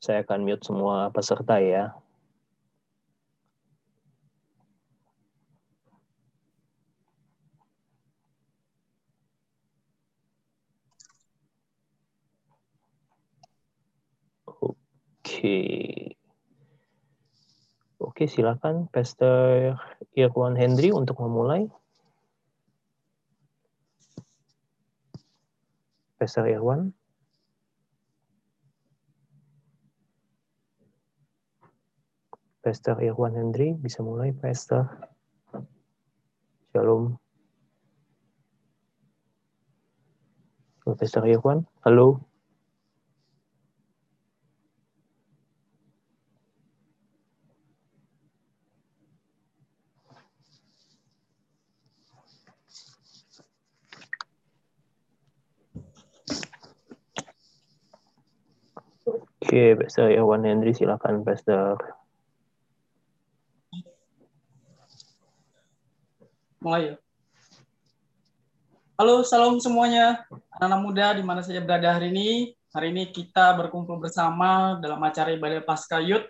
Saya 0.00 0.24
akan 0.24 0.48
mute 0.48 0.64
semua 0.64 1.12
peserta 1.12 1.60
ya. 1.60 1.92
Oke. 14.48 15.60
Oke, 18.00 18.24
silakan 18.24 18.88
Pastor 18.88 19.76
Irwan 20.16 20.56
Hendry 20.56 20.96
untuk 20.96 21.20
memulai. 21.20 21.68
Pastor 26.16 26.48
Irwan. 26.48 26.96
Pastor 32.60 33.00
Irwan 33.00 33.32
Hendry 33.32 33.72
bisa 33.72 34.04
mulai, 34.04 34.36
Pastor. 34.36 34.84
Shalom. 36.76 37.16
Halo, 40.84 40.92
Pastor 40.92 41.24
Irwan. 41.24 41.64
Halo. 41.88 42.20
Oke, 59.40 59.80
Pastor 59.80 60.12
Irwan 60.12 60.44
Hendry, 60.44 60.76
silakan, 60.76 61.24
Pastor. 61.24 61.99
Mulai 66.60 66.92
ya. 66.92 66.96
Halo, 69.00 69.24
salam 69.24 69.56
semuanya. 69.64 70.28
Anak-anak 70.60 70.80
muda 70.84 71.06
di 71.16 71.24
mana 71.24 71.40
saja 71.40 71.56
berada 71.64 71.96
hari 71.96 72.12
ini. 72.12 72.52
Hari 72.76 72.92
ini 72.92 73.08
kita 73.08 73.56
berkumpul 73.56 73.96
bersama 73.96 74.76
dalam 74.76 75.00
acara 75.00 75.32
ibadah 75.32 75.64
Pasca 75.64 76.04
Youth. 76.04 76.28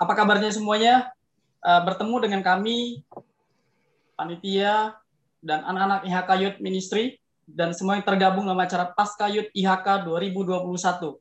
Apa 0.00 0.16
kabarnya 0.16 0.48
semuanya? 0.56 1.12
Uh, 1.60 1.84
bertemu 1.84 2.16
dengan 2.24 2.40
kami, 2.40 3.04
panitia, 4.16 4.96
dan 5.44 5.62
anak-anak 5.68 6.08
IHK 6.08 6.30
Youth 6.40 6.58
Ministry, 6.64 7.20
dan 7.44 7.76
semua 7.76 8.00
yang 8.00 8.08
tergabung 8.08 8.48
dalam 8.48 8.58
acara 8.58 8.88
Pasca 8.96 9.28
Youth 9.28 9.52
IHK 9.52 10.08
2021. 10.08 11.20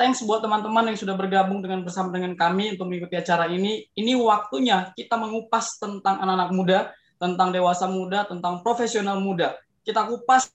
Thanks 0.00 0.24
buat 0.24 0.40
teman-teman 0.40 0.88
yang 0.88 0.96
sudah 0.96 1.12
bergabung 1.12 1.60
dengan 1.60 1.84
bersama 1.84 2.08
dengan 2.16 2.32
kami 2.32 2.74
untuk 2.74 2.88
mengikuti 2.88 3.20
acara 3.20 3.44
ini. 3.44 3.84
Ini 3.92 4.16
waktunya 4.16 4.88
kita 4.96 5.20
mengupas 5.20 5.76
tentang 5.76 6.16
anak-anak 6.24 6.50
muda, 6.56 6.78
tentang 7.18 7.50
dewasa 7.50 7.90
muda, 7.90 8.24
tentang 8.24 8.62
profesional 8.62 9.18
muda. 9.18 9.58
Kita 9.82 10.06
kupas 10.06 10.48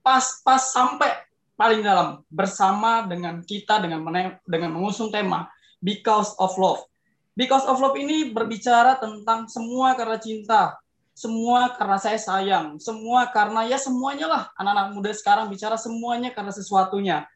pas-pas 0.00 0.62
sampai 0.70 1.10
paling 1.58 1.82
dalam 1.82 2.22
bersama 2.30 3.02
dengan 3.02 3.42
kita 3.42 3.82
dengan 3.82 4.06
dengan 4.46 4.70
mengusung 4.70 5.10
tema 5.10 5.50
Because 5.82 6.38
of 6.38 6.54
Love. 6.54 6.86
Because 7.34 7.66
of 7.66 7.82
Love 7.82 7.98
ini 7.98 8.30
berbicara 8.30 8.96
tentang 9.02 9.50
semua 9.50 9.98
karena 9.98 10.16
cinta, 10.16 10.78
semua 11.12 11.74
karena 11.74 11.98
saya 11.98 12.16
sayang, 12.16 12.78
semua 12.78 13.28
karena 13.34 13.66
ya 13.66 13.76
semuanya 13.76 14.26
lah 14.30 14.42
anak-anak 14.56 14.86
muda 14.94 15.10
sekarang 15.12 15.50
bicara 15.50 15.74
semuanya 15.74 16.30
karena 16.30 16.52
sesuatunya. 16.54 17.26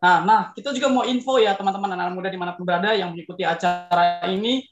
Nah, 0.00 0.20
nah 0.24 0.42
kita 0.52 0.72
juga 0.72 0.92
mau 0.92 1.04
info 1.04 1.40
ya 1.40 1.56
teman-teman 1.56 1.92
anak-anak 1.96 2.16
muda 2.16 2.28
di 2.28 2.38
mana 2.40 2.52
pun 2.56 2.64
berada 2.64 2.92
yang 2.92 3.12
mengikuti 3.12 3.44
acara 3.44 4.26
ini 4.28 4.64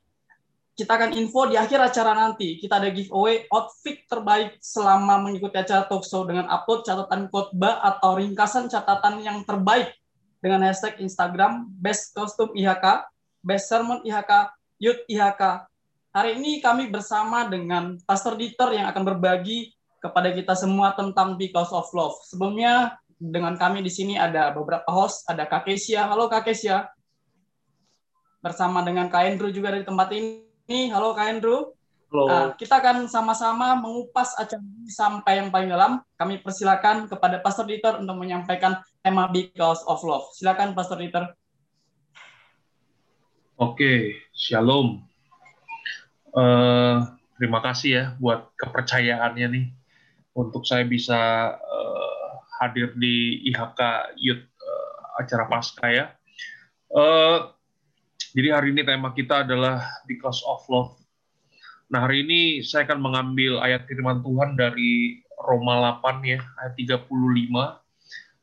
kita 0.72 0.96
akan 0.96 1.12
info 1.20 1.44
di 1.52 1.60
akhir 1.60 1.84
acara 1.84 2.16
nanti. 2.16 2.56
Kita 2.56 2.80
ada 2.80 2.88
giveaway 2.88 3.44
outfit 3.52 4.08
terbaik 4.08 4.56
selama 4.64 5.20
mengikuti 5.20 5.60
acara 5.60 5.84
talk 5.84 6.04
show 6.08 6.24
dengan 6.24 6.48
upload 6.48 6.88
catatan 6.88 7.28
khotbah 7.28 7.84
atau 7.84 8.16
ringkasan 8.16 8.72
catatan 8.72 9.20
yang 9.20 9.44
terbaik 9.44 9.92
dengan 10.40 10.64
hashtag 10.64 10.96
Instagram 11.04 11.68
Best 11.76 12.16
Costume 12.16 12.56
IHK, 12.56 13.04
Best 13.44 13.68
Sermon 13.68 14.00
IHK, 14.00 14.56
Youth 14.80 15.04
IHK. 15.06 15.68
Hari 16.12 16.40
ini 16.40 16.60
kami 16.60 16.88
bersama 16.88 17.48
dengan 17.48 18.00
Pastor 18.04 18.36
Dieter 18.36 18.72
yang 18.76 18.88
akan 18.88 19.04
berbagi 19.04 19.72
kepada 20.00 20.32
kita 20.32 20.56
semua 20.56 20.96
tentang 20.96 21.36
Because 21.36 21.70
of 21.72 21.88
Love. 21.94 22.16
Sebelumnya 22.26 22.96
dengan 23.16 23.54
kami 23.54 23.84
di 23.84 23.92
sini 23.92 24.18
ada 24.18 24.50
beberapa 24.50 24.88
host, 24.88 25.28
ada 25.28 25.44
Kak 25.46 25.68
Kesia. 25.68 26.08
Halo 26.08 26.26
Kak 26.32 26.48
Kesia. 26.48 26.90
Bersama 28.42 28.82
dengan 28.82 29.06
Kak 29.06 29.24
Andrew 29.24 29.54
juga 29.54 29.70
dari 29.70 29.86
tempat 29.86 30.10
ini 30.10 30.51
ini. 30.68 30.90
Halo 30.90 31.14
Kak 31.14 31.26
Andrew. 31.26 31.74
Halo. 32.12 32.24
Uh, 32.28 32.48
kita 32.60 32.78
akan 32.78 33.08
sama-sama 33.08 33.72
mengupas 33.74 34.36
acara 34.36 34.60
ini 34.60 34.92
sampai 34.92 35.40
yang 35.40 35.48
paling 35.48 35.72
dalam. 35.72 36.04
Kami 36.20 36.44
persilakan 36.44 37.08
kepada 37.08 37.40
Pastor 37.40 37.64
Dieter 37.66 37.98
untuk 37.98 38.20
menyampaikan 38.20 38.78
tema 39.00 39.26
Because 39.32 39.80
of 39.88 40.04
Love. 40.04 40.28
Silakan 40.36 40.76
Pastor 40.76 41.00
Dieter. 41.00 41.32
Oke, 43.56 44.22
Shalom. 44.36 45.02
Uh, 46.32 47.04
terima 47.36 47.60
kasih 47.60 47.90
ya 47.92 48.04
buat 48.16 48.48
kepercayaannya 48.56 49.46
nih 49.52 49.66
untuk 50.32 50.64
saya 50.64 50.80
bisa 50.88 51.52
uh, 51.60 52.30
hadir 52.60 52.96
di 52.96 53.44
IHK 53.52 53.80
Youth 54.16 54.48
uh, 54.60 55.20
acara 55.20 55.44
Pasca 55.48 55.88
ya. 55.92 56.06
Uh, 56.92 57.52
jadi 58.30 58.54
hari 58.54 58.70
ini 58.70 58.86
tema 58.86 59.10
kita 59.10 59.42
adalah 59.42 59.82
Because 60.06 60.38
of 60.46 60.62
Love. 60.70 60.94
Nah 61.90 62.06
hari 62.06 62.22
ini 62.22 62.62
saya 62.62 62.86
akan 62.86 63.02
mengambil 63.02 63.58
ayat 63.58 63.90
firman 63.90 64.22
Tuhan 64.22 64.54
dari 64.54 65.18
Roma 65.42 65.98
8 65.98 66.22
ya, 66.22 66.38
ayat 66.62 66.78
35 66.78 67.10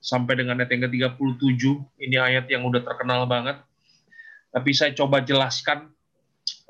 sampai 0.04 0.34
dengan 0.36 0.60
ayat 0.60 0.70
yang 0.76 0.84
ke-37. 0.92 1.64
Ini 2.04 2.18
ayat 2.20 2.46
yang 2.52 2.68
udah 2.68 2.84
terkenal 2.84 3.24
banget. 3.26 3.58
Tapi 4.52 4.72
saya 4.76 4.92
coba 4.92 5.24
jelaskan 5.24 5.90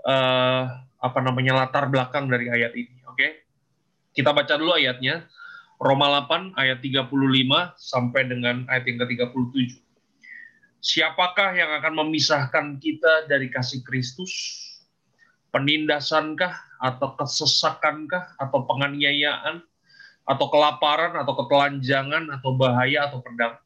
uh, 0.05 0.63
apa 0.99 1.19
namanya 1.23 1.65
latar 1.65 1.87
belakang 1.87 2.27
dari 2.27 2.51
ayat 2.51 2.75
ini, 2.75 2.95
oke? 3.07 3.15
Okay? 3.15 3.47
Kita 4.13 4.35
baca 4.35 4.53
dulu 4.59 4.75
ayatnya. 4.75 5.25
Roma 5.79 6.11
8 6.27 6.59
ayat 6.59 6.83
35 6.83 7.07
sampai 7.79 8.27
dengan 8.27 8.67
ayat 8.67 8.83
yang 8.83 8.99
ke-37. 8.99 9.79
Siapakah 10.79 11.59
yang 11.59 11.75
akan 11.83 11.91
memisahkan 11.91 12.79
kita 12.79 13.27
dari 13.27 13.51
kasih 13.51 13.83
Kristus? 13.83 14.31
Penindasankah 15.51 16.79
atau 16.79 17.19
kesesakankah 17.19 18.39
atau 18.39 18.63
penganiayaan 18.63 19.59
atau 20.23 20.45
kelaparan 20.47 21.19
atau 21.19 21.35
ketelanjangan 21.35 22.31
atau 22.31 22.55
bahaya 22.55 23.11
atau 23.11 23.19
pedang? 23.19 23.59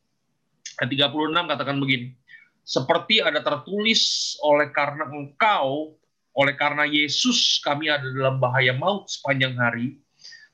Ayat 0.81 0.89
36 0.89 1.53
katakan 1.53 1.77
begini. 1.77 2.17
Seperti 2.65 3.21
ada 3.21 3.45
tertulis 3.45 4.33
oleh 4.41 4.73
karena 4.73 5.05
engkau, 5.13 5.93
oleh 6.33 6.57
karena 6.57 6.89
Yesus 6.89 7.61
kami 7.61 7.93
ada 7.93 8.09
dalam 8.09 8.41
bahaya 8.41 8.73
maut 8.73 9.05
sepanjang 9.05 9.53
hari, 9.53 10.01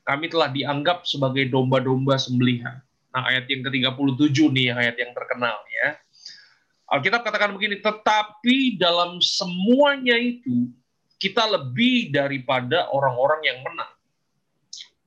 kami 0.04 0.28
telah 0.28 0.52
dianggap 0.52 1.08
sebagai 1.08 1.48
domba-domba 1.48 2.20
sembelihan. 2.20 2.84
Nah, 3.16 3.26
ayat 3.32 3.48
yang 3.48 3.64
ke-37 3.64 4.36
nih 4.52 4.76
ayat 4.76 4.96
yang 5.00 5.16
terkenal 5.16 5.56
ya. 5.72 5.96
Alkitab 6.90 7.22
katakan 7.22 7.54
begini, 7.54 7.78
tetapi 7.78 8.74
dalam 8.74 9.22
semuanya 9.22 10.18
itu 10.18 10.74
kita 11.22 11.46
lebih 11.46 12.10
daripada 12.10 12.90
orang-orang 12.90 13.46
yang 13.46 13.62
menang 13.62 13.94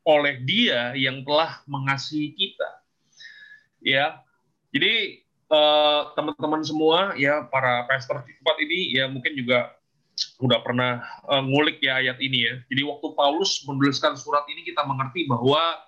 oleh 0.08 0.40
Dia 0.48 0.96
yang 0.96 1.28
telah 1.28 1.60
mengasihi 1.68 2.32
kita. 2.32 2.70
Ya. 3.84 4.24
Jadi 4.72 5.20
eh, 5.28 6.02
teman-teman 6.16 6.64
uh, 6.64 6.68
semua 6.68 6.98
ya 7.20 7.44
para 7.52 7.84
pastor 7.92 8.24
tempat 8.24 8.56
ini 8.64 8.96
ya 8.96 9.12
mungkin 9.12 9.36
juga 9.36 9.76
udah 10.40 10.60
pernah 10.64 11.04
uh, 11.28 11.44
ngulik 11.44 11.84
ya 11.84 12.00
ayat 12.00 12.16
ini 12.24 12.48
ya. 12.48 12.56
Jadi 12.72 12.82
waktu 12.88 13.08
Paulus 13.12 13.60
menuliskan 13.68 14.16
surat 14.16 14.48
ini 14.48 14.64
kita 14.64 14.88
mengerti 14.88 15.28
bahwa 15.28 15.84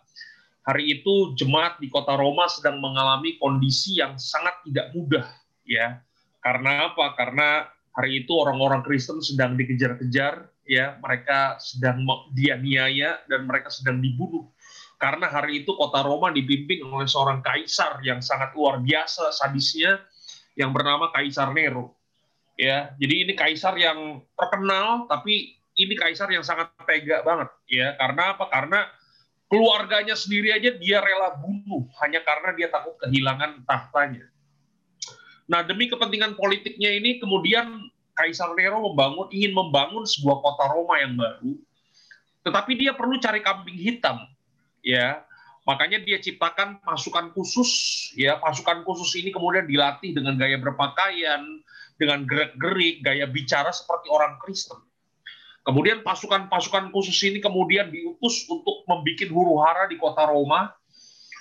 hari 0.68 1.00
itu 1.00 1.32
jemaat 1.40 1.80
di 1.80 1.88
kota 1.88 2.20
Roma 2.20 2.52
sedang 2.52 2.84
mengalami 2.84 3.40
kondisi 3.40 4.04
yang 4.04 4.20
sangat 4.20 4.60
tidak 4.68 4.92
mudah 4.92 5.24
ya. 5.66 6.00
Karena 6.40 6.94
apa? 6.94 7.18
Karena 7.18 7.66
hari 7.98 8.24
itu 8.24 8.32
orang-orang 8.38 8.86
Kristen 8.86 9.20
sedang 9.20 9.58
dikejar-kejar, 9.58 10.46
ya 10.66 10.98
mereka 11.02 11.58
sedang 11.58 12.06
dianiaya 12.34 13.26
dan 13.26 13.50
mereka 13.50 13.74
sedang 13.74 14.02
dibunuh. 14.02 14.50
Karena 14.96 15.28
hari 15.28 15.66
itu 15.66 15.76
kota 15.76 16.02
Roma 16.06 16.32
dipimpin 16.32 16.86
oleh 16.88 17.10
seorang 17.10 17.44
kaisar 17.44 18.00
yang 18.06 18.24
sangat 18.24 18.56
luar 18.56 18.80
biasa 18.80 19.34
sadisnya 19.36 20.00
yang 20.56 20.72
bernama 20.72 21.12
Kaisar 21.12 21.52
Nero. 21.52 22.00
Ya, 22.56 22.96
jadi 22.96 23.28
ini 23.28 23.34
kaisar 23.36 23.76
yang 23.76 24.24
terkenal 24.40 25.12
tapi 25.12 25.60
ini 25.76 25.94
kaisar 26.00 26.32
yang 26.32 26.40
sangat 26.48 26.72
tega 26.88 27.20
banget 27.28 27.52
ya. 27.68 27.92
Karena 28.00 28.32
apa? 28.32 28.48
Karena 28.48 28.88
keluarganya 29.52 30.16
sendiri 30.16 30.56
aja 30.56 30.72
dia 30.80 31.04
rela 31.04 31.36
bunuh 31.36 31.84
hanya 32.00 32.24
karena 32.24 32.56
dia 32.56 32.72
takut 32.72 32.96
kehilangan 33.04 33.68
tahtanya. 33.68 34.32
Nah, 35.46 35.62
demi 35.62 35.86
kepentingan 35.86 36.34
politiknya 36.34 36.90
ini 36.90 37.22
kemudian 37.22 37.90
Kaisar 38.16 38.56
Nero 38.56 38.80
membangun 38.80 39.28
ingin 39.30 39.52
membangun 39.52 40.08
sebuah 40.08 40.40
kota 40.40 40.66
Roma 40.72 40.96
yang 41.04 41.20
baru. 41.20 41.52
Tetapi 42.48 42.72
dia 42.80 42.96
perlu 42.96 43.20
cari 43.20 43.44
kambing 43.44 43.76
hitam. 43.76 44.24
Ya. 44.82 45.26
Makanya 45.66 45.98
dia 46.06 46.22
ciptakan 46.22 46.78
pasukan 46.86 47.34
khusus, 47.34 47.70
ya, 48.14 48.38
pasukan 48.38 48.86
khusus 48.86 49.18
ini 49.18 49.34
kemudian 49.34 49.66
dilatih 49.66 50.14
dengan 50.14 50.38
gaya 50.38 50.62
berpakaian, 50.62 51.42
dengan 51.98 52.22
gerak-gerik, 52.30 53.02
gaya 53.02 53.26
bicara 53.26 53.74
seperti 53.74 54.14
orang 54.14 54.38
Kristen. 54.46 54.78
Kemudian 55.66 56.06
pasukan-pasukan 56.06 56.94
khusus 56.94 57.18
ini 57.26 57.42
kemudian 57.42 57.90
diutus 57.90 58.46
untuk 58.46 58.86
membuat 58.86 59.30
huru 59.34 59.58
hara 59.66 59.90
di 59.90 59.98
kota 59.98 60.30
Roma. 60.30 60.70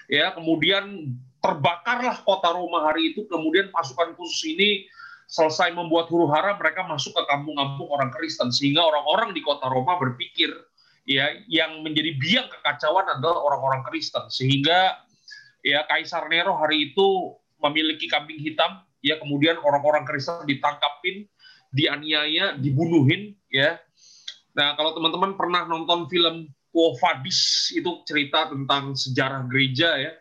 Ya, 0.08 0.32
kemudian 0.32 1.12
terbakarlah 1.44 2.24
kota 2.24 2.56
Roma 2.56 2.88
hari 2.88 3.12
itu. 3.12 3.28
Kemudian 3.28 3.68
pasukan 3.68 4.16
khusus 4.16 4.56
ini 4.56 4.88
selesai 5.28 5.76
membuat 5.76 6.08
huru 6.08 6.32
hara, 6.32 6.56
mereka 6.56 6.88
masuk 6.88 7.12
ke 7.12 7.22
kampung-kampung 7.28 7.88
orang 7.92 8.08
Kristen 8.16 8.48
sehingga 8.48 8.80
orang-orang 8.80 9.36
di 9.36 9.44
kota 9.44 9.68
Roma 9.68 10.00
berpikir 10.00 10.48
ya 11.04 11.28
yang 11.52 11.84
menjadi 11.84 12.16
biang 12.16 12.48
kekacauan 12.48 13.04
adalah 13.20 13.44
orang-orang 13.44 13.84
Kristen 13.84 14.24
sehingga 14.32 15.04
ya 15.60 15.84
Kaisar 15.84 16.32
Nero 16.32 16.56
hari 16.56 16.92
itu 16.92 17.36
memiliki 17.60 18.08
kambing 18.08 18.40
hitam 18.40 18.80
ya 19.04 19.20
kemudian 19.20 19.60
orang-orang 19.60 20.08
Kristen 20.08 20.48
ditangkapin 20.48 21.28
dianiaya 21.76 22.56
dibunuhin 22.56 23.36
ya 23.52 23.76
Nah, 24.54 24.78
kalau 24.78 24.94
teman-teman 24.94 25.34
pernah 25.34 25.66
nonton 25.66 26.06
film 26.06 26.46
Quo 26.70 26.94
Vadis 26.98 27.70
itu 27.74 28.02
cerita 28.06 28.50
tentang 28.50 28.94
sejarah 28.94 29.46
gereja 29.50 29.98
ya. 29.98 30.12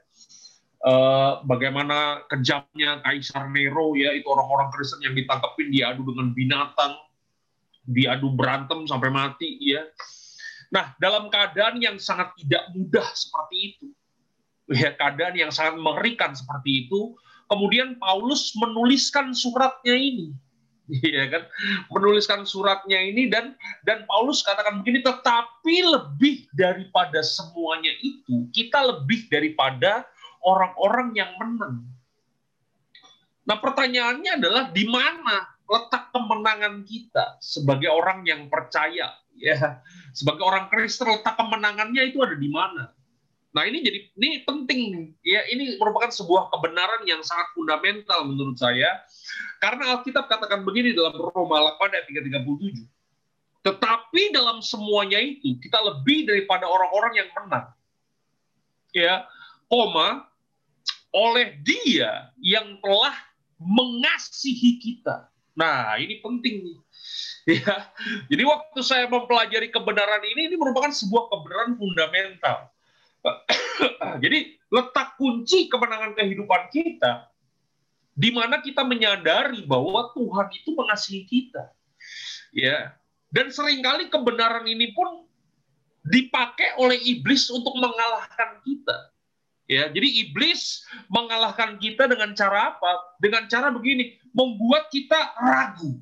Uh, 0.83 1.39
bagaimana 1.47 2.27
kejamnya 2.27 2.99
Kaisar 3.07 3.47
Nero 3.47 3.95
ya 3.95 4.11
itu 4.11 4.27
orang-orang 4.27 4.67
Kristen 4.75 4.99
yang 4.99 5.15
ditangkapin 5.15 5.71
diadu 5.71 6.03
dengan 6.03 6.35
binatang, 6.35 6.99
diadu 7.87 8.35
berantem 8.35 8.83
sampai 8.83 9.07
mati 9.07 9.63
ya. 9.63 9.87
Nah, 10.75 10.91
dalam 10.99 11.31
keadaan 11.31 11.79
yang 11.79 11.95
sangat 11.95 12.35
tidak 12.35 12.67
mudah 12.75 13.07
seperti 13.15 13.55
itu, 13.71 13.87
ya 14.75 14.91
keadaan 14.91 15.39
yang 15.39 15.51
sangat 15.55 15.79
mengerikan 15.79 16.35
seperti 16.35 16.83
itu, 16.83 17.15
kemudian 17.47 17.95
Paulus 17.95 18.51
menuliskan 18.59 19.31
suratnya 19.31 19.95
ini 19.95 20.35
Iya 20.91 21.31
kan, 21.31 21.43
menuliskan 21.95 22.43
suratnya 22.43 22.99
ini 22.99 23.31
dan 23.31 23.55
dan 23.87 24.03
Paulus 24.03 24.43
katakan 24.43 24.83
begini, 24.83 24.99
tetapi 24.99 25.75
lebih 25.79 26.51
daripada 26.51 27.23
semuanya 27.23 27.95
itu, 28.03 28.51
kita 28.51 28.83
lebih 28.91 29.31
daripada 29.31 30.03
orang-orang 30.43 31.15
yang 31.15 31.31
menang. 31.39 31.87
Nah 33.43 33.57
pertanyaannya 33.59 34.39
adalah 34.39 34.63
di 34.71 34.87
mana 34.87 35.47
letak 35.67 36.11
kemenangan 36.11 36.83
kita 36.87 37.39
sebagai 37.43 37.91
orang 37.91 38.23
yang 38.23 38.47
percaya, 38.47 39.15
ya 39.35 39.83
sebagai 40.15 40.43
orang 40.43 40.71
Kristen 40.71 41.11
letak 41.11 41.35
kemenangannya 41.35 42.11
itu 42.11 42.23
ada 42.23 42.35
di 42.35 42.47
mana? 42.51 42.91
Nah 43.53 43.63
ini 43.69 43.85
jadi 43.85 43.99
ini 44.17 44.41
penting 44.47 45.13
ya 45.21 45.45
ini 45.51 45.77
merupakan 45.77 46.09
sebuah 46.09 46.49
kebenaran 46.49 47.05
yang 47.05 47.21
sangat 47.21 47.53
fundamental 47.53 48.25
menurut 48.25 48.57
saya 48.57 49.03
karena 49.61 49.95
Alkitab 49.95 50.25
katakan 50.25 50.65
begini 50.65 50.91
dalam 50.91 51.15
Roma 51.15 51.77
8 51.79 51.95
ayat 51.95 52.05
337. 52.09 52.83
Tetapi 53.63 54.35
dalam 54.35 54.59
semuanya 54.59 55.23
itu 55.23 55.55
kita 55.63 55.79
lebih 55.79 56.27
daripada 56.27 56.67
orang-orang 56.67 57.23
yang 57.23 57.29
menang. 57.31 57.71
Ya, 58.91 59.23
koma 59.71 60.27
oleh 61.13 61.61
Dia 61.61 62.33
yang 62.41 62.81
telah 62.81 63.13
mengasihi 63.61 64.81
kita. 64.81 65.29
Nah, 65.53 65.95
ini 66.01 66.19
penting 66.19 66.55
nih. 66.65 66.79
Ya. 67.43 67.91
Jadi 68.31 68.47
waktu 68.47 68.79
saya 68.87 69.03
mempelajari 69.11 69.67
kebenaran 69.67 70.23
ini 70.23 70.47
ini 70.47 70.55
merupakan 70.55 70.87
sebuah 70.87 71.27
kebenaran 71.27 71.75
fundamental 71.75 72.71
Jadi 74.23 74.59
letak 74.71 75.15
kunci 75.15 75.71
kemenangan 75.71 76.15
kehidupan 76.15 76.71
kita 76.71 77.31
di 78.13 78.29
mana 78.29 78.61
kita 78.61 78.85
menyadari 78.85 79.65
bahwa 79.65 80.13
Tuhan 80.13 80.47
itu 80.53 80.69
mengasihi 80.75 81.23
kita. 81.25 81.63
Ya. 82.53 82.93
Dan 83.33 83.49
sering 83.49 83.81
kali 83.81 84.13
kebenaran 84.13 84.69
ini 84.69 84.93
pun 84.93 85.25
dipakai 86.05 86.77
oleh 86.77 86.99
iblis 87.01 87.49
untuk 87.49 87.73
mengalahkan 87.81 88.61
kita. 88.61 89.09
Ya, 89.73 89.89
jadi 89.89 90.05
iblis 90.27 90.85
mengalahkan 91.09 91.81
kita 91.81 92.05
dengan 92.05 92.37
cara 92.37 92.77
apa? 92.77 93.17
Dengan 93.17 93.49
cara 93.49 93.73
begini, 93.73 94.21
membuat 94.29 94.93
kita 94.93 95.33
ragu. 95.33 95.97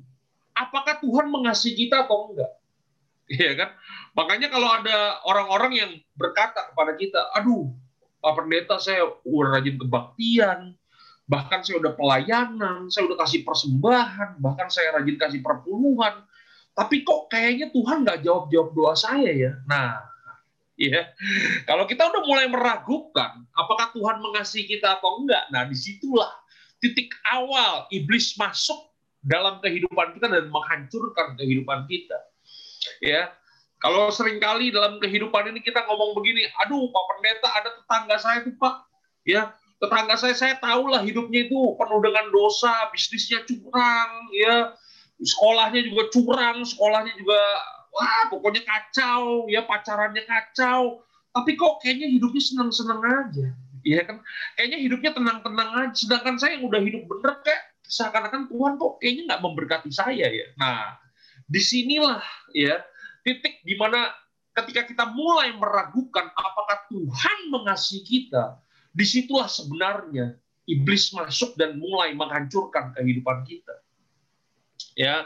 Apakah 0.52 1.00
Tuhan 1.00 1.32
mengasihi 1.32 1.88
kita 1.88 2.04
atau 2.04 2.32
enggak? 2.32 2.52
Iya 3.32 3.56
kan? 3.56 3.70
Makanya 4.12 4.52
kalau 4.52 4.68
ada 4.68 5.24
orang-orang 5.24 5.72
yang 5.72 5.90
berkata 6.20 6.68
kepada 6.68 6.92
kita, 7.00 7.20
aduh, 7.32 7.72
Pak 8.20 8.32
Pendeta 8.36 8.76
saya 8.76 9.08
udah 9.24 9.56
rajin 9.56 9.80
kebaktian, 9.80 10.76
bahkan 11.24 11.64
saya 11.64 11.80
udah 11.80 11.96
pelayanan, 11.96 12.92
saya 12.92 13.08
udah 13.08 13.24
kasih 13.24 13.40
persembahan, 13.40 14.36
bahkan 14.38 14.68
saya 14.68 15.00
rajin 15.00 15.16
kasih 15.16 15.40
perpuluhan, 15.40 16.28
tapi 16.76 17.00
kok 17.08 17.32
kayaknya 17.32 17.72
Tuhan 17.72 18.04
nggak 18.04 18.20
jawab-jawab 18.20 18.68
doa 18.76 18.94
saya 18.96 19.32
ya. 19.32 19.52
Nah, 19.64 20.11
ya 20.90 21.12
kalau 21.68 21.86
kita 21.86 22.02
udah 22.10 22.22
mulai 22.26 22.46
meragukan 22.50 23.46
apakah 23.54 23.94
Tuhan 23.94 24.18
mengasihi 24.18 24.66
kita 24.66 24.98
atau 24.98 25.22
enggak, 25.22 25.46
nah 25.54 25.62
di 25.68 25.76
situlah 25.78 26.32
titik 26.82 27.14
awal 27.30 27.86
iblis 27.94 28.34
masuk 28.34 28.90
dalam 29.22 29.62
kehidupan 29.62 30.18
kita 30.18 30.26
dan 30.26 30.50
menghancurkan 30.50 31.38
kehidupan 31.38 31.86
kita. 31.86 32.18
Ya, 32.98 33.30
kalau 33.78 34.10
sering 34.10 34.42
kali 34.42 34.74
dalam 34.74 34.98
kehidupan 34.98 35.54
ini 35.54 35.62
kita 35.62 35.86
ngomong 35.86 36.18
begini, 36.18 36.50
aduh 36.58 36.90
Pak 36.90 37.04
Pendeta 37.06 37.48
ada 37.54 37.70
tetangga 37.78 38.16
saya 38.18 38.38
tuh 38.42 38.54
Pak, 38.58 38.74
ya 39.22 39.54
tetangga 39.78 40.18
saya 40.18 40.34
saya 40.34 40.54
tahu 40.58 40.90
lah 40.90 41.06
hidupnya 41.06 41.46
itu 41.46 41.78
penuh 41.78 42.00
dengan 42.02 42.26
dosa, 42.34 42.90
bisnisnya 42.90 43.46
curang, 43.46 44.10
ya 44.34 44.74
sekolahnya 45.22 45.86
juga 45.86 46.10
curang, 46.10 46.66
sekolahnya 46.66 47.14
juga 47.14 47.40
wah 47.92 48.32
pokoknya 48.32 48.64
kacau, 48.64 49.46
ya 49.52 49.62
pacarannya 49.68 50.24
kacau, 50.24 51.04
tapi 51.32 51.54
kok 51.54 51.84
kayaknya 51.84 52.08
hidupnya 52.08 52.42
senang-senang 52.42 53.00
aja, 53.04 53.46
ya 53.84 54.00
kan? 54.08 54.24
Kayaknya 54.56 54.78
hidupnya 54.80 55.10
tenang-tenang 55.12 55.70
aja, 55.76 55.94
sedangkan 55.96 56.36
saya 56.40 56.56
yang 56.56 56.64
udah 56.66 56.80
hidup 56.80 57.04
bener 57.04 57.32
kayak 57.44 57.62
seakan-akan 57.84 58.48
Tuhan 58.48 58.72
kok 58.80 58.92
kayaknya 58.98 59.22
nggak 59.28 59.42
memberkati 59.44 59.90
saya 59.92 60.26
ya. 60.32 60.46
Nah, 60.56 60.96
di 61.44 61.60
sinilah 61.60 62.24
ya 62.56 62.80
titik 63.20 63.60
di 63.60 63.76
mana 63.76 64.08
ketika 64.56 64.88
kita 64.88 65.04
mulai 65.12 65.52
meragukan 65.52 66.32
apakah 66.32 66.88
Tuhan 66.88 67.38
mengasihi 67.52 68.04
kita, 68.04 68.56
di 68.92 69.04
situlah 69.04 69.48
sebenarnya 69.48 70.36
iblis 70.68 71.12
masuk 71.12 71.56
dan 71.60 71.76
mulai 71.76 72.16
menghancurkan 72.16 72.96
kehidupan 72.96 73.44
kita. 73.44 73.76
Ya, 74.92 75.24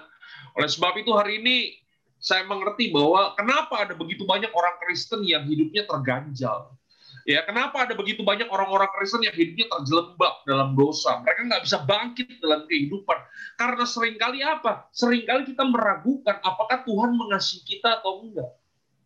oleh 0.55 0.71
sebab 0.71 0.95
itu 0.99 1.11
hari 1.15 1.43
ini 1.43 1.86
saya 2.27 2.43
mengerti 2.43 2.91
bahwa 2.91 3.39
kenapa 3.39 3.87
ada 3.87 3.95
begitu 3.95 4.27
banyak 4.27 4.51
orang 4.51 4.75
Kristen 4.83 5.23
yang 5.23 5.47
hidupnya 5.47 5.87
terganjal. 5.87 6.75
Ya, 7.23 7.43
kenapa 7.47 7.87
ada 7.87 7.95
begitu 7.95 8.27
banyak 8.27 8.51
orang-orang 8.51 8.91
Kristen 8.99 9.23
yang 9.23 9.35
hidupnya 9.35 9.71
terjelembab 9.71 10.43
dalam 10.43 10.75
dosa? 10.75 11.23
Mereka 11.23 11.47
nggak 11.47 11.63
bisa 11.63 11.79
bangkit 11.87 12.43
dalam 12.43 12.67
kehidupan. 12.67 13.19
Karena 13.55 13.87
sering 13.87 14.19
kali 14.19 14.43
apa? 14.43 14.91
Seringkali 14.91 15.55
kita 15.55 15.71
meragukan 15.71 16.43
apakah 16.43 16.83
Tuhan 16.83 17.15
mengasihi 17.15 17.63
kita 17.63 18.03
atau 18.03 18.27
enggak. 18.27 18.51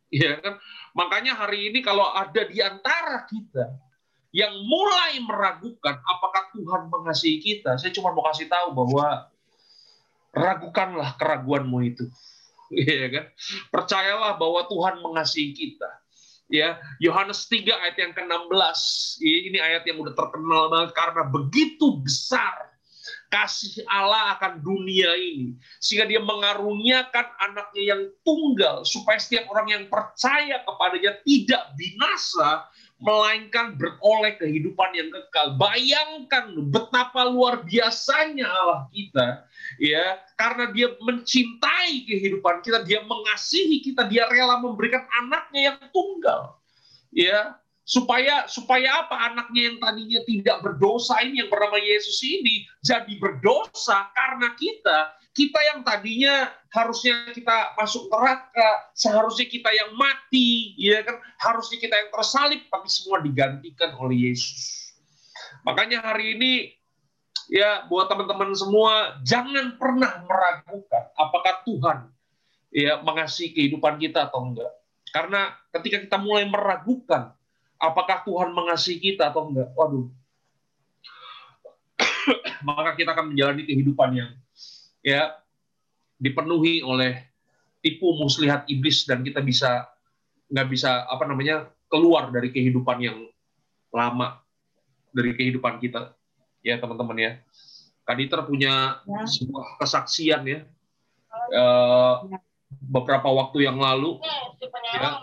Ya 0.09 0.41
kan? 0.41 0.57
Makanya 0.97 1.37
hari 1.37 1.69
ini 1.69 1.85
kalau 1.85 2.09
ada 2.17 2.49
di 2.49 2.57
antara 2.61 3.29
kita 3.29 3.69
yang 4.33 4.53
mulai 4.65 5.21
meragukan 5.21 6.01
apakah 6.09 6.49
Tuhan 6.57 6.89
mengasihi 6.89 7.37
kita, 7.41 7.77
saya 7.77 7.93
cuma 7.93 8.17
mau 8.17 8.25
kasih 8.33 8.49
tahu 8.49 8.73
bahwa 8.73 9.29
ragukanlah 10.33 11.17
keraguanmu 11.21 11.79
itu. 11.85 12.05
Ya 13.01 13.09
kan? 13.11 13.27
Percayalah 13.75 14.39
bahwa 14.39 14.63
Tuhan 14.71 15.03
mengasihi 15.03 15.51
kita 15.53 15.91
ya 16.51 16.77
Yohanes 16.99 17.47
3 17.47 17.63
ayat 17.63 17.97
yang 17.97 18.13
ke-16 18.13 18.81
ini 19.23 19.59
ayat 19.63 19.87
yang 19.87 20.03
udah 20.03 20.13
terkenal 20.19 20.67
banget 20.67 20.91
karena 20.99 21.23
begitu 21.31 22.03
besar 22.03 22.75
kasih 23.31 23.87
Allah 23.87 24.35
akan 24.37 24.59
dunia 24.59 25.15
ini 25.15 25.55
sehingga 25.79 26.11
dia 26.11 26.19
mengaruniakan 26.19 27.27
anaknya 27.39 27.95
yang 27.95 28.03
tunggal 28.27 28.83
supaya 28.83 29.23
setiap 29.23 29.47
orang 29.55 29.71
yang 29.71 29.85
percaya 29.87 30.59
kepadanya 30.67 31.15
tidak 31.23 31.63
binasa 31.79 32.67
melainkan 33.01 33.77
beroleh 33.77 34.37
kehidupan 34.37 34.91
yang 34.97 35.09
kekal. 35.13 35.57
Bayangkan 35.57 36.53
betapa 36.69 37.29
luar 37.29 37.65
biasanya 37.65 38.49
Allah 38.49 38.89
kita, 38.93 39.29
ya, 39.81 40.21
karena 40.37 40.73
Dia 40.73 40.89
mencintai 41.01 42.09
kehidupan 42.09 42.65
kita, 42.65 42.85
Dia 42.85 43.05
mengasihi 43.05 43.85
kita, 43.85 44.09
Dia 44.09 44.29
rela 44.29 44.61
memberikan 44.61 45.05
anaknya 45.21 45.75
yang 45.75 45.79
tunggal, 45.93 46.57
ya, 47.13 47.60
supaya 47.91 48.47
supaya 48.47 49.03
apa? 49.03 49.35
Anaknya 49.35 49.75
yang 49.75 49.79
tadinya 49.83 50.23
tidak 50.23 50.63
berdosa 50.63 51.19
ini 51.27 51.43
yang 51.43 51.51
bernama 51.51 51.83
Yesus 51.83 52.23
ini 52.23 52.63
jadi 52.87 53.11
berdosa 53.19 54.15
karena 54.15 54.55
kita. 54.55 55.19
Kita 55.31 55.59
yang 55.75 55.87
tadinya 55.87 56.51
harusnya 56.75 57.31
kita 57.31 57.75
masuk 57.79 58.11
neraka 58.11 58.91
seharusnya 58.99 59.47
kita 59.47 59.71
yang 59.75 59.95
mati 59.99 60.75
ya 60.79 61.03
kan? 61.03 61.19
Harusnya 61.43 61.83
kita 61.83 61.95
yang 61.99 62.11
tersalib 62.15 62.63
tapi 62.71 62.87
semua 62.91 63.19
digantikan 63.23 63.95
oleh 63.99 64.31
Yesus. 64.31 64.95
Makanya 65.67 66.03
hari 66.03 66.39
ini 66.39 66.53
ya 67.51 67.87
buat 67.91 68.07
teman-teman 68.07 68.55
semua 68.55 69.19
jangan 69.27 69.75
pernah 69.79 70.23
meragukan 70.27 71.05
apakah 71.19 71.63
Tuhan 71.67 71.99
ya 72.71 73.03
mengasihi 73.03 73.55
kehidupan 73.55 73.99
kita 73.99 74.31
atau 74.31 74.51
enggak. 74.51 74.71
Karena 75.11 75.55
ketika 75.75 76.07
kita 76.07 76.19
mulai 76.23 76.47
meragukan 76.47 77.35
apakah 77.81 78.23
Tuhan 78.29 78.53
mengasihi 78.53 79.01
kita 79.01 79.33
atau 79.33 79.49
enggak, 79.49 79.73
waduh, 79.73 80.07
maka 82.69 82.93
kita 82.95 83.17
akan 83.17 83.33
menjalani 83.33 83.65
kehidupan 83.65 84.11
yang 84.13 84.31
ya 85.01 85.33
dipenuhi 86.21 86.85
oleh 86.85 87.25
tipu 87.81 88.13
muslihat 88.21 88.69
iblis 88.69 89.09
dan 89.09 89.25
kita 89.25 89.41
bisa 89.41 89.89
nggak 90.53 90.69
bisa 90.69 91.09
apa 91.09 91.25
namanya 91.25 91.73
keluar 91.89 92.29
dari 92.29 92.53
kehidupan 92.53 93.01
yang 93.01 93.19
lama 93.91 94.45
dari 95.11 95.33
kehidupan 95.35 95.81
kita. 95.81 96.13
Ya 96.61 96.77
teman-teman 96.77 97.17
ya. 97.17 97.33
Kaditer 98.05 98.45
punya 98.45 99.01
ya. 99.01 99.25
sebuah 99.25 99.81
kesaksian 99.81 100.45
ya. 100.45 100.61
Uh, 101.51 102.27
beberapa 102.71 103.27
waktu 103.31 103.67
yang 103.67 103.79
lalu 103.79 104.19
ya, 104.95 105.23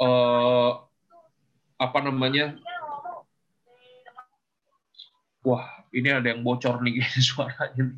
uh, 0.00 0.70
apa 1.76 1.98
namanya? 2.00 2.56
Wah 5.46 5.86
ini 5.94 6.10
ada 6.10 6.26
yang 6.32 6.42
bocor 6.42 6.82
nih 6.82 7.00
suaranya 7.22 7.94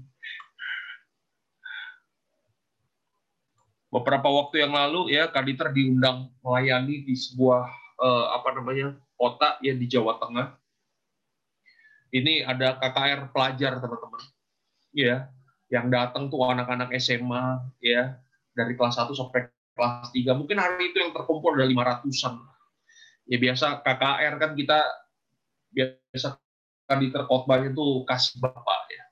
beberapa 3.88 4.28
waktu 4.28 4.64
yang 4.64 4.72
lalu 4.76 5.16
ya 5.16 5.28
Kaditer 5.32 5.72
diundang 5.72 6.28
melayani 6.44 7.04
di 7.04 7.16
sebuah 7.16 7.64
uh, 7.98 8.26
apa 8.36 8.52
namanya 8.56 8.94
kota 9.16 9.56
ya 9.64 9.74
di 9.74 9.88
Jawa 9.88 10.20
Tengah. 10.20 10.54
Ini 12.08 12.40
ada 12.48 12.80
KKR 12.80 13.32
pelajar 13.32 13.76
teman-teman. 13.80 14.22
Ya 14.96 15.28
yang 15.68 15.92
datang 15.92 16.32
tuh 16.32 16.40
anak-anak 16.40 16.96
SMA 16.96 17.60
ya 17.84 18.16
dari 18.56 18.72
kelas 18.72 18.96
1 18.96 19.12
sampai 19.12 19.52
kelas 19.78 20.10
3. 20.10 20.34
Mungkin 20.34 20.58
hari 20.58 20.90
itu 20.90 20.98
yang 20.98 21.14
terkumpul 21.14 21.54
ada 21.54 21.70
500-an. 21.70 22.42
Ya 23.30 23.38
biasa 23.38 23.86
KKR 23.86 24.34
kan 24.42 24.50
kita 24.58 24.78
biasa 25.70 26.34
kan 26.88 26.98
di 26.98 27.12
terkotbahnya 27.14 27.70
itu 27.70 28.02
kasih 28.08 28.42
bapak 28.42 28.80
ya. 28.90 29.04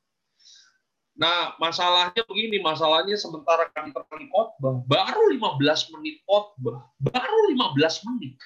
Nah, 1.17 1.57
masalahnya 1.57 2.25
begini, 2.29 2.61
masalahnya 2.61 3.17
sementara 3.17 3.73
kami 3.73 3.89
terkali 3.89 4.29
khotbah, 4.29 4.85
baru 4.85 5.33
15 5.33 5.93
menit 5.97 6.21
khotbah, 6.29 6.93
baru 7.01 7.41
15 7.57 8.05
menit. 8.13 8.37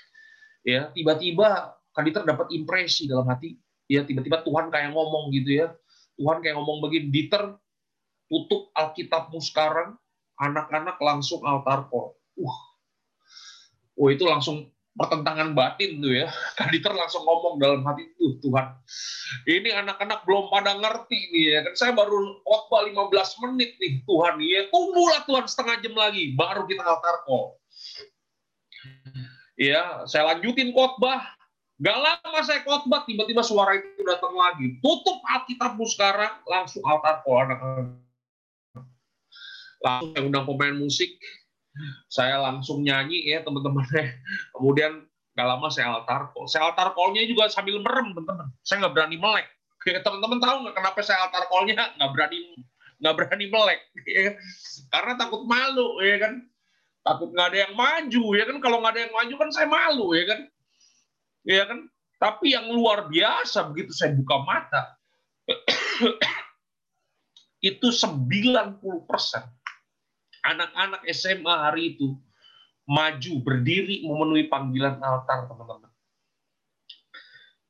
Ya, 0.63 0.93
tiba-tiba 0.95 1.75
Kaditer 1.91 2.23
dapat 2.23 2.47
impresi 2.55 3.11
dalam 3.11 3.27
hati, 3.27 3.59
ya 3.91 4.07
tiba-tiba 4.07 4.47
Tuhan 4.47 4.71
kayak 4.71 4.95
ngomong 4.95 5.35
gitu 5.35 5.67
ya. 5.67 5.75
Tuhan 6.15 6.39
kayak 6.39 6.55
ngomong 6.63 6.79
begini, 6.87 7.11
Diter, 7.11 7.59
tutup 8.31 8.71
Alkitabmu 8.79 9.43
sekarang, 9.43 9.99
anak-anak 10.41 10.97
langsung 10.99 11.45
altar 11.45 11.87
call. 11.93 12.17
Uh. 12.41 12.59
Oh 14.01 14.09
itu 14.09 14.25
langsung 14.25 14.73
pertentangan 14.97 15.53
batin 15.53 16.01
tuh 16.01 16.13
ya. 16.17 16.33
Kaditer 16.59 16.97
langsung 16.97 17.29
ngomong 17.29 17.61
dalam 17.61 17.85
hati 17.85 18.09
tuh 18.17 18.41
Tuhan. 18.41 18.67
Ini 19.45 19.71
anak-anak 19.85 20.25
belum 20.25 20.49
pada 20.49 20.81
ngerti 20.81 21.21
nih 21.37 21.45
ya 21.45 21.59
kan. 21.69 21.75
Saya 21.77 21.93
baru 21.93 22.41
khotbah 22.43 22.89
15 22.89 23.45
menit 23.47 23.77
nih 23.77 24.01
Tuhan. 24.09 24.35
Ya 24.41 24.61
tunggulah 24.73 25.21
Tuhan 25.29 25.45
setengah 25.45 25.77
jam 25.85 25.95
lagi 25.95 26.33
baru 26.33 26.65
kita 26.65 26.83
altar 26.83 27.23
call. 27.29 27.61
Ya, 29.61 30.09
saya 30.09 30.33
lanjutin 30.33 30.73
khotbah. 30.73 31.37
Gak 31.81 31.97
lama 31.97 32.41
saya 32.45 32.61
khotbah, 32.65 33.05
tiba-tiba 33.09 33.41
suara 33.45 33.77
itu 33.77 34.05
datang 34.05 34.33
lagi. 34.33 34.81
Tutup 34.81 35.21
Alkitabmu 35.25 35.85
sekarang, 35.85 36.33
langsung 36.49 36.81
altar 36.85 37.21
call 37.25 37.45
anak-anak 37.45 38.10
langsung 39.81 40.29
undang 40.29 40.45
pemain 40.45 40.77
musik. 40.77 41.11
Saya 42.11 42.43
langsung 42.43 42.83
nyanyi 42.83 43.31
ya 43.31 43.41
teman-teman 43.47 43.87
kemudian 44.57 45.07
gak 45.39 45.49
lama 45.49 45.69
saya 45.73 45.97
altar 45.97 46.35
call. 46.35 46.51
Saya 46.51 46.69
altar 46.69 46.93
callnya 46.93 47.25
juga 47.25 47.49
sambil 47.49 47.81
merem 47.81 48.13
teman-teman. 48.13 48.49
Saya 48.61 48.85
nggak 48.85 48.95
berani 48.95 49.17
melek. 49.17 49.47
Teman-teman 49.81 50.39
tahu 50.43 50.57
nggak 50.69 50.77
kenapa 50.77 50.99
saya 51.01 51.19
altar 51.25 51.49
callnya 51.49 51.95
nggak 51.97 52.11
berani 52.13 52.39
nggak 53.01 53.17
berani 53.17 53.47
melek 53.49 53.81
ya. 54.05 54.37
karena 54.93 55.13
takut 55.17 55.43
malu 55.49 55.97
ya 56.05 56.17
kan? 56.21 56.35
Takut 57.01 57.33
nggak 57.33 57.49
ada 57.49 57.59
yang 57.65 57.75
maju 57.79 58.25
ya 58.37 58.45
kan? 58.45 58.57
Kalau 58.61 58.77
nggak 58.85 58.93
ada 58.93 59.01
yang 59.09 59.15
maju 59.17 59.35
kan 59.41 59.49
saya 59.55 59.69
malu 59.71 60.07
ya 60.13 60.25
kan? 60.29 60.41
Ya 61.49 61.63
kan? 61.65 61.79
Tapi 62.21 62.53
yang 62.53 62.69
luar 62.69 63.09
biasa 63.09 63.73
begitu 63.73 63.97
saya 63.97 64.13
buka 64.13 64.45
mata 64.45 65.01
itu 67.71 67.89
90 67.89 69.09
persen 69.09 69.45
anak-anak 70.45 71.05
SMA 71.13 71.55
hari 71.55 71.97
itu 71.97 72.17
maju 72.89 73.33
berdiri 73.47 74.03
memenuhi 74.03 74.51
panggilan 74.51 74.99
altar 74.99 75.47
teman-teman. 75.47 75.91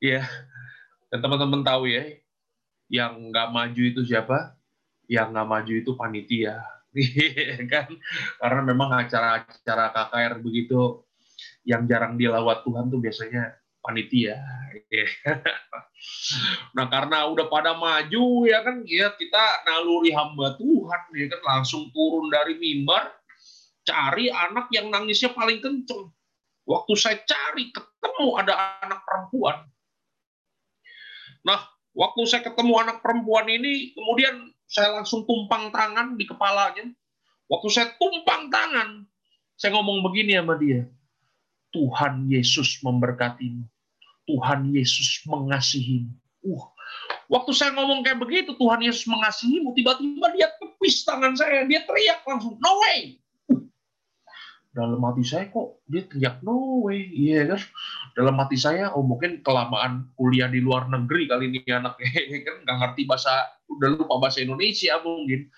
Ya, 0.01 0.25
dan 1.13 1.21
teman-teman 1.21 1.61
tahu 1.61 1.85
ya, 1.85 2.09
yang 2.89 3.29
nggak 3.29 3.53
maju 3.53 3.81
itu 3.85 4.01
siapa? 4.01 4.57
Yang 5.05 5.27
nggak 5.29 5.49
maju 5.49 5.73
itu 5.77 5.91
panitia, 5.93 6.57
kan? 7.71 7.87
Karena 8.41 8.61
memang 8.65 8.89
acara-acara 8.97 9.93
KKR 9.93 10.33
begitu 10.41 11.05
yang 11.61 11.85
jarang 11.85 12.17
dilawat 12.17 12.65
Tuhan 12.65 12.89
tuh 12.89 12.97
biasanya 12.97 13.60
panitia. 13.81 14.37
nah 16.77 16.87
karena 16.87 17.27
udah 17.29 17.45
pada 17.51 17.77
maju 17.77 18.47
ya 18.47 18.63
kan 18.65 18.81
ya 18.87 19.13
kita 19.13 19.67
naluri 19.67 20.09
hamba 20.15 20.55
Tuhan 20.57 21.01
ya 21.13 21.25
kan 21.29 21.41
langsung 21.43 21.93
turun 21.93 22.31
dari 22.31 22.57
mimbar 22.57 23.11
cari 23.85 24.29
anak 24.29 24.69
yang 24.73 24.89
nangisnya 24.93 25.33
paling 25.33 25.59
kenceng. 25.59 26.09
Waktu 26.65 26.93
saya 26.95 27.17
cari 27.25 27.73
ketemu 27.73 28.27
ada 28.37 28.53
anak 28.85 29.01
perempuan. 29.03 29.65
Nah, 31.41 31.59
waktu 31.97 32.21
saya 32.29 32.45
ketemu 32.45 32.73
anak 32.85 33.01
perempuan 33.01 33.49
ini, 33.49 33.97
kemudian 33.97 34.53
saya 34.69 34.93
langsung 34.93 35.25
tumpang 35.25 35.73
tangan 35.73 36.15
di 36.15 36.29
kepalanya. 36.29 36.85
Waktu 37.49 37.67
saya 37.73 37.87
tumpang 37.97 38.47
tangan, 38.53 39.03
saya 39.57 39.75
ngomong 39.75 40.05
begini 40.05 40.37
sama 40.37 40.55
dia. 40.55 40.87
Tuhan 41.73 42.27
Yesus 42.29 42.79
memberkatimu. 42.83 43.67
Tuhan 44.31 44.71
Yesus 44.71 45.27
mengasihimu. 45.27 46.15
Uh, 46.47 46.63
waktu 47.27 47.51
saya 47.51 47.75
ngomong 47.75 48.07
kayak 48.07 48.23
begitu, 48.23 48.55
Tuhan 48.55 48.79
Yesus 48.79 49.03
mengasihimu, 49.11 49.75
tiba-tiba 49.75 50.31
dia 50.31 50.47
tepis 50.55 51.03
tangan 51.03 51.35
saya, 51.35 51.67
dia 51.67 51.83
teriak 51.83 52.23
langsung, 52.23 52.55
no 52.63 52.71
way. 52.87 53.19
Dalam 54.71 55.03
hati 55.03 55.27
saya 55.27 55.51
kok 55.51 55.83
dia 55.83 56.07
teriak 56.07 56.39
no 56.47 56.87
way, 56.87 57.03
iya 57.11 57.43
yeah, 57.43 57.45
kan? 57.51 57.61
Dalam 58.15 58.39
hati 58.39 58.55
saya, 58.55 58.95
oh 58.95 59.03
mungkin 59.03 59.43
kelamaan 59.43 60.07
kuliah 60.15 60.47
di 60.47 60.63
luar 60.63 60.87
negeri 60.87 61.27
kali 61.27 61.51
ini 61.51 61.59
anaknya 61.67 62.07
kan 62.47 62.55
nggak 62.63 62.77
ngerti 62.79 63.01
bahasa, 63.03 63.51
udah 63.67 63.99
lupa 63.99 64.15
bahasa 64.23 64.39
Indonesia 64.39 64.95
mungkin. 65.03 65.51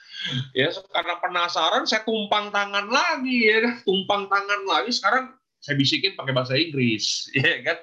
Ya 0.58 0.74
karena 0.90 1.22
penasaran, 1.22 1.86
saya 1.86 2.02
tumpang 2.02 2.50
tangan 2.50 2.90
lagi 2.90 3.54
ya 3.54 3.62
kan, 3.70 3.76
tumpang 3.86 4.26
tangan 4.34 4.62
lagi. 4.66 4.90
Sekarang 4.90 5.38
saya 5.62 5.78
bisikin 5.78 6.18
pakai 6.18 6.34
bahasa 6.34 6.58
Inggris, 6.58 7.30
ya 7.38 7.62
kan? 7.62 7.78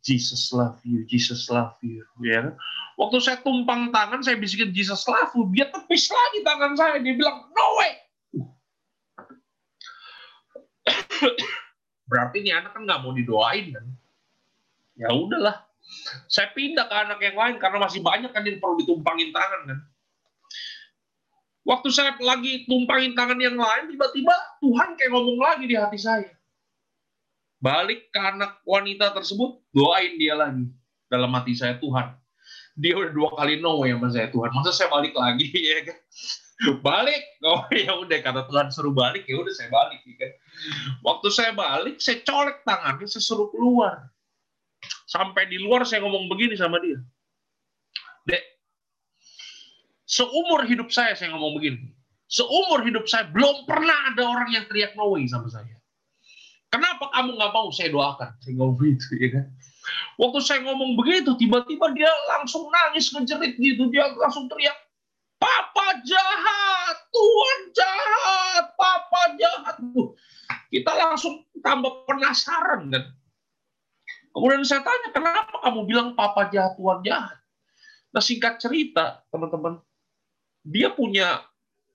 Jesus 0.00 0.48
love 0.56 0.80
you, 0.80 1.04
Jesus 1.04 1.52
love 1.52 1.76
you, 1.84 2.00
ya 2.24 2.40
kan? 2.40 2.56
Waktu 2.96 3.20
saya 3.20 3.38
tumpang 3.44 3.92
tangan, 3.92 4.24
saya 4.24 4.40
bisikin 4.40 4.72
Jesus 4.72 5.04
love 5.04 5.28
you, 5.36 5.44
dia 5.52 5.68
tepis 5.68 6.08
lagi 6.08 6.40
tangan 6.40 6.72
saya, 6.72 6.96
dia 7.04 7.12
bilang 7.12 7.52
no 7.52 7.66
way. 7.76 7.92
Berarti 12.10 12.36
ini 12.40 12.50
anak 12.56 12.72
kan 12.72 12.88
nggak 12.88 13.00
mau 13.04 13.12
didoain 13.12 13.76
kan? 13.76 13.86
Ya 14.96 15.12
udahlah, 15.12 15.68
saya 16.32 16.48
pindah 16.56 16.88
ke 16.88 16.96
anak 16.96 17.20
yang 17.20 17.36
lain 17.36 17.56
karena 17.60 17.78
masih 17.84 18.00
banyak 18.00 18.32
kan 18.32 18.40
yang 18.44 18.56
perlu 18.56 18.80
ditumpangin 18.80 19.36
tangan 19.36 19.60
kan. 19.68 19.78
Waktu 21.68 21.92
saya 21.92 22.16
lagi 22.16 22.64
tumpangin 22.64 23.12
tangan 23.12 23.36
yang 23.36 23.60
lain, 23.60 23.92
tiba-tiba 23.92 24.32
Tuhan 24.64 24.96
kayak 24.96 25.12
ngomong 25.12 25.44
lagi 25.44 25.68
di 25.68 25.76
hati 25.76 26.00
saya 26.00 26.39
balik 27.60 28.08
ke 28.10 28.18
anak 28.20 28.58
wanita 28.64 29.12
tersebut, 29.14 29.60
doain 29.70 30.16
dia 30.16 30.34
lagi. 30.34 30.66
Dalam 31.10 31.30
hati 31.36 31.54
saya, 31.54 31.76
Tuhan, 31.76 32.16
dia 32.78 32.94
udah 32.96 33.12
dua 33.12 33.30
kali 33.36 33.60
no 33.60 33.82
ya 33.84 34.00
sama 34.00 34.08
saya, 34.10 34.26
Tuhan. 34.32 34.50
Masa 34.56 34.70
saya 34.72 34.88
balik 34.88 35.14
lagi, 35.14 35.48
ya 35.70 35.78
kan? 35.86 35.98
balik! 36.84 37.40
Oh 37.40 37.64
ya 37.72 37.96
udah 37.96 38.18
karena 38.20 38.42
Tuhan 38.44 38.68
suruh 38.68 38.92
balik. 38.92 39.24
Ya 39.24 39.40
udah 39.40 39.52
saya 39.56 39.72
balik 39.72 40.04
ya 40.04 40.14
kan? 40.20 40.32
Waktu 41.00 41.28
saya 41.32 41.52
balik 41.56 41.96
saya 42.04 42.20
colek 42.20 42.60
tangannya 42.68 43.08
saya 43.08 43.24
suruh 43.24 43.48
keluar. 43.48 44.12
Sampai 45.08 45.48
di 45.48 45.56
luar 45.56 45.88
saya 45.88 46.04
ngomong 46.04 46.28
begini 46.28 46.60
sama 46.60 46.76
dia. 46.84 47.00
Dek 48.28 48.44
seumur 50.10 50.66
hidup 50.66 50.90
saya 50.90 51.14
saya 51.14 51.30
ngomong 51.30 51.54
begini 51.54 51.94
seumur 52.26 52.82
hidup 52.82 53.06
saya 53.06 53.30
belum 53.30 53.62
pernah 53.62 54.10
ada 54.10 54.26
orang 54.26 54.50
yang 54.50 54.66
teriak 54.66 54.98
no 54.98 55.14
way 55.14 55.22
sama 55.30 55.46
saya 55.46 55.78
kenapa 56.70 57.10
kamu 57.12 57.36
nggak 57.36 57.52
mau 57.52 57.68
saya 57.74 57.90
doakan 57.92 58.30
saya 58.40 58.54
ngomong 58.56 58.76
begitu 58.78 59.06
ya 59.18 59.28
kan 59.34 59.46
waktu 60.16 60.38
saya 60.42 60.60
ngomong 60.64 60.94
begitu 60.96 61.34
tiba-tiba 61.36 61.90
dia 61.92 62.10
langsung 62.30 62.70
nangis 62.70 63.10
ngejerit 63.10 63.58
gitu 63.58 63.90
dia 63.90 64.08
langsung 64.16 64.46
teriak 64.48 64.76
Papa 65.40 66.04
jahat, 66.04 66.96
Tuhan 67.08 67.60
jahat, 67.72 68.64
Papa 68.76 69.22
jahat. 69.40 69.80
Kita 70.68 70.92
langsung 70.92 71.48
tambah 71.64 72.04
penasaran 72.04 72.92
kan. 72.92 73.04
Kemudian 74.36 74.68
saya 74.68 74.84
tanya, 74.84 75.08
kenapa 75.16 75.64
kamu 75.64 75.88
bilang 75.88 76.08
Papa 76.12 76.52
jahat, 76.52 76.76
Tuhan 76.76 77.00
jahat? 77.00 77.40
Nah 78.12 78.20
singkat 78.20 78.60
cerita, 78.60 79.24
teman-teman, 79.32 79.80
dia 80.60 80.92
punya 80.92 81.40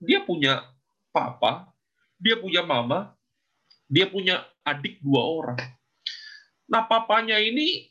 dia 0.02 0.20
punya 0.24 0.64
papa, 1.12 1.72
dia 2.20 2.36
punya 2.36 2.64
mama, 2.64 3.16
dia 3.88 4.08
punya 4.08 4.44
adik 4.66 4.98
dua 5.00 5.22
orang. 5.22 5.60
Nah 6.66 6.82
papanya 6.90 7.38
ini 7.38 7.86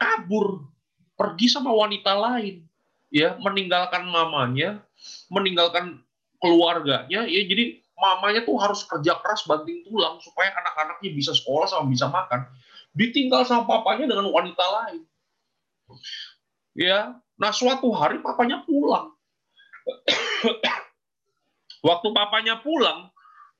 kabur, 0.00 0.66
pergi 1.14 1.46
sama 1.52 1.70
wanita 1.70 2.16
lain 2.16 2.64
ya 3.12 3.36
meninggalkan 3.38 4.08
mamanya, 4.08 4.80
meninggalkan 5.28 6.00
keluarganya, 6.40 7.28
ya 7.28 7.42
jadi 7.44 7.78
mamanya 8.00 8.42
tuh 8.42 8.58
harus 8.58 8.82
kerja 8.88 9.14
keras 9.22 9.46
banting 9.46 9.86
tulang 9.86 10.18
supaya 10.24 10.50
anak-anaknya 10.58 11.14
bisa 11.14 11.36
sekolah 11.36 11.68
sama 11.68 11.92
bisa 11.92 12.08
makan. 12.08 12.48
Ditinggal 12.96 13.46
sama 13.46 13.68
papanya 13.68 14.10
dengan 14.10 14.32
wanita 14.32 14.64
lain. 14.64 15.04
Ya, 16.72 17.20
nah 17.36 17.52
suatu 17.52 17.92
hari 17.92 18.24
papanya 18.24 18.64
pulang. 18.64 19.12
Waktu 21.88 22.08
papanya 22.10 22.58
pulang, 22.64 23.11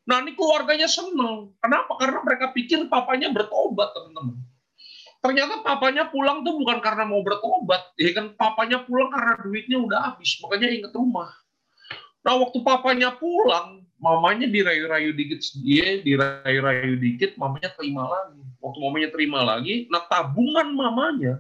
nah 0.02 0.18
ini 0.23 0.35
keluarganya 0.35 0.90
senang. 0.90 1.54
Kenapa? 1.62 1.94
Karena 1.99 2.18
mereka 2.26 2.50
pikir 2.50 2.90
papanya 2.90 3.30
bertobat, 3.30 3.94
teman-teman 3.94 4.42
ternyata 5.23 5.62
papanya 5.62 6.11
pulang 6.11 6.42
tuh 6.42 6.59
bukan 6.59 6.82
karena 6.82 7.06
mau 7.06 7.23
bertobat, 7.23 7.94
ya 7.94 8.11
kan 8.11 8.35
papanya 8.35 8.82
pulang 8.82 9.09
karena 9.14 9.38
duitnya 9.38 9.78
udah 9.78 9.99
habis, 10.12 10.35
makanya 10.42 10.68
inget 10.68 10.90
rumah. 10.90 11.30
Nah 12.26 12.35
waktu 12.42 12.59
papanya 12.66 13.14
pulang, 13.14 13.87
mamanya 14.02 14.50
dirayu-rayu 14.50 15.14
dikit, 15.14 15.38
dia 15.62 16.02
dirayu-rayu 16.02 16.99
dikit, 16.99 17.38
mamanya 17.38 17.71
terima 17.78 18.11
lagi. 18.11 18.42
Waktu 18.59 18.78
mamanya 18.82 19.09
terima 19.14 19.40
lagi, 19.47 19.87
nah 19.87 20.02
tabungan 20.11 20.75
mamanya 20.75 21.38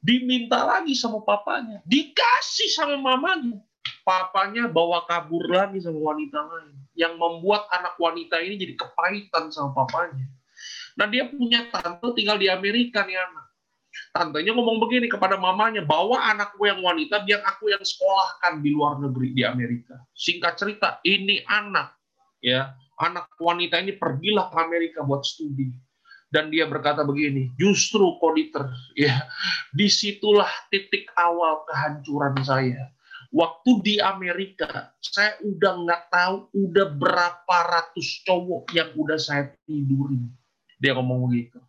diminta 0.00 0.64
lagi 0.64 0.96
sama 0.96 1.20
papanya, 1.20 1.84
dikasih 1.84 2.72
sama 2.72 2.96
mamanya. 2.96 3.60
Papanya 4.08 4.72
bawa 4.72 5.04
kabur 5.04 5.44
lagi 5.52 5.84
sama 5.84 6.00
wanita 6.00 6.40
lain, 6.40 6.76
yang 6.98 7.14
membuat 7.14 7.70
anak 7.70 7.94
wanita 7.96 8.42
ini 8.42 8.58
jadi 8.58 8.74
kepahitan 8.74 9.54
sama 9.54 9.72
papanya 9.72 10.26
Nah 10.98 11.06
dia 11.06 11.30
punya 11.30 11.70
tante 11.70 12.02
tinggal 12.18 12.34
di 12.42 12.50
Amerika 12.50 13.06
nih 13.06 13.14
anak. 13.14 13.46
Tantenya 14.10 14.50
ngomong 14.54 14.82
begini 14.82 15.06
kepada 15.06 15.38
mamanya, 15.38 15.82
bawa 15.82 16.34
anakku 16.34 16.66
yang 16.66 16.82
wanita 16.82 17.22
biar 17.22 17.42
aku 17.46 17.70
yang 17.70 17.82
sekolahkan 17.82 18.62
di 18.62 18.70
luar 18.74 18.98
negeri 18.98 19.30
di 19.30 19.42
Amerika. 19.46 19.94
Singkat 20.14 20.54
cerita, 20.58 20.88
ini 21.06 21.42
anak 21.46 21.94
ya 22.42 22.74
anak 22.98 23.30
wanita 23.38 23.78
ini 23.78 23.94
pergilah 23.94 24.50
ke 24.50 24.58
Amerika 24.58 25.06
buat 25.06 25.22
studi 25.22 25.70
dan 26.28 26.52
dia 26.52 26.68
berkata 26.68 27.08
begini, 27.08 27.48
justru 27.56 28.20
koditer, 28.20 28.68
ya, 28.92 29.24
di 29.72 29.88
situlah 29.88 30.50
titik 30.68 31.08
awal 31.16 31.64
kehancuran 31.64 32.36
saya. 32.44 32.92
Waktu 33.28 33.70
di 33.84 33.94
Amerika, 34.00 34.96
saya 35.04 35.36
udah 35.44 35.72
nggak 35.84 36.02
tahu 36.08 36.36
udah 36.56 36.86
berapa 36.96 37.56
ratus 37.68 38.24
cowok 38.24 38.72
yang 38.72 38.88
udah 38.96 39.20
saya 39.20 39.52
tidurin. 39.68 40.32
Dia 40.80 40.96
ngomong 40.96 41.28
begitu. 41.28 41.60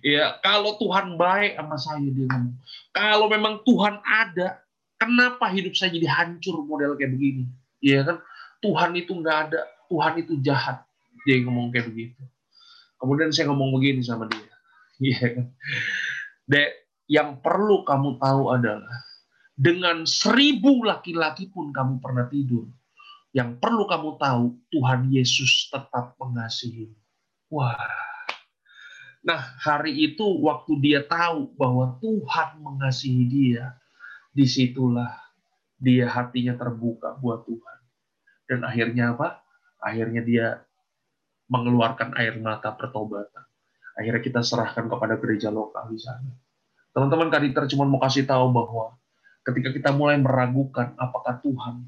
Ya, 0.00 0.40
kalau 0.40 0.80
Tuhan 0.80 1.20
baik 1.20 1.60
sama 1.60 1.76
saya 1.76 2.08
dia 2.08 2.24
ngomong. 2.32 2.56
Kalau 2.96 3.26
memang 3.28 3.60
Tuhan 3.68 4.00
ada, 4.08 4.64
kenapa 4.96 5.52
hidup 5.52 5.76
saya 5.76 5.92
jadi 5.92 6.08
hancur 6.08 6.64
model 6.64 6.96
kayak 6.96 7.12
begini? 7.12 7.44
Ya 7.84 8.00
kan, 8.00 8.16
Tuhan 8.64 8.96
itu 8.96 9.12
nggak 9.12 9.38
ada, 9.52 9.60
Tuhan 9.92 10.16
itu 10.16 10.40
jahat. 10.40 10.80
Dia 11.28 11.44
ngomong 11.44 11.68
kayak 11.68 11.92
begitu. 11.92 12.24
Kemudian 12.96 13.28
saya 13.36 13.52
ngomong 13.52 13.76
begini 13.76 14.00
sama 14.00 14.24
dia. 14.32 14.48
Iya 14.96 15.26
kan. 15.28 15.46
Dek, 16.48 16.70
yang 17.04 17.44
perlu 17.44 17.84
kamu 17.84 18.16
tahu 18.16 18.48
adalah 18.48 18.96
dengan 19.56 20.04
seribu 20.04 20.84
laki-laki 20.84 21.48
pun 21.48 21.72
kamu 21.72 21.98
pernah 22.04 22.28
tidur. 22.28 22.68
Yang 23.32 23.56
perlu 23.60 23.88
kamu 23.88 24.20
tahu, 24.20 24.44
Tuhan 24.72 25.08
Yesus 25.08 25.72
tetap 25.72 26.16
mengasihi. 26.20 26.92
Wah. 27.48 27.76
Nah, 29.26 29.42
hari 29.58 29.96
itu 29.96 30.24
waktu 30.44 30.78
dia 30.78 31.00
tahu 31.02 31.52
bahwa 31.56 31.98
Tuhan 31.98 32.62
mengasihi 32.62 33.24
dia, 33.26 33.74
di 34.30 34.44
situlah 34.44 35.10
dia 35.76 36.08
hatinya 36.08 36.56
terbuka 36.56 37.16
buat 37.20 37.44
Tuhan. 37.48 37.78
Dan 38.46 38.60
akhirnya 38.62 39.16
apa? 39.16 39.40
Akhirnya 39.82 40.22
dia 40.24 40.46
mengeluarkan 41.50 42.16
air 42.16 42.38
mata 42.40 42.72
pertobatan. 42.72 43.44
Akhirnya 43.96 44.22
kita 44.22 44.40
serahkan 44.44 44.86
kepada 44.92 45.16
gereja 45.16 45.48
lokal 45.48 45.88
di 45.88 46.00
sana. 46.00 46.32
Teman-teman 46.92 47.28
Kaditer 47.28 47.64
cuma 47.68 47.84
mau 47.84 48.00
kasih 48.00 48.24
tahu 48.24 48.52
bahwa 48.52 48.96
ketika 49.46 49.70
kita 49.70 49.90
mulai 49.94 50.18
meragukan 50.18 50.90
apakah 50.98 51.38
Tuhan 51.38 51.86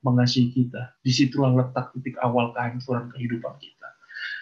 mengasihi 0.00 0.48
kita, 0.48 0.96
di 1.04 1.12
situlah 1.12 1.52
letak 1.52 1.92
titik 1.92 2.16
awal 2.24 2.56
kehancuran 2.56 3.12
kehidupan 3.12 3.60
kita. 3.60 3.88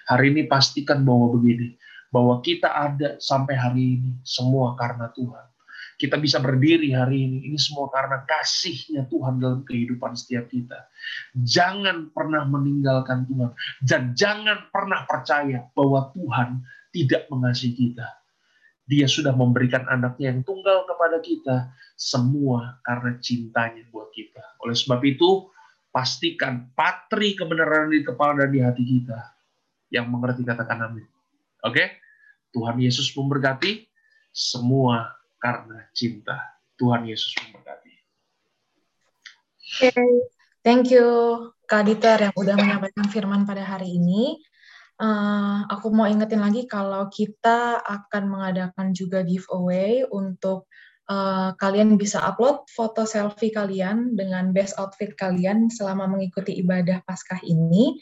Hari 0.06 0.30
ini 0.30 0.46
pastikan 0.46 1.02
bahwa 1.02 1.34
begini, 1.34 1.74
bahwa 2.14 2.38
kita 2.44 2.70
ada 2.70 3.18
sampai 3.18 3.58
hari 3.58 3.84
ini 3.98 4.10
semua 4.22 4.78
karena 4.78 5.10
Tuhan. 5.10 5.46
Kita 5.96 6.20
bisa 6.20 6.36
berdiri 6.44 6.92
hari 6.92 7.24
ini, 7.24 7.48
ini 7.48 7.56
semua 7.56 7.88
karena 7.88 8.20
kasihnya 8.28 9.08
Tuhan 9.08 9.40
dalam 9.40 9.64
kehidupan 9.64 10.12
setiap 10.12 10.44
kita. 10.52 10.92
Jangan 11.32 12.12
pernah 12.12 12.44
meninggalkan 12.44 13.24
Tuhan. 13.24 13.56
Dan 13.80 14.12
jangan 14.12 14.68
pernah 14.68 15.08
percaya 15.08 15.64
bahwa 15.72 16.12
Tuhan 16.12 16.60
tidak 16.92 17.24
mengasihi 17.32 17.72
kita. 17.72 18.12
Dia 18.86 19.10
sudah 19.10 19.34
memberikan 19.34 19.82
anaknya 19.90 20.30
yang 20.30 20.46
tunggal 20.46 20.86
kepada 20.86 21.18
kita, 21.18 21.74
semua 21.98 22.78
karena 22.86 23.18
cintanya 23.18 23.82
buat 23.90 24.14
kita. 24.14 24.62
Oleh 24.62 24.78
sebab 24.78 25.02
itu, 25.02 25.50
pastikan 25.90 26.70
patri 26.76 27.34
kebenaran 27.34 27.90
di 27.90 28.06
kepala 28.06 28.46
dan 28.46 28.54
di 28.54 28.60
hati 28.62 28.84
kita 28.86 29.18
yang 29.90 30.06
mengerti 30.06 30.46
katakan 30.46 30.86
amin. 30.86 31.06
Oke? 31.66 31.98
Tuhan 32.54 32.78
Yesus 32.78 33.10
memberkati 33.16 33.88
semua 34.30 35.16
karena 35.40 35.88
cinta. 35.96 36.36
Tuhan 36.76 37.08
Yesus 37.08 37.32
memberkati. 37.40 37.92
Okay. 39.66 40.08
thank 40.62 40.94
you 40.94 41.04
Kak 41.66 41.90
Dieter 41.90 42.30
yang 42.30 42.34
udah 42.38 42.54
menyampaikan 42.54 43.06
firman 43.10 43.42
pada 43.42 43.66
hari 43.66 43.98
ini. 43.98 44.38
Uh, 44.96 45.60
aku 45.68 45.92
mau 45.92 46.08
ingetin 46.08 46.40
lagi 46.40 46.64
kalau 46.64 47.12
kita 47.12 47.84
akan 47.84 48.32
mengadakan 48.32 48.96
juga 48.96 49.20
giveaway 49.20 50.08
untuk 50.08 50.64
uh, 51.12 51.52
kalian 51.60 52.00
bisa 52.00 52.24
upload 52.24 52.64
foto 52.72 53.04
selfie 53.04 53.52
kalian 53.52 54.16
dengan 54.16 54.56
best 54.56 54.72
outfit 54.80 55.12
kalian 55.12 55.68
selama 55.68 56.08
mengikuti 56.08 56.56
ibadah 56.64 57.04
Paskah 57.04 57.44
ini. 57.44 58.00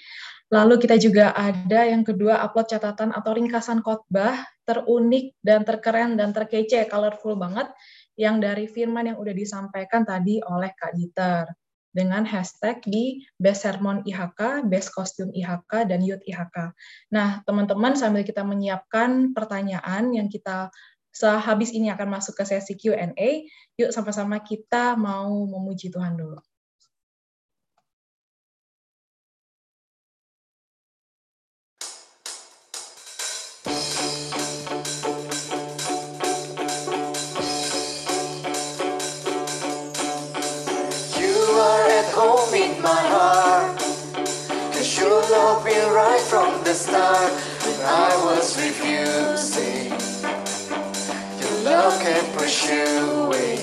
Lalu 0.54 0.78
kita 0.78 0.94
juga 1.00 1.34
ada 1.34 1.82
yang 1.82 2.06
kedua 2.06 2.38
upload 2.46 2.70
catatan 2.70 3.10
atau 3.10 3.34
ringkasan 3.34 3.82
khotbah 3.82 4.38
terunik 4.62 5.34
dan 5.42 5.66
terkeren 5.66 6.14
dan 6.14 6.30
terkece, 6.30 6.86
colorful 6.86 7.34
banget 7.34 7.74
yang 8.14 8.38
dari 8.38 8.70
firman 8.70 9.10
yang 9.10 9.18
udah 9.18 9.34
disampaikan 9.34 10.06
tadi 10.06 10.38
oleh 10.38 10.70
Kak 10.78 10.94
Dieter 10.94 11.63
dengan 11.94 12.26
hashtag 12.26 12.82
di 12.84 13.22
Best 13.38 13.62
Sermon 13.62 14.02
IHK, 14.02 14.66
Best 14.66 14.90
Costume 14.90 15.30
IHK, 15.30 15.86
dan 15.86 16.02
Youth 16.02 16.26
IHK. 16.26 16.74
Nah, 17.14 17.40
teman-teman 17.46 17.94
sambil 17.94 18.26
kita 18.26 18.42
menyiapkan 18.42 19.30
pertanyaan 19.30 20.10
yang 20.10 20.26
kita 20.26 20.74
sehabis 21.14 21.70
ini 21.70 21.94
akan 21.94 22.18
masuk 22.18 22.34
ke 22.34 22.44
sesi 22.44 22.74
Q&A, 22.74 23.46
yuk 23.78 23.94
sama-sama 23.94 24.42
kita 24.42 24.98
mau 24.98 25.30
memuji 25.46 25.88
Tuhan 25.94 26.18
dulu. 26.18 26.42
The 46.74 46.80
start 46.80 47.32
when 47.62 47.80
I 47.86 48.10
was 48.26 48.46
refusing. 48.58 49.90
Your 51.40 51.56
love 51.70 51.94
you 52.66 52.84
away. 53.22 53.56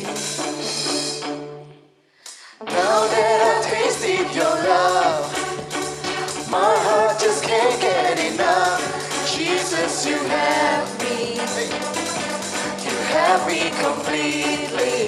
Now 2.77 2.99
that 3.13 3.37
I've 3.49 3.63
tasted 3.73 4.27
your 4.33 4.55
love, 4.73 5.23
my 6.49 6.73
heart 6.85 7.19
just 7.19 7.43
can't 7.43 7.81
get 7.81 8.17
enough. 8.31 8.79
Jesus, 9.35 10.05
you 10.05 10.15
have 10.15 10.87
me. 11.03 11.35
You 12.85 12.95
have 13.15 13.41
me 13.51 13.61
completely. 13.85 14.99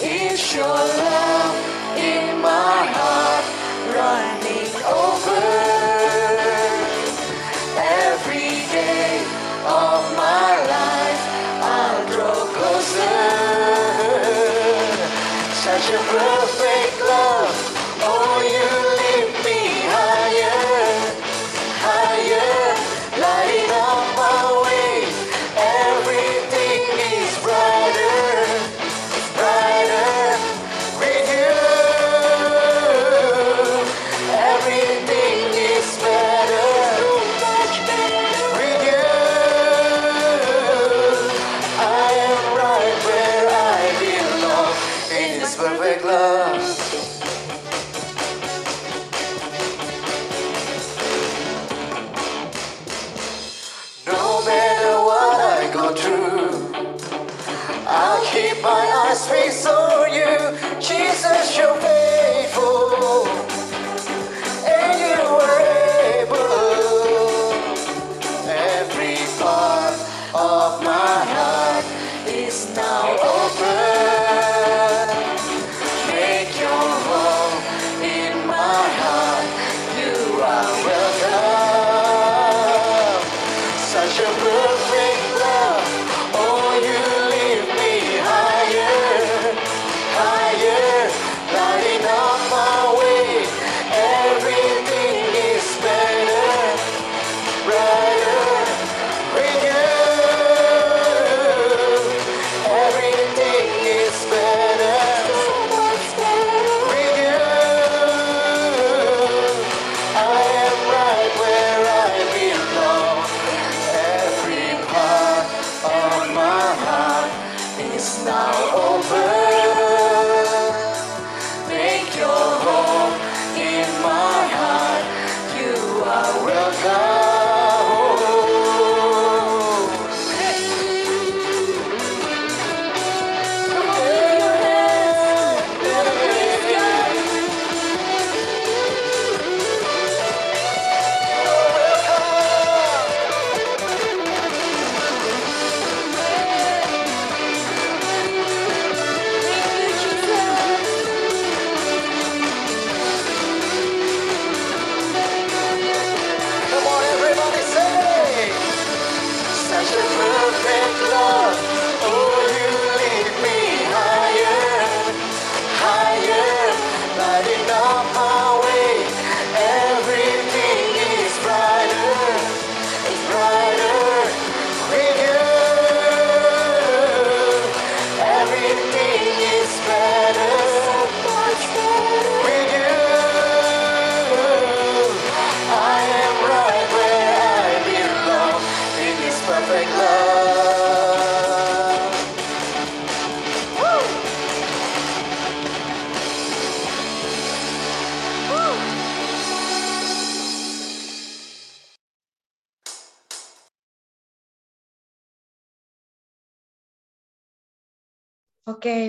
It's 0.00 0.54
your 0.54 0.78
love 1.04 1.54
in 1.98 2.40
my 2.40 2.76
heart 2.96 3.44
running 3.94 4.43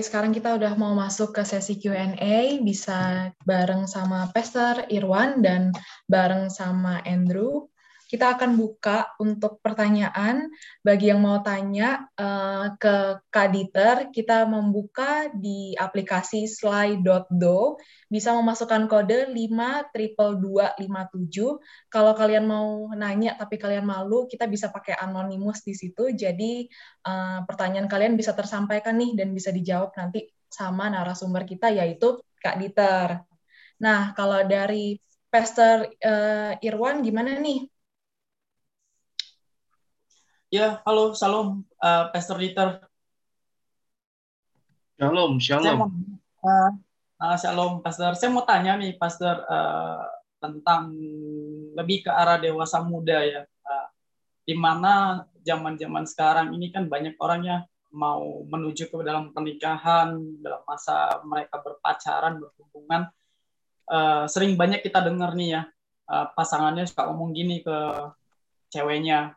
sekarang 0.05 0.29
kita 0.37 0.53
udah 0.53 0.77
mau 0.77 0.93
masuk 0.93 1.33
ke 1.33 1.41
sesi 1.41 1.81
Q&A, 1.81 2.61
bisa 2.61 3.33
bareng 3.41 3.89
sama 3.89 4.29
Pastor 4.29 4.85
Irwan 4.93 5.41
dan 5.41 5.73
bareng 6.05 6.53
sama 6.53 7.01
Andrew. 7.09 7.65
Kita 8.15 8.39
akan 8.39 8.55
buka 8.55 9.11
untuk 9.19 9.59
pertanyaan 9.59 10.47
bagi 10.79 11.11
yang 11.11 11.19
mau 11.19 11.43
tanya 11.43 12.07
eh, 12.15 12.71
ke 12.79 13.19
Kak 13.27 13.47
Dieter, 13.51 14.07
kita 14.15 14.47
membuka 14.47 15.27
di 15.35 15.75
aplikasi 15.75 16.47
slide.do, 16.47 17.75
bisa 18.07 18.31
memasukkan 18.39 18.87
kode 18.87 19.35
52257. 19.35 21.59
Kalau 21.91 22.15
kalian 22.15 22.47
mau 22.47 22.87
nanya 22.95 23.35
tapi 23.35 23.59
kalian 23.59 23.83
malu, 23.83 24.31
kita 24.31 24.47
bisa 24.47 24.71
pakai 24.71 24.95
anonymous 24.95 25.67
di 25.67 25.75
situ, 25.75 26.15
jadi 26.15 26.71
eh, 27.03 27.39
pertanyaan 27.43 27.91
kalian 27.91 28.15
bisa 28.15 28.31
tersampaikan 28.31 28.95
nih 28.95 29.19
dan 29.19 29.35
bisa 29.35 29.51
dijawab 29.51 29.91
nanti 29.99 30.31
sama 30.47 30.87
narasumber 30.87 31.43
kita 31.43 31.67
yaitu 31.67 32.15
Kak 32.39 32.63
Dieter. 32.63 33.27
Nah, 33.83 34.15
kalau 34.15 34.39
dari 34.47 35.03
Pastor 35.27 35.91
eh, 35.99 36.55
Irwan 36.63 37.03
gimana 37.03 37.35
nih? 37.43 37.74
Ya, 40.55 40.79
halo, 40.87 41.11
salam, 41.11 41.67
uh, 41.83 42.03
Pastor 42.15 42.39
Dieter. 42.39 42.79
Shalom, 44.95 45.35
Saya 45.35 45.59
shalom. 45.59 45.77
mau, 45.83 45.91
uh, 46.47 46.71
uh, 47.19 47.35
shalom, 47.35 47.83
Pastor. 47.83 48.15
Saya 48.15 48.31
mau 48.31 48.47
tanya 48.47 48.79
nih, 48.79 48.95
Pastor, 48.95 49.43
uh, 49.51 50.07
tentang 50.39 50.95
lebih 51.75 52.07
ke 52.07 52.11
arah 52.15 52.39
dewasa 52.39 52.79
muda 52.79 53.19
ya. 53.27 53.43
Uh, 53.67 53.87
di 54.47 54.55
mana 54.55 55.27
zaman-zaman 55.43 56.07
sekarang 56.07 56.55
ini 56.55 56.71
kan 56.71 56.87
banyak 56.87 57.19
orang 57.19 57.41
ya 57.43 57.57
mau 57.91 58.47
menuju 58.47 58.87
ke 58.87 58.95
dalam 59.03 59.35
pernikahan, 59.35 60.39
dalam 60.39 60.63
masa 60.63 61.19
mereka 61.27 61.59
berpacaran, 61.59 62.39
berhubungan, 62.39 63.11
uh, 63.91 64.23
sering 64.31 64.55
banyak 64.55 64.79
kita 64.87 65.03
dengar 65.03 65.35
nih 65.35 65.59
ya, 65.59 65.61
uh, 66.07 66.31
pasangannya 66.31 66.87
suka 66.87 67.11
ngomong 67.11 67.35
gini 67.35 67.59
ke 67.59 67.75
ceweknya, 68.71 69.35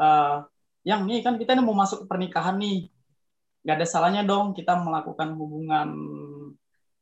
uh, 0.00 0.48
yang 0.88 1.04
nih 1.04 1.20
kan 1.20 1.36
kita 1.36 1.52
ini 1.52 1.62
mau 1.62 1.76
masuk 1.76 2.04
ke 2.04 2.06
pernikahan 2.08 2.56
nih, 2.56 2.88
nggak 3.60 3.76
ada 3.76 3.86
salahnya 3.86 4.22
dong 4.24 4.56
kita 4.56 4.80
melakukan 4.80 5.36
hubungan 5.36 5.88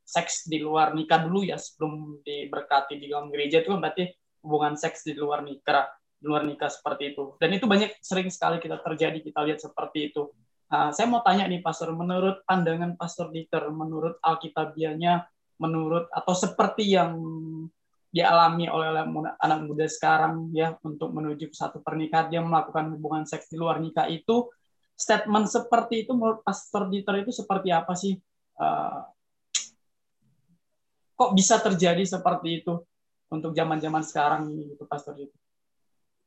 seks 0.03 0.51
di 0.51 0.59
luar 0.59 0.97
nikah 0.97 1.29
dulu 1.29 1.47
ya 1.47 1.61
sebelum 1.61 2.25
diberkati 2.25 2.99
di 2.99 3.07
dalam 3.13 3.31
gereja 3.31 3.63
itu 3.63 3.71
kan 3.77 3.81
berarti 3.85 4.09
hubungan 4.43 4.75
seks 4.75 5.05
di 5.05 5.13
luar 5.15 5.45
nikah 5.45 5.87
di 6.19 6.25
luar 6.27 6.43
nikah 6.43 6.67
seperti 6.67 7.15
itu. 7.15 7.39
Dan 7.39 7.55
itu 7.55 7.71
banyak 7.71 8.03
sering 8.03 8.27
sekali 8.33 8.59
kita 8.59 8.83
terjadi 8.83 9.23
kita 9.23 9.41
lihat 9.47 9.63
seperti 9.63 10.11
itu. 10.11 10.33
Nah, 10.69 10.91
saya 10.93 11.07
mau 11.09 11.23
tanya 11.23 11.47
nih 11.49 11.63
pastor 11.63 11.95
menurut 11.95 12.43
pandangan 12.45 12.99
pastor 12.99 13.31
Dieter 13.33 13.71
menurut 13.71 14.21
alkitabianya 14.21 15.25
menurut 15.63 16.11
atau 16.13 16.35
seperti 16.37 16.93
yang 16.93 17.17
dialami 18.09 18.73
oleh 18.73 19.05
anak 19.37 19.61
muda 19.69 19.85
sekarang 19.85 20.49
ya 20.57 20.77
untuk 20.81 21.13
menuju 21.13 21.53
ke 21.53 21.57
satu 21.57 21.85
pernikahan 21.85 22.33
dia 22.33 22.41
melakukan 22.41 22.97
hubungan 22.97 23.29
seks 23.29 23.53
di 23.53 23.61
luar 23.61 23.85
nikah 23.85 24.09
itu 24.09 24.49
statement 24.99 25.47
seperti 25.47 26.09
itu 26.09 26.13
menurut 26.17 26.43
Pastor 26.43 26.91
Dieter 26.91 27.23
itu 27.23 27.31
seperti 27.31 27.71
apa 27.71 27.95
sih? 27.95 28.19
Uh, 28.59 29.07
kok 31.15 31.31
bisa 31.39 31.63
terjadi 31.63 32.03
seperti 32.03 32.65
itu 32.65 32.83
untuk 33.31 33.55
zaman-zaman 33.55 34.03
sekarang 34.03 34.51
gitu, 34.57 34.83
Pastor 34.91 35.15
Dieter? 35.15 35.39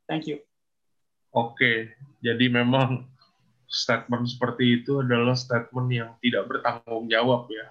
Thank 0.08 0.32
you. 0.32 0.40
Oke, 1.36 1.96
jadi 2.24 2.46
memang 2.48 3.08
statement 3.68 4.28
seperti 4.28 4.84
itu 4.84 5.00
adalah 5.00 5.36
statement 5.36 5.88
yang 5.92 6.12
tidak 6.24 6.48
bertanggung 6.48 7.12
jawab 7.12 7.52
ya. 7.52 7.68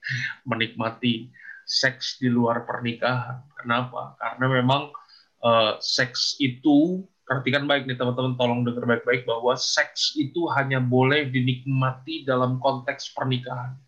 Menikmati 0.48 1.32
seks 1.66 2.18
di 2.18 2.28
luar 2.28 2.66
pernikahan. 2.68 3.42
Kenapa? 3.58 4.18
Karena 4.18 4.46
memang 4.60 4.92
uh, 5.42 5.78
seks 5.78 6.36
itu 6.42 7.06
perhatikan 7.22 7.64
baik 7.64 7.88
nih 7.88 7.96
teman-teman, 7.96 8.34
tolong 8.36 8.60
dengar 8.66 8.84
baik-baik 8.84 9.24
bahwa 9.24 9.54
seks 9.56 10.18
itu 10.18 10.44
hanya 10.52 10.82
boleh 10.82 11.30
dinikmati 11.30 12.26
dalam 12.28 12.58
konteks 12.60 13.14
pernikahan. 13.14 13.78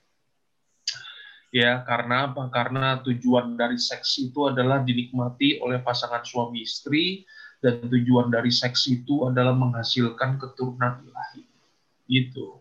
Ya, 1.54 1.87
karena 1.87 2.30
apa? 2.32 2.50
Karena 2.50 2.98
tujuan 3.04 3.54
dari 3.54 3.78
seks 3.78 4.18
itu 4.18 4.50
adalah 4.50 4.82
dinikmati 4.82 5.62
oleh 5.62 5.78
pasangan 5.78 6.26
suami 6.26 6.66
istri 6.66 7.22
dan 7.62 7.78
tujuan 7.87 8.26
dari 8.26 8.50
seks 8.50 8.90
itu 8.90 9.30
adalah 9.30 9.54
menghasilkan 9.54 10.34
keturunan 10.42 10.98
ilahi. 11.06 11.46
Gitu. 12.10 12.58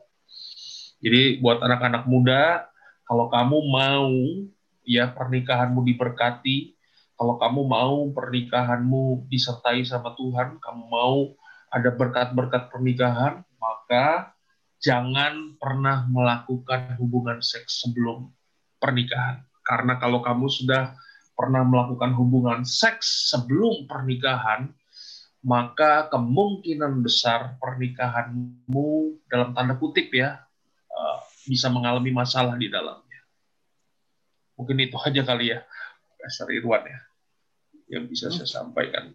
Jadi 1.02 1.42
buat 1.42 1.60
anak-anak 1.60 2.06
muda, 2.06 2.70
kalau 3.04 3.28
kamu 3.34 3.58
mau 3.68 4.14
ya 4.84 5.12
pernikahanmu 5.12 5.84
diberkati, 5.84 6.76
kalau 7.14 7.40
kamu 7.40 7.62
mau 7.64 7.98
pernikahanmu 8.12 9.30
disertai 9.32 9.86
sama 9.88 10.12
Tuhan, 10.18 10.60
kamu 10.60 10.84
mau 10.92 11.32
ada 11.74 11.90
berkat-berkat 11.90 12.70
pernikahan, 12.70 13.42
maka 13.58 14.36
jangan 14.84 15.56
pernah 15.58 16.06
melakukan 16.12 17.00
hubungan 17.00 17.40
seks 17.40 17.88
sebelum 17.88 18.30
pernikahan. 18.78 19.42
Karena 19.64 19.96
kalau 19.98 20.20
kamu 20.20 20.52
sudah 20.52 20.94
pernah 21.34 21.64
melakukan 21.64 22.12
hubungan 22.14 22.62
seks 22.68 23.32
sebelum 23.32 23.88
pernikahan, 23.88 24.70
maka 25.44 26.08
kemungkinan 26.08 27.04
besar 27.04 27.60
pernikahanmu 27.60 28.88
dalam 29.28 29.52
tanda 29.52 29.76
kutip 29.76 30.08
ya 30.12 30.40
eh, 30.88 31.18
bisa 31.48 31.68
mengalami 31.68 32.12
masalah 32.16 32.56
di 32.56 32.72
dalamnya. 32.72 33.03
Mungkin 34.60 34.78
itu 34.84 34.98
aja 35.02 35.22
kali 35.26 35.54
ya. 35.54 35.66
Pastor 36.20 36.48
Irwan 36.56 36.88
ya 36.88 37.00
yang 37.92 38.10
bisa 38.10 38.32
hmm. 38.32 38.36
saya 38.42 38.50
sampaikan. 38.50 39.14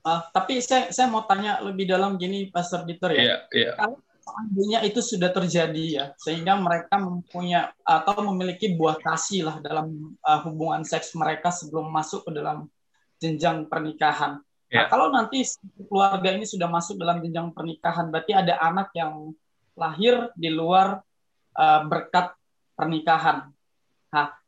Uh, 0.00 0.24
tapi 0.32 0.64
saya 0.64 0.88
saya 0.88 1.12
mau 1.12 1.28
tanya 1.28 1.60
lebih 1.60 1.84
dalam 1.84 2.16
gini 2.16 2.48
Pastor 2.48 2.88
Dieter 2.88 3.12
ya. 3.12 3.20
Yeah, 3.20 3.40
yeah. 3.52 3.74
Kalau 3.76 4.00
seandainya 4.24 4.80
itu 4.88 5.00
sudah 5.04 5.28
terjadi 5.28 5.84
ya, 5.84 6.04
sehingga 6.16 6.56
mereka 6.56 6.96
mempunyai 6.96 7.68
atau 7.84 8.16
memiliki 8.32 8.72
buah 8.72 8.96
kasih 8.96 9.44
lah 9.44 9.56
dalam 9.60 10.16
uh, 10.24 10.40
hubungan 10.48 10.80
seks 10.88 11.12
mereka 11.12 11.52
sebelum 11.52 11.92
masuk 11.92 12.24
ke 12.24 12.32
dalam 12.32 12.72
jenjang 13.20 13.68
pernikahan. 13.68 14.40
Yeah. 14.72 14.86
Nah, 14.86 14.88
kalau 14.88 15.12
nanti 15.12 15.44
keluarga 15.90 16.32
ini 16.32 16.48
sudah 16.48 16.72
masuk 16.72 16.96
dalam 16.96 17.20
jenjang 17.20 17.52
pernikahan, 17.52 18.08
berarti 18.08 18.32
ada 18.32 18.56
anak 18.56 18.96
yang 18.96 19.36
lahir 19.76 20.32
di 20.32 20.48
luar 20.48 21.04
uh, 21.60 21.80
berkat 21.84 22.32
pernikahan. 22.72 23.52
Nah, 24.16 24.39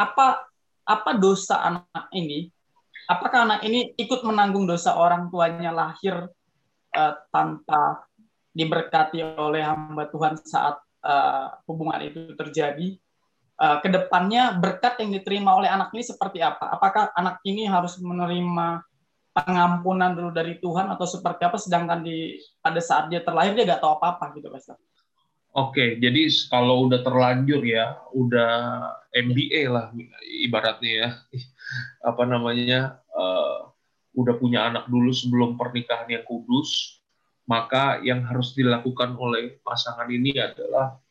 apa 0.00 0.48
apa 0.88 1.10
dosa 1.12 1.60
anak 1.60 2.08
ini? 2.16 2.48
Apakah 3.04 3.44
anak 3.44 3.60
ini 3.68 3.92
ikut 4.00 4.24
menanggung 4.24 4.64
dosa 4.64 4.96
orang 4.96 5.28
tuanya 5.28 5.74
lahir 5.74 6.30
uh, 6.96 7.14
tanpa 7.28 8.06
diberkati 8.50 9.22
oleh 9.36 9.62
hamba 9.62 10.08
Tuhan 10.08 10.40
saat 10.40 10.80
uh, 11.04 11.60
hubungan 11.68 12.00
itu 12.00 12.32
terjadi? 12.32 12.96
Uh, 13.60 13.76
ke 13.84 13.92
depannya 13.92 14.56
berkat 14.56 14.96
yang 15.04 15.12
diterima 15.12 15.52
oleh 15.52 15.68
anak 15.68 15.92
ini 15.92 16.00
seperti 16.00 16.40
apa? 16.40 16.72
Apakah 16.80 17.12
anak 17.12 17.44
ini 17.44 17.68
harus 17.68 18.00
menerima 18.00 18.80
pengampunan 19.36 20.16
dulu 20.16 20.30
dari 20.32 20.56
Tuhan 20.56 20.88
atau 20.88 21.04
seperti 21.04 21.44
apa? 21.44 21.60
Sedangkan 21.60 22.00
di 22.00 22.40
pada 22.64 22.80
saat 22.80 23.12
dia 23.12 23.20
terlahir 23.20 23.52
dia 23.52 23.68
nggak 23.68 23.84
tahu 23.84 24.00
apa-apa 24.00 24.32
gitu, 24.38 24.48
Pastor. 24.48 24.80
Oke, 25.50 25.98
jadi 25.98 26.30
kalau 26.46 26.86
udah 26.86 27.02
terlanjur 27.02 27.66
ya, 27.66 27.98
udah 28.14 28.52
MBA 29.10 29.66
lah 29.66 29.90
ibaratnya 30.46 30.92
ya, 30.94 31.08
apa 32.10 32.22
namanya, 32.22 33.02
uh, 33.10 33.74
udah 34.14 34.38
punya 34.38 34.70
anak 34.70 34.86
dulu 34.86 35.10
sebelum 35.10 35.58
pernikahan 35.58 36.06
yang 36.06 36.22
kudus, 36.22 37.02
maka 37.50 37.98
yang 38.06 38.22
harus 38.22 38.54
dilakukan 38.54 39.18
oleh 39.18 39.58
pasangan 39.66 40.06
ini 40.06 40.38
adalah 40.38 41.02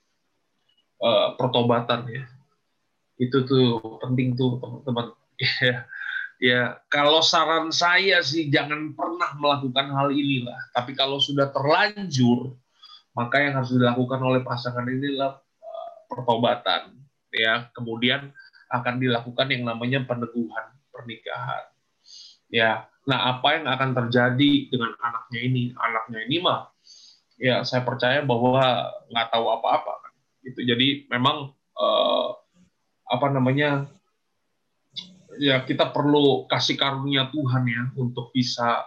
uh, 1.03 1.35
pertobatan 1.35 2.07
ya. 2.07 2.23
Itu 3.19 3.43
tuh 3.43 3.99
penting 3.99 4.39
tuh 4.39 4.55
teman-teman. 4.63 5.19
ya, 5.67 5.83
ya 6.39 6.61
kalau 6.87 7.19
saran 7.19 7.75
saya 7.75 8.23
sih 8.23 8.47
jangan 8.47 8.95
pernah 8.95 9.35
melakukan 9.35 9.91
hal 9.91 10.15
inilah. 10.15 10.71
Tapi 10.71 10.95
kalau 10.95 11.19
sudah 11.19 11.51
terlanjur, 11.51 12.55
maka 13.13 13.41
yang 13.41 13.57
harus 13.57 13.73
dilakukan 13.73 14.19
oleh 14.21 14.41
pasangan 14.45 14.85
ini 14.85 15.15
adalah 15.15 15.41
uh, 15.41 15.91
pertobatan 16.09 16.97
ya. 17.33 17.69
Kemudian 17.73 18.29
akan 18.69 18.95
dilakukan 19.01 19.47
yang 19.49 19.63
namanya 19.65 20.05
peneguhan 20.05 20.67
pernikahan 20.93 21.65
ya. 22.51 22.85
Nah 23.09 23.37
apa 23.37 23.57
yang 23.57 23.65
akan 23.65 23.89
terjadi 24.05 24.51
dengan 24.69 24.93
anaknya 25.01 25.39
ini? 25.41 25.63
Anaknya 25.73 26.19
ini 26.29 26.37
mah 26.41 26.69
ya 27.39 27.63
saya 27.65 27.81
percaya 27.81 28.21
bahwa 28.21 28.89
nggak 29.09 29.27
tahu 29.33 29.45
apa-apa 29.49 29.93
kan. 30.05 30.13
Itu 30.45 30.61
jadi 30.61 31.09
memang 31.09 31.53
uh, 31.77 32.29
apa 33.09 33.27
namanya 33.33 33.89
ya 35.39 35.63
kita 35.63 35.89
perlu 35.89 36.45
kasih 36.51 36.75
karunia 36.75 37.31
Tuhan 37.31 37.63
ya 37.65 37.83
untuk 37.97 38.29
bisa 38.35 38.85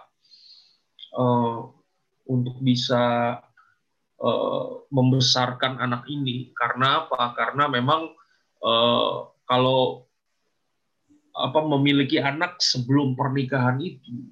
uh, 1.17 1.59
untuk 2.29 2.61
bisa 2.61 3.35
uh, 4.23 4.87
membesarkan 4.87 5.83
anak 5.83 6.07
ini. 6.07 6.55
Karena 6.55 7.03
apa? 7.05 7.35
Karena 7.35 7.67
memang 7.67 8.07
uh, 8.63 9.29
kalau 9.43 10.07
apa 11.33 11.59
memiliki 11.65 12.21
anak 12.21 12.61
sebelum 12.61 13.17
pernikahan 13.17 13.81
itu 13.81 14.29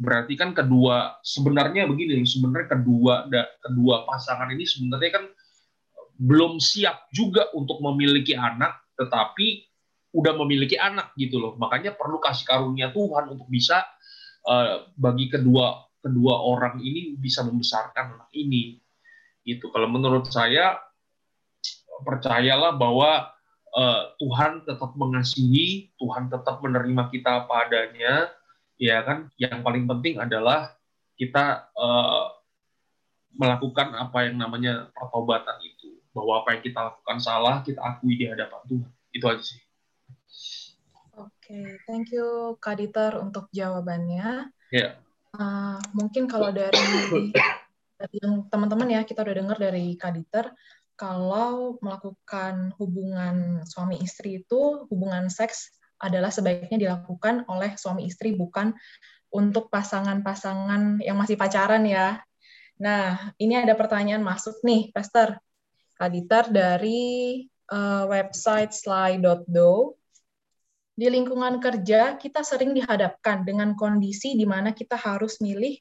berarti 0.00 0.32
kan 0.38 0.56
kedua 0.56 1.20
sebenarnya 1.20 1.84
begini 1.84 2.24
sebenarnya 2.24 2.78
kedua 2.78 3.28
da, 3.28 3.44
kedua 3.60 4.08
pasangan 4.08 4.48
ini 4.48 4.64
sebenarnya 4.64 5.20
kan 5.20 5.24
belum 6.16 6.56
siap 6.56 7.10
juga 7.12 7.52
untuk 7.52 7.82
memiliki 7.84 8.32
anak 8.32 8.80
tetapi 8.96 9.68
udah 10.10 10.34
memiliki 10.42 10.74
anak 10.74 11.14
gitu 11.14 11.38
loh. 11.38 11.54
Makanya 11.60 11.94
perlu 11.94 12.18
kasih 12.18 12.46
karunia 12.46 12.90
Tuhan 12.90 13.30
untuk 13.30 13.46
bisa 13.46 13.84
uh, 14.48 14.88
bagi 14.96 15.30
kedua 15.30 15.84
kedua 16.00 16.34
orang 16.40 16.80
ini 16.80 17.14
bisa 17.20 17.44
membesarkan 17.44 18.16
anak 18.16 18.30
ini 18.32 18.80
itu 19.44 19.68
kalau 19.72 19.88
menurut 19.88 20.28
saya 20.28 20.78
percayalah 22.04 22.76
bahwa 22.76 23.32
uh, 23.76 24.02
Tuhan 24.18 24.64
tetap 24.66 24.92
mengasihi, 24.96 25.92
Tuhan 26.00 26.32
tetap 26.32 26.60
menerima 26.64 27.08
kita 27.12 27.44
apa 27.46 27.68
adanya, 27.68 28.30
ya 28.80 29.02
kan? 29.04 29.28
Yang 29.36 29.60
paling 29.62 29.84
penting 29.86 30.20
adalah 30.20 30.74
kita 31.16 31.68
uh, 31.76 32.40
melakukan 33.36 33.94
apa 33.94 34.26
yang 34.26 34.40
namanya 34.40 34.88
pertobatan 34.96 35.56
itu, 35.62 36.00
bahwa 36.10 36.42
apa 36.42 36.58
yang 36.58 36.62
kita 36.64 36.80
lakukan 36.90 37.18
salah 37.20 37.62
kita 37.62 37.80
akui 37.80 38.16
di 38.16 38.26
hadapan 38.26 38.60
Tuhan. 38.66 38.90
Itu 39.10 39.24
aja 39.28 39.44
sih. 39.44 39.60
Oke, 41.20 41.52
okay, 41.52 41.66
thank 41.84 42.08
you 42.14 42.56
Kak 42.62 42.80
Dieter 42.80 43.20
untuk 43.20 43.52
jawabannya. 43.52 44.48
Ya. 44.72 44.80
Yeah. 44.80 44.92
Uh, 45.30 45.78
mungkin 45.94 46.26
kalau 46.26 46.50
dari 46.50 46.74
yang 48.08 48.48
teman-teman 48.48 48.88
ya 48.88 49.00
kita 49.04 49.20
udah 49.20 49.36
dengar 49.36 49.58
dari 49.60 49.92
Kak 50.00 50.16
Dieter 50.16 50.52
kalau 50.96 51.80
melakukan 51.80 52.76
hubungan 52.76 53.64
suami 53.64 54.00
istri 54.04 54.44
itu 54.44 54.84
hubungan 54.88 55.32
seks 55.32 55.72
adalah 56.00 56.32
sebaiknya 56.32 56.76
dilakukan 56.76 57.44
oleh 57.48 57.76
suami 57.76 58.08
istri 58.08 58.32
bukan 58.32 58.72
untuk 59.32 59.68
pasangan-pasangan 59.72 61.00
yang 61.04 61.16
masih 61.16 61.36
pacaran 61.36 61.84
ya. 61.84 62.20
Nah, 62.80 63.32
ini 63.36 63.60
ada 63.60 63.76
pertanyaan 63.76 64.24
masuk 64.24 64.60
nih, 64.64 64.90
Pastor. 64.90 65.36
Kak 65.96 66.08
Dieter 66.12 66.48
dari 66.48 67.44
uh, 67.68 68.08
website 68.08 68.72
sly.do. 68.72 70.00
Di 70.96 71.06
lingkungan 71.08 71.60
kerja, 71.60 72.16
kita 72.16 72.44
sering 72.44 72.72
dihadapkan 72.76 73.44
dengan 73.44 73.72
kondisi 73.76 74.36
di 74.36 74.44
mana 74.44 74.72
kita 74.76 74.96
harus 74.96 75.40
milih 75.40 75.80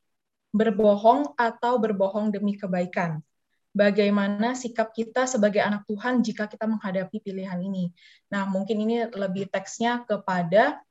berbohong 0.50 1.38
atau 1.38 1.78
berbohong 1.78 2.34
demi 2.34 2.58
kebaikan. 2.58 3.22
Bagaimana 3.70 4.58
sikap 4.58 4.92
kita 4.98 5.30
sebagai 5.30 5.62
anak 5.62 5.86
Tuhan 5.86 6.26
jika 6.26 6.50
kita 6.50 6.66
menghadapi 6.66 7.22
pilihan 7.22 7.62
ini? 7.62 7.94
Nah, 8.34 8.50
mungkin 8.50 8.82
ini 8.82 9.06
lebih 9.14 9.46
teksnya 9.54 10.10
kepada 10.10 10.82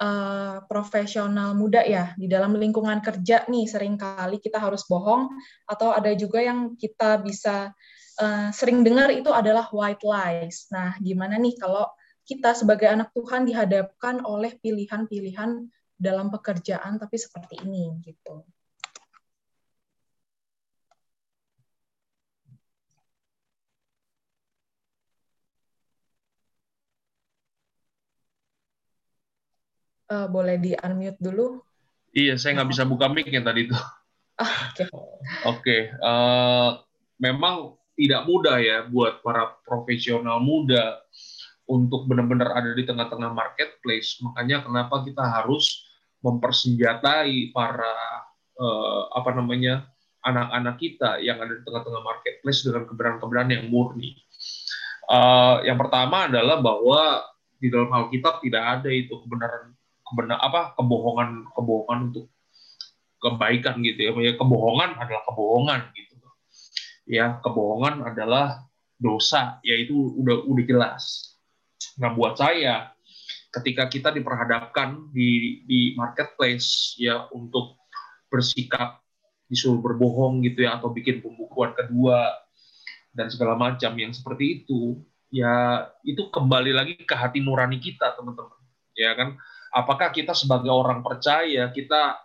uh, 0.00 0.60
profesional 0.68 1.56
muda 1.56 1.80
ya 1.80 2.12
di 2.20 2.28
dalam 2.28 2.52
lingkungan 2.52 3.00
kerja 3.00 3.48
nih 3.48 3.64
sering 3.64 3.96
kali 3.96 4.36
kita 4.36 4.60
harus 4.60 4.84
bohong 4.84 5.32
atau 5.64 5.96
ada 5.96 6.12
juga 6.12 6.44
yang 6.44 6.76
kita 6.76 7.24
bisa 7.24 7.72
uh, 8.20 8.48
sering 8.52 8.84
dengar 8.84 9.08
itu 9.12 9.32
adalah 9.32 9.68
white 9.72 10.04
lies. 10.04 10.68
Nah, 10.72 10.96
gimana 11.00 11.40
nih 11.40 11.56
kalau 11.56 11.88
kita 12.26 12.52
sebagai 12.58 12.90
anak 12.90 13.14
Tuhan 13.14 13.46
dihadapkan 13.46 14.20
oleh 14.26 14.58
pilihan-pilihan 14.58 15.70
dalam 15.96 16.28
pekerjaan 16.28 17.00
tapi 17.00 17.16
seperti 17.16 17.64
ini 17.64 17.96
gitu. 18.04 18.44
Uh, 30.10 30.26
boleh 30.30 30.56
di 30.58 30.72
unmute 30.76 31.18
dulu? 31.18 31.60
Iya, 32.16 32.40
saya 32.40 32.60
nggak 32.60 32.70
bisa 32.72 32.84
buka 32.88 33.06
mic 33.12 33.28
yang 33.28 33.46
tadi 33.46 33.68
itu. 33.68 33.76
Ah, 34.36 34.68
Oke. 34.68 34.84
Okay. 34.84 34.84
Oke, 34.84 35.00
okay. 35.48 35.80
uh, 35.96 36.12
eh, 36.12 36.70
memang 37.24 37.72
tidak 37.96 38.28
mudah 38.28 38.60
ya 38.60 38.84
buat 38.84 39.24
para 39.24 39.56
profesional 39.64 40.44
muda 40.44 41.00
untuk 41.64 42.04
benar-benar 42.04 42.52
ada 42.52 42.76
di 42.76 42.84
tengah-tengah 42.84 43.32
marketplace. 43.32 44.20
Makanya 44.20 44.60
kenapa 44.60 45.08
kita 45.08 45.24
harus 45.24 45.88
mempersenjatai 46.20 47.56
para 47.56 47.92
uh, 48.60 49.08
apa 49.16 49.40
namanya 49.40 49.88
anak-anak 50.20 50.76
kita 50.84 51.16
yang 51.24 51.40
ada 51.40 51.56
di 51.56 51.62
tengah-tengah 51.64 52.02
marketplace 52.04 52.60
dengan 52.60 52.84
kebenaran-kebenaran 52.92 53.56
yang 53.56 53.64
murni. 53.72 54.20
Uh, 55.08 55.64
yang 55.64 55.80
pertama 55.80 56.28
adalah 56.28 56.60
bahwa 56.60 57.24
di 57.56 57.72
dalam 57.72 57.88
Alkitab 57.88 58.44
tidak 58.44 58.64
ada 58.68 58.90
itu 58.92 59.16
kebenaran 59.22 59.72
kebenar 60.06 60.38
apa 60.38 60.72
kebohongan 60.78 61.50
kebohongan 61.52 61.98
untuk 62.12 62.26
kebaikan 63.20 63.82
gitu 63.82 64.00
ya. 64.06 64.10
ya 64.22 64.32
kebohongan 64.38 64.90
adalah 65.02 65.22
kebohongan 65.26 65.80
gitu. 65.96 66.14
Ya 67.06 67.38
kebohongan 67.42 68.02
adalah 68.06 68.66
dosa 68.96 69.58
yaitu 69.66 69.94
udah 69.94 70.46
udah 70.46 70.64
jelas. 70.64 71.34
Nah 72.00 72.12
buat 72.14 72.38
saya 72.38 72.96
ketika 73.52 73.88
kita 73.88 74.08
diperhadapkan 74.12 75.10
di 75.10 75.62
di 75.64 75.80
marketplace 75.96 76.94
ya 77.00 77.24
untuk 77.32 77.80
bersikap 78.28 79.00
disuruh 79.46 79.78
berbohong 79.78 80.42
gitu 80.42 80.66
ya 80.66 80.76
atau 80.76 80.90
bikin 80.90 81.22
pembukuan 81.22 81.72
kedua 81.72 82.34
dan 83.14 83.30
segala 83.30 83.54
macam 83.54 83.94
yang 83.96 84.10
seperti 84.10 84.62
itu 84.62 85.00
ya 85.30 85.86
itu 86.02 86.28
kembali 86.28 86.74
lagi 86.74 86.94
ke 87.00 87.14
hati 87.14 87.38
nurani 87.40 87.78
kita 87.78 88.12
teman-teman 88.18 88.65
ya 88.96 89.12
kan 89.12 89.36
apakah 89.76 90.08
kita 90.10 90.32
sebagai 90.32 90.72
orang 90.72 91.04
percaya 91.04 91.68
kita 91.70 92.16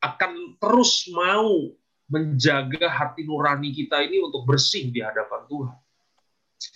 akan 0.00 0.60
terus 0.60 1.08
mau 1.12 1.72
menjaga 2.10 2.90
hati 2.90 3.24
nurani 3.24 3.70
kita 3.70 4.02
ini 4.02 4.20
untuk 4.20 4.42
bersih 4.44 4.90
di 4.90 4.98
hadapan 4.98 5.46
Tuhan. 5.46 5.78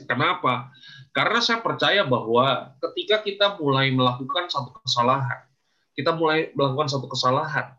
Kenapa? 0.09 0.72
Karena 1.12 1.42
saya 1.44 1.61
percaya 1.61 2.07
bahwa 2.07 2.72
ketika 2.80 3.20
kita 3.20 3.46
mulai 3.61 3.92
melakukan 3.92 4.48
satu 4.48 4.72
kesalahan, 4.80 5.44
kita 5.92 6.14
mulai 6.16 6.54
melakukan 6.57 6.88
satu 6.88 7.11
kesalahan, 7.11 7.74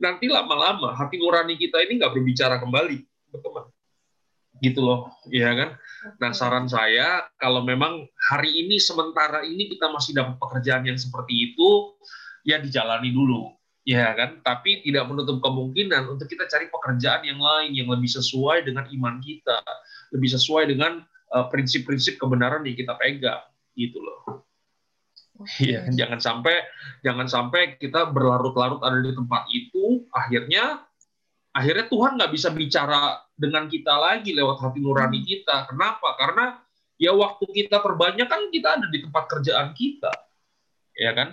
nanti 0.00 0.30
lama-lama 0.30 0.96
hati 0.96 1.20
nurani 1.20 1.60
kita 1.60 1.82
ini 1.84 2.00
nggak 2.00 2.14
berbicara 2.16 2.56
kembali, 2.62 3.04
teman 3.36 3.66
gitu 4.60 4.80
loh, 4.80 5.12
ya 5.28 5.52
kan? 5.52 5.76
Nah 6.00 6.32
saran 6.32 6.64
saya 6.64 7.28
kalau 7.36 7.60
memang 7.60 8.08
hari 8.32 8.64
ini 8.64 8.80
sementara 8.80 9.44
ini 9.44 9.68
kita 9.68 9.92
masih 9.92 10.16
dapat 10.16 10.40
pekerjaan 10.40 10.88
yang 10.88 10.96
seperti 10.96 11.52
itu, 11.52 11.96
ya 12.48 12.56
dijalani 12.56 13.12
dulu, 13.12 13.52
ya 13.84 14.16
kan? 14.16 14.40
Tapi 14.40 14.80
tidak 14.80 15.12
menutup 15.12 15.44
kemungkinan 15.44 16.08
untuk 16.08 16.24
kita 16.24 16.48
cari 16.48 16.72
pekerjaan 16.72 17.22
yang 17.28 17.40
lain 17.40 17.76
yang 17.76 17.88
lebih 17.92 18.08
sesuai 18.08 18.64
dengan 18.64 18.88
iman 18.88 19.20
kita, 19.20 19.60
lebih 20.16 20.32
sesuai 20.32 20.72
dengan 20.72 21.04
uh, 21.36 21.46
prinsip-prinsip 21.52 22.16
kebenaran 22.16 22.64
yang 22.64 22.76
kita 22.80 22.96
pegang, 22.96 23.44
gitu 23.76 24.00
loh. 24.00 24.48
Iya, 25.60 25.88
okay. 25.88 25.96
jangan 25.96 26.20
sampai 26.20 26.56
jangan 27.00 27.24
sampai 27.24 27.80
kita 27.80 28.12
berlarut-larut 28.12 28.84
ada 28.84 29.00
di 29.00 29.12
tempat 29.12 29.48
itu, 29.48 30.04
akhirnya 30.12 30.84
akhirnya 31.50 31.86
Tuhan 31.90 32.14
nggak 32.18 32.32
bisa 32.32 32.48
bicara 32.54 33.18
dengan 33.34 33.66
kita 33.66 33.94
lagi 33.96 34.30
lewat 34.36 34.62
hati 34.62 34.78
nurani 34.78 35.20
hmm. 35.22 35.26
kita. 35.26 35.56
Kenapa? 35.70 36.08
Karena 36.18 36.44
ya 37.00 37.16
waktu 37.16 37.44
kita 37.48 37.80
terbanyak 37.80 38.28
kan 38.28 38.42
kita 38.52 38.68
ada 38.78 38.86
di 38.86 38.98
tempat 39.02 39.24
kerjaan 39.26 39.72
kita, 39.74 40.12
ya 40.94 41.10
kan? 41.16 41.28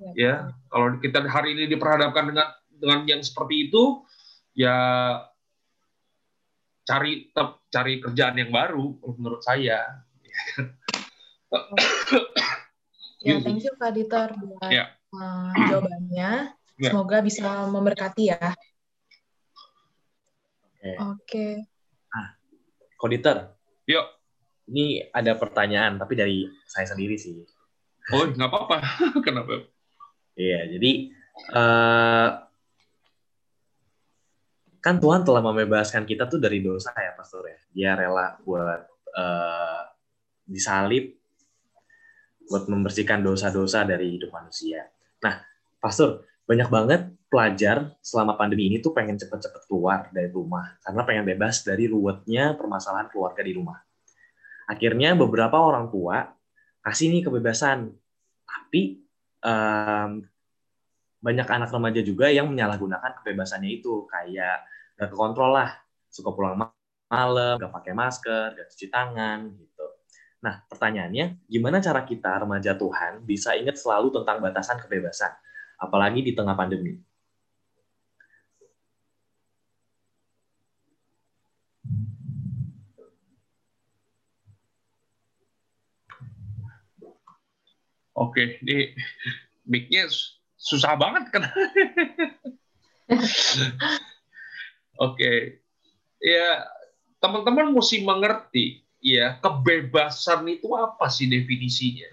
Ya, 0.00 0.12
ya 0.16 0.34
kalau 0.72 0.98
kita 0.98 1.22
hari 1.28 1.54
ini 1.54 1.70
diperhadapkan 1.70 2.32
dengan 2.32 2.48
dengan 2.68 3.00
yang 3.06 3.22
seperti 3.22 3.70
itu, 3.70 4.02
ya 4.56 4.74
cari 6.82 7.30
tetap 7.30 7.62
cari 7.70 8.02
kerjaan 8.02 8.34
yang 8.40 8.50
baru 8.50 8.98
menurut 9.14 9.42
saya. 9.44 10.02
Ya, 13.22 13.38
thank 13.38 13.62
you 13.62 13.70
Kak 13.78 13.94
Ditor 13.94 14.34
buat 14.34 14.66
ya. 14.66 14.98
uh, 15.14 15.54
jawabannya. 15.70 16.58
Ya. 16.58 16.90
Semoga 16.90 17.22
bisa 17.22 17.70
memberkati 17.70 18.34
ya. 18.34 18.50
Oke. 20.82 20.98
Okay. 20.98 21.52
Nah, 22.10 22.28
Koditer. 22.98 23.54
Yuk. 23.86 24.06
Ini 24.72 25.10
ada 25.10 25.34
pertanyaan, 25.38 25.98
tapi 25.98 26.14
dari 26.14 26.46
saya 26.66 26.86
sendiri 26.86 27.18
sih. 27.18 27.34
Oh, 28.14 28.26
nggak 28.26 28.50
apa-apa. 28.50 28.78
Kenapa? 29.26 29.66
Iya, 30.38 30.70
jadi 30.74 31.12
uh, 31.52 32.28
kan 34.82 34.96
Tuhan 34.98 35.22
telah 35.22 35.42
membebaskan 35.42 36.02
kita 36.06 36.26
tuh 36.26 36.38
dari 36.42 36.62
dosa 36.62 36.94
ya, 36.94 37.14
Pastor 37.14 37.46
ya. 37.46 37.58
Dia 37.74 37.90
rela 37.98 38.38
buat 38.42 38.80
uh, 39.18 39.82
disalib, 40.46 41.14
buat 42.48 42.66
membersihkan 42.66 43.22
dosa-dosa 43.22 43.86
dari 43.86 44.18
hidup 44.18 44.34
manusia. 44.34 44.88
Nah, 45.22 45.42
Pastor, 45.78 46.26
banyak 46.46 46.68
banget 46.70 47.00
pelajar 47.32 47.96
selama 48.04 48.36
pandemi 48.36 48.68
ini 48.68 48.84
tuh 48.84 48.92
pengen 48.92 49.16
cepet-cepet 49.16 49.64
keluar 49.64 50.12
dari 50.12 50.28
rumah 50.28 50.76
karena 50.84 51.00
pengen 51.08 51.24
bebas 51.24 51.64
dari 51.64 51.88
ruwetnya 51.88 52.52
permasalahan 52.60 53.08
keluarga 53.08 53.40
di 53.40 53.56
rumah. 53.56 53.80
Akhirnya 54.68 55.16
beberapa 55.16 55.56
orang 55.56 55.88
tua 55.88 56.28
kasih 56.84 57.08
nih 57.08 57.24
kebebasan, 57.24 57.88
tapi 58.44 59.00
um, 59.40 60.20
banyak 61.24 61.48
anak 61.48 61.72
remaja 61.72 62.04
juga 62.04 62.28
yang 62.28 62.52
menyalahgunakan 62.52 63.22
kebebasannya 63.22 63.80
itu, 63.80 64.04
kayak 64.10 64.66
gak 64.98 65.08
kekontrol 65.08 65.54
lah, 65.56 65.72
suka 66.10 66.34
pulang 66.34 66.58
malam, 67.08 67.54
gak 67.56 67.72
pakai 67.72 67.94
masker, 67.94 68.58
gak 68.58 68.66
cuci 68.74 68.86
tangan, 68.90 69.54
gitu. 69.54 69.86
Nah, 70.42 70.66
pertanyaannya, 70.66 71.46
gimana 71.46 71.78
cara 71.78 72.02
kita 72.02 72.42
remaja 72.42 72.74
Tuhan 72.74 73.22
bisa 73.22 73.54
ingat 73.54 73.78
selalu 73.78 74.10
tentang 74.10 74.42
batasan 74.42 74.82
kebebasan? 74.82 75.30
apalagi 75.82 76.22
di 76.22 76.32
tengah 76.32 76.54
pandemi. 76.54 76.94
Oke, 88.12 88.60
ini 88.60 88.92
mic-nya 89.64 90.08
susah 90.60 90.94
banget 91.00 91.32
kan. 91.32 91.48
Oke. 95.06 95.64
Ya, 96.22 96.48
teman-teman 97.18 97.72
mesti 97.74 98.04
mengerti 98.04 98.86
ya, 99.02 99.40
kebebasan 99.42 100.46
itu 100.46 100.70
apa 100.76 101.10
sih 101.10 101.26
definisinya? 101.26 102.06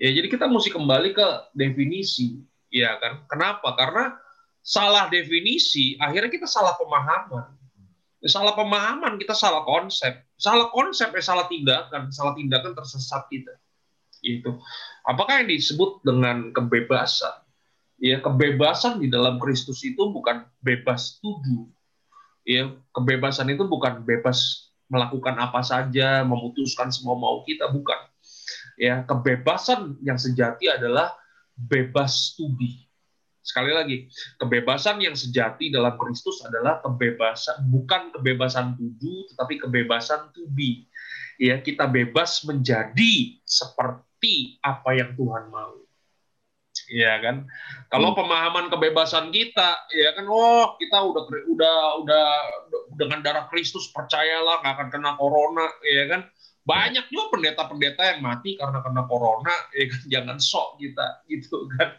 Ya, 0.00 0.10
jadi 0.12 0.28
kita 0.32 0.48
mesti 0.48 0.72
kembali 0.72 1.12
ke 1.12 1.26
definisi, 1.56 2.40
ya 2.72 2.96
kan? 3.00 3.24
Kenapa? 3.28 3.76
Karena 3.76 4.16
salah 4.60 5.08
definisi, 5.08 5.96
akhirnya 6.00 6.28
kita 6.32 6.48
salah 6.48 6.76
pemahaman. 6.76 7.56
Salah 8.28 8.52
pemahaman, 8.52 9.16
kita 9.16 9.32
salah 9.32 9.64
konsep. 9.64 10.12
Salah 10.36 10.68
konsep, 10.68 11.08
ya 11.08 11.24
salah 11.24 11.48
tindakan. 11.48 12.12
Salah 12.12 12.36
tindakan 12.36 12.76
tersesat 12.76 13.24
kita. 13.32 13.56
Itu. 14.20 14.60
Apakah 15.08 15.42
yang 15.44 15.50
disebut 15.50 16.04
dengan 16.04 16.52
kebebasan? 16.52 17.44
Ya, 18.00 18.16
kebebasan 18.20 19.00
di 19.00 19.12
dalam 19.12 19.36
Kristus 19.36 19.84
itu 19.84 20.08
bukan 20.08 20.48
bebas 20.64 21.20
tuduh. 21.20 21.68
Ya, 22.48 22.72
kebebasan 22.96 23.52
itu 23.52 23.68
bukan 23.68 24.00
bebas 24.08 24.72
melakukan 24.88 25.36
apa 25.36 25.60
saja, 25.60 26.24
memutuskan 26.24 26.88
semua 26.88 27.14
mau 27.14 27.44
kita, 27.44 27.68
bukan. 27.68 28.00
Ya, 28.80 29.04
kebebasan 29.04 30.00
yang 30.00 30.16
sejati 30.16 30.72
adalah 30.72 31.12
bebas 31.54 32.32
to 32.40 32.48
be. 32.56 32.88
Sekali 33.40 33.72
lagi, 33.72 34.08
kebebasan 34.36 35.00
yang 35.00 35.16
sejati 35.16 35.72
dalam 35.72 35.96
Kristus 35.96 36.40
adalah 36.44 36.80
kebebasan 36.84 37.68
bukan 37.68 38.12
kebebasan 38.16 38.76
tujuh, 38.76 39.32
tetapi 39.32 39.60
kebebasan 39.60 40.32
to 40.32 40.48
be. 40.52 40.88
Ya, 41.40 41.60
kita 41.60 41.88
bebas 41.88 42.44
menjadi 42.44 43.40
seperti 43.44 44.09
apa 44.60 44.90
yang 44.96 45.16
Tuhan 45.16 45.48
mau. 45.48 45.80
Ya 46.90 47.18
kan? 47.22 47.46
Kalau 47.90 48.14
pemahaman 48.14 48.70
kebebasan 48.70 49.30
kita, 49.30 49.86
ya 49.94 50.10
kan, 50.14 50.26
oh 50.26 50.74
kita 50.78 50.98
udah 51.02 51.22
udah 51.50 51.76
udah 52.02 52.26
dengan 52.98 53.22
darah 53.22 53.46
Kristus 53.50 53.90
percayalah 53.94 54.62
nggak 54.62 54.74
akan 54.74 54.88
kena 54.90 55.12
corona, 55.18 55.66
ya 55.86 56.04
kan? 56.10 56.22
banyak 56.60 57.08
juga 57.08 57.34
pendeta-pendeta 57.34 58.02
yang 58.14 58.20
mati 58.20 58.54
karena 58.54 58.84
kena 58.84 59.02
corona 59.08 59.54
ya 59.72 59.84
kan 59.88 60.00
jangan 60.12 60.36
sok 60.38 60.78
kita 60.78 61.06
gitu 61.26 61.66
kan 61.76 61.96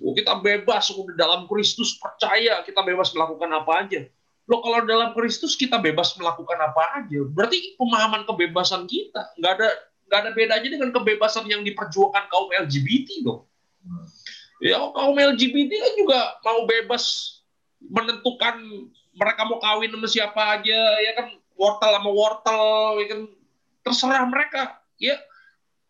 oh, 0.00 0.14
kita 0.14 0.32
bebas 0.40 0.94
udah 0.94 1.14
dalam 1.18 1.50
Kristus 1.50 1.98
percaya 1.98 2.62
kita 2.62 2.80
bebas 2.86 3.10
melakukan 3.12 3.50
apa 3.50 3.72
aja 3.82 4.00
lo 4.46 4.62
kalau 4.62 4.86
dalam 4.86 5.10
Kristus 5.10 5.58
kita 5.58 5.82
bebas 5.82 6.14
melakukan 6.14 6.58
apa 6.62 7.02
aja 7.02 7.20
berarti 7.34 7.74
pemahaman 7.74 8.22
kebebasan 8.24 8.86
kita 8.86 9.34
nggak 9.42 9.52
ada 9.58 9.68
nggak 10.06 10.18
ada 10.22 10.30
bedanya 10.32 10.68
dengan 10.70 10.90
kebebasan 10.94 11.46
yang 11.50 11.66
diperjuangkan 11.66 12.24
kaum 12.30 12.48
LGBT 12.54 13.26
dong. 13.26 13.42
Ya 14.62 14.80
kaum 14.80 15.18
LGBT 15.18 15.70
kan 15.70 15.92
juga 15.98 16.20
mau 16.46 16.64
bebas 16.64 17.04
menentukan 17.82 18.56
mereka 19.16 19.42
mau 19.48 19.58
kawin 19.60 19.92
sama 19.92 20.08
siapa 20.08 20.42
aja 20.58 20.80
ya 21.02 21.12
kan? 21.18 21.26
Wortel 21.56 21.92
sama 21.96 22.10
wortel 22.12 22.64
ya 23.02 23.06
kan? 23.10 23.20
Terserah 23.82 24.24
mereka. 24.30 24.78
Ya 24.96 25.18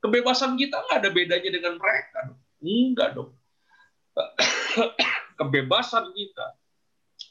kebebasan 0.01 0.57
kita 0.57 0.81
nggak 0.81 0.99
ada 1.05 1.11
bedanya 1.13 1.51
dengan 1.53 1.77
mereka 1.77 2.37
enggak 2.61 3.15
dong. 3.15 3.31
Kebebasan 5.39 6.09
kita 6.17 6.57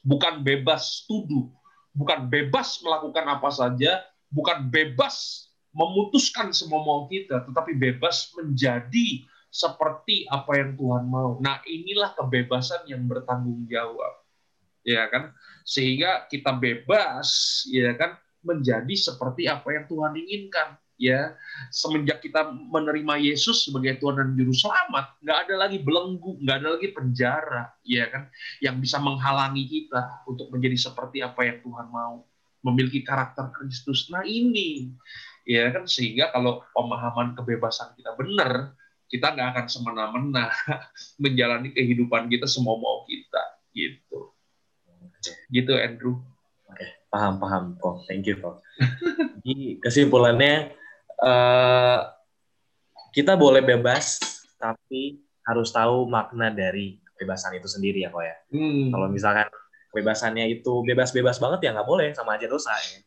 bukan 0.06 0.46
bebas 0.46 1.04
tuduh 1.10 1.50
bukan 1.96 2.28
bebas 2.30 2.78
melakukan 2.86 3.26
apa 3.26 3.50
saja 3.50 4.06
bukan 4.30 4.70
bebas 4.70 5.45
memutuskan 5.76 6.56
semua 6.56 6.80
mau 6.80 7.06
kita 7.12 7.44
tetapi 7.44 7.76
bebas 7.76 8.32
menjadi 8.40 9.28
seperti 9.56 10.28
apa 10.28 10.52
yang 10.60 10.76
Tuhan 10.76 11.08
mau. 11.08 11.40
Nah 11.40 11.64
inilah 11.64 12.12
kebebasan 12.16 12.92
yang 12.92 13.08
bertanggung 13.08 13.64
jawab. 13.72 14.24
Ya 14.84 15.08
kan? 15.08 15.32
Sehingga 15.64 16.28
kita 16.28 16.52
bebas 16.60 17.64
ya 17.72 17.96
kan 17.96 18.20
menjadi 18.44 18.92
seperti 18.94 19.48
apa 19.48 19.72
yang 19.72 19.88
Tuhan 19.88 20.14
inginkan. 20.20 20.76
Ya 20.96 21.36
semenjak 21.76 22.24
kita 22.24 22.56
menerima 22.56 23.20
Yesus 23.20 23.68
sebagai 23.68 24.00
Tuhan 24.00 24.16
dan 24.16 24.30
Juru 24.32 24.56
Selamat 24.56 25.20
nggak 25.20 25.40
ada 25.44 25.68
lagi 25.68 25.84
belenggu 25.84 26.40
nggak 26.40 26.56
ada 26.56 26.70
lagi 26.80 26.88
penjara 26.96 27.68
ya 27.84 28.08
kan 28.08 28.32
yang 28.64 28.80
bisa 28.80 28.96
menghalangi 29.04 29.68
kita 29.68 30.24
untuk 30.24 30.48
menjadi 30.56 30.88
seperti 30.88 31.20
apa 31.20 31.44
yang 31.44 31.60
Tuhan 31.60 31.88
mau. 31.92 32.24
Memiliki 32.64 33.04
karakter 33.04 33.52
Kristus. 33.54 34.08
Nah 34.08 34.24
ini 34.24 34.90
ya 35.46 35.70
kan 35.70 35.86
sehingga 35.86 36.34
kalau 36.34 36.66
pemahaman 36.74 37.38
kebebasan 37.38 37.94
kita 37.94 38.18
benar 38.18 38.74
kita 39.06 39.38
nggak 39.38 39.48
akan 39.54 39.66
semena-mena 39.70 40.50
menjalani 41.24 41.70
kehidupan 41.72 42.26
kita 42.28 42.50
semua 42.50 42.76
mau 42.76 43.06
kita 43.06 43.44
gitu. 43.78 44.34
Gitu 45.54 45.74
Andrew. 45.78 46.20
Paham 47.14 47.40
paham 47.40 47.64
kok 47.80 48.04
thank 48.12 48.28
you 48.28 48.36
kok 48.36 48.60
jadi 49.40 49.80
kesimpulannya 49.80 50.76
uh, 51.24 52.12
kita 53.16 53.40
boleh 53.40 53.64
bebas 53.64 54.20
tapi 54.60 55.24
harus 55.48 55.72
tahu 55.72 56.12
makna 56.12 56.52
dari 56.52 57.00
kebebasan 57.16 57.56
itu 57.56 57.72
sendiri 57.72 58.04
ya 58.04 58.12
kok 58.12 58.26
ya. 58.26 58.36
Hmm. 58.52 58.92
kalau 58.92 59.08
misalkan 59.08 59.48
kebebasannya 59.96 60.60
itu 60.60 60.84
bebas-bebas 60.84 61.40
banget 61.40 61.60
ya 61.64 61.70
nggak 61.72 61.88
boleh. 61.88 62.12
Sama 62.12 62.36
aja 62.36 62.52
dosa 62.52 62.76
ya. 62.76 63.00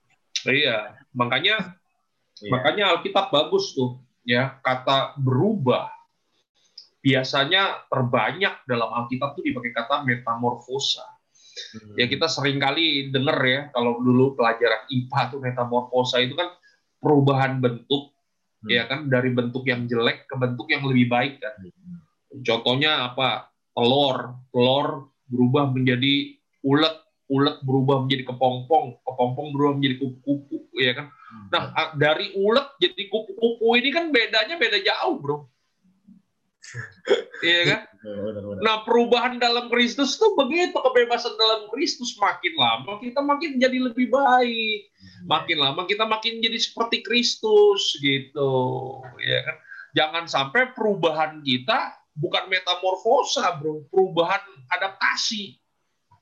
Iya. 0.48 0.78
Makanya 1.12 1.76
iya. 2.42 2.50
makanya 2.50 2.84
Alkitab 2.96 3.30
bagus 3.30 3.72
tuh 3.74 3.98
ya 4.26 4.58
kata 4.60 5.16
berubah 5.18 5.90
biasanya 7.02 7.88
terbanyak 7.88 8.66
dalam 8.66 8.90
Alkitab 8.92 9.38
tuh 9.38 9.44
dipakai 9.46 9.72
kata 9.72 10.02
metamorfosa 10.02 11.18
Ya 11.98 12.06
kita 12.06 12.30
sering 12.30 12.62
kali 12.62 13.10
dengar 13.10 13.38
ya 13.42 13.60
kalau 13.74 13.98
dulu 13.98 14.38
pelajaran 14.38 14.86
IPA 14.88 15.20
tuh 15.34 15.40
metamorfosa 15.42 16.22
itu 16.22 16.38
kan 16.38 16.54
perubahan 17.02 17.58
bentuk 17.58 18.14
hmm. 18.64 18.70
ya 18.70 18.86
kan 18.86 19.06
dari 19.10 19.30
bentuk 19.34 19.66
yang 19.66 19.86
jelek 19.90 20.26
ke 20.26 20.34
bentuk 20.38 20.66
yang 20.70 20.86
lebih 20.86 21.10
baik 21.10 21.42
kan. 21.42 21.54
Hmm. 21.58 22.42
Contohnya 22.44 23.10
apa? 23.12 23.50
Telur, 23.74 24.34
telur 24.50 24.86
berubah 25.30 25.70
menjadi 25.70 26.34
ulet, 26.66 26.96
ulet 27.28 27.56
berubah 27.60 28.04
menjadi 28.04 28.32
kepompong, 28.32 28.98
kepompong 29.04 29.52
berubah 29.52 29.74
menjadi 29.76 29.96
kupu-kupu 30.00 30.76
ya 30.80 30.92
kan. 30.96 31.06
Hmm. 31.12 31.48
Nah, 31.52 31.62
dari 31.96 32.32
ulet 32.36 32.66
jadi 32.80 33.02
kupu-kupu 33.12 33.76
ini 33.76 33.92
kan 33.92 34.08
bedanya 34.08 34.56
beda 34.56 34.78
jauh, 34.80 35.16
Bro. 35.20 35.36
Iya 37.38 37.62
kan? 37.70 37.80
Nah 38.62 38.82
perubahan 38.82 39.38
dalam 39.38 39.70
Kristus 39.70 40.18
tuh 40.18 40.34
begitu 40.34 40.74
kebebasan 40.74 41.34
dalam 41.38 41.70
Kristus 41.70 42.18
makin 42.18 42.54
lama 42.58 42.98
kita 42.98 43.22
makin 43.22 43.62
jadi 43.62 43.78
lebih 43.78 44.10
baik, 44.10 44.90
makin 45.22 45.58
lama 45.62 45.86
kita 45.86 46.02
makin 46.02 46.42
jadi 46.42 46.58
seperti 46.58 47.06
Kristus 47.06 47.94
gitu, 48.02 48.52
ya 49.22 49.38
kan? 49.46 49.56
Jangan 49.94 50.24
sampai 50.26 50.74
perubahan 50.74 51.42
kita 51.46 51.94
bukan 52.18 52.50
metamorfosa 52.50 53.58
bro, 53.62 53.86
perubahan 53.90 54.42
adaptasi. 54.74 55.58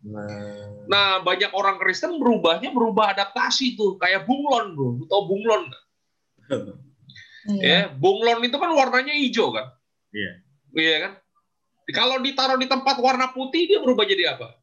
Nah, 0.07 0.86
nah 0.86 1.09
banyak 1.18 1.50
orang 1.50 1.82
Kristen 1.82 2.22
berubahnya 2.22 2.70
berubah 2.70 3.11
adaptasi 3.11 3.74
tuh, 3.74 3.98
kayak 3.98 4.22
bunglon 4.22 4.78
bro, 4.78 5.02
tau 5.11 5.26
bunglon 5.26 5.66
nggak? 5.66 5.84
Iya. 7.46 7.62
Ya, 7.62 7.80
bunglon 7.90 8.42
itu 8.46 8.54
kan 8.54 8.70
warnanya 8.70 9.14
hijau 9.18 9.50
kan? 9.50 9.66
Iya. 10.14 10.32
Iya 10.74 10.96
kan? 11.02 11.12
Kalau 11.90 12.18
ditaruh 12.18 12.59
di 12.59 12.66
tempat 12.66 12.98
warna 12.98 13.30
putih 13.30 13.66
dia 13.70 13.78
berubah 13.82 14.07
jadi 14.07 14.34
apa? 14.38 14.59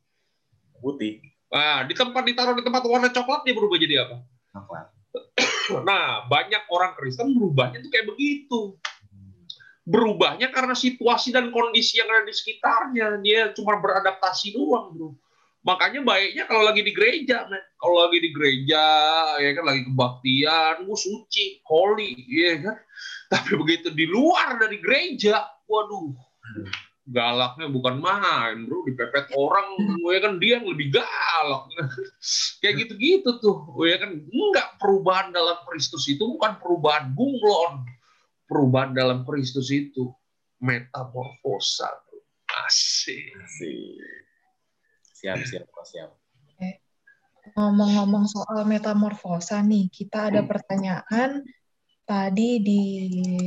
Putih. 0.79 1.23
Nah, 1.51 1.87
di 1.87 1.95
tempat 1.95 2.23
ditaruh 2.23 2.55
di 2.55 2.63
tempat 2.63 2.83
warna 2.83 3.07
coklat 3.11 3.47
dia 3.47 3.55
berubah 3.55 3.77
jadi 3.79 3.95
apa? 4.07 4.17
Coklat. 4.51 4.87
nah, 5.87 6.27
banyak 6.27 6.63
orang 6.67 6.95
Kristen 6.99 7.35
berubahnya 7.35 7.83
tuh 7.83 7.91
kayak 7.91 8.07
begitu. 8.11 8.75
Berubahnya 9.83 10.51
karena 10.51 10.75
situasi 10.75 11.35
dan 11.35 11.51
kondisi 11.51 11.99
yang 11.99 12.07
ada 12.07 12.27
di 12.27 12.35
sekitarnya. 12.35 13.19
Dia 13.19 13.51
cuma 13.55 13.79
beradaptasi 13.79 14.55
doang, 14.55 14.95
bro. 14.95 15.15
Makanya 15.63 16.03
baiknya 16.03 16.43
kalau 16.43 16.67
lagi 16.67 16.83
di 16.83 16.91
gereja, 16.91 17.47
man. 17.47 17.63
kalau 17.79 18.03
lagi 18.03 18.19
di 18.19 18.35
gereja, 18.35 18.83
ya 19.39 19.51
kan 19.55 19.63
lagi 19.63 19.81
kebaktian, 19.87 20.83
gue 20.83 20.99
suci, 20.99 21.63
holy, 21.63 22.19
ya 22.27 22.59
kan. 22.59 22.77
Tapi 23.31 23.55
begitu 23.55 23.87
di 23.95 24.03
luar 24.03 24.59
dari 24.59 24.83
gereja, 24.83 25.39
waduh, 25.63 26.11
galaknya 27.07 27.71
bukan 27.71 27.95
main, 28.03 28.67
bro. 28.67 28.83
Dipepet 28.83 29.31
orang, 29.39 29.79
ya 30.11 30.19
kan 30.19 30.33
dia 30.43 30.59
yang 30.59 30.67
lebih 30.67 30.99
galak. 30.99 31.63
Kayak 32.59 32.83
gitu-gitu 32.83 33.39
tuh, 33.39 33.63
ya 33.87 34.03
kan. 34.03 34.19
Enggak 34.19 34.75
perubahan 34.83 35.31
dalam 35.31 35.63
Kristus 35.63 36.11
itu 36.11 36.27
bukan 36.27 36.59
perubahan 36.59 37.15
bunglon. 37.15 37.87
Perubahan 38.51 38.91
dalam 38.91 39.23
Kristus 39.23 39.71
itu 39.71 40.11
metamorfosa. 40.59 41.87
Asik. 42.67 43.31
Asik. 43.39 44.22
Siap, 45.23 45.39
siap, 45.47 45.67
siap. 45.87 46.11
Ngomong-ngomong 47.55 48.27
soal 48.27 48.67
metamorfosa 48.67 49.63
nih, 49.63 49.87
kita 49.87 50.27
ada 50.27 50.43
pertanyaan 50.43 51.47
tadi 52.03 52.59
di 52.59 52.83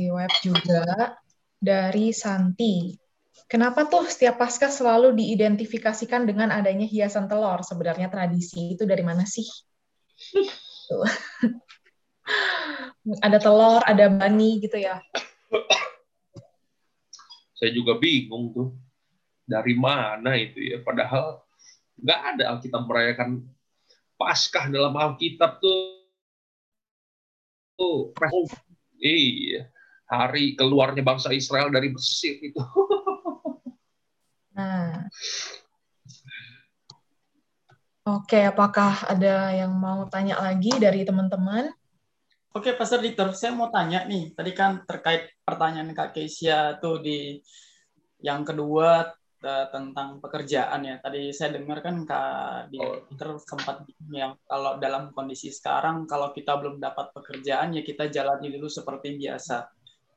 web 0.09 0.33
juga 0.41 1.13
dari 1.61 2.09
Santi. 2.17 2.97
Kenapa 3.45 3.85
tuh 3.85 4.09
setiap 4.09 4.41
pasca 4.41 4.73
selalu 4.73 5.13
diidentifikasikan 5.21 6.25
dengan 6.25 6.49
adanya 6.49 6.89
hiasan 6.89 7.29
telur? 7.29 7.61
Sebenarnya 7.61 8.09
tradisi 8.09 8.73
itu 8.73 8.89
dari 8.89 9.05
mana 9.05 9.29
sih? 9.29 9.45
ada 13.21 13.37
telur, 13.37 13.85
ada 13.85 14.09
bani 14.09 14.65
gitu 14.65 14.81
ya. 14.81 14.97
Saya 17.53 17.69
juga 17.69 18.01
bingung 18.01 18.49
tuh. 18.49 18.73
dari 19.47 19.79
mana 19.79 20.35
itu 20.35 20.59
ya? 20.59 20.83
Padahal 20.83 21.46
nggak 22.01 22.21
ada 22.35 22.43
Alkitab 22.55 22.83
merayakan 22.85 23.45
Paskah 24.17 24.69
dalam 24.73 24.93
Alkitab 24.97 25.61
tuh. 25.61 25.93
tuh 27.77 28.09
iya, 28.97 29.69
hari 30.09 30.57
keluarnya 30.57 31.05
bangsa 31.05 31.29
Israel 31.29 31.69
dari 31.69 31.93
Mesir 31.93 32.41
itu. 32.41 32.57
Nah. 34.57 35.05
Oke, 38.09 38.41
apakah 38.41 39.05
ada 39.05 39.53
yang 39.53 39.69
mau 39.77 40.09
tanya 40.09 40.41
lagi 40.41 40.73
dari 40.81 41.05
teman-teman? 41.05 41.69
Oke, 42.57 42.73
Pastor 42.73 43.05
Dieter, 43.05 43.29
saya 43.37 43.53
mau 43.53 43.69
tanya 43.69 44.09
nih. 44.09 44.33
Tadi 44.33 44.51
kan 44.57 44.81
terkait 44.89 45.37
pertanyaan 45.45 45.93
Kak 45.93 46.17
Kesia 46.17 46.81
tuh 46.81 46.97
di 47.05 47.37
yang 48.17 48.41
kedua 48.41 49.13
tentang 49.41 50.17
pekerjaan 50.17 50.81
ya. 50.81 50.95
Tadi 50.97 51.29
saya 51.29 51.53
dengar 51.57 51.85
kan 51.85 52.01
Kak 52.03 52.73
Dieter 52.73 53.37
sempat 53.45 53.85
yang 54.09 54.33
kalau 54.49 54.81
dalam 54.81 55.13
kondisi 55.13 55.53
sekarang 55.53 56.09
kalau 56.09 56.33
kita 56.33 56.57
belum 56.57 56.81
dapat 56.81 57.13
pekerjaan 57.13 57.77
ya 57.77 57.85
kita 57.85 58.09
jalani 58.09 58.49
dulu 58.49 58.65
seperti 58.65 59.13
biasa. 59.13 59.57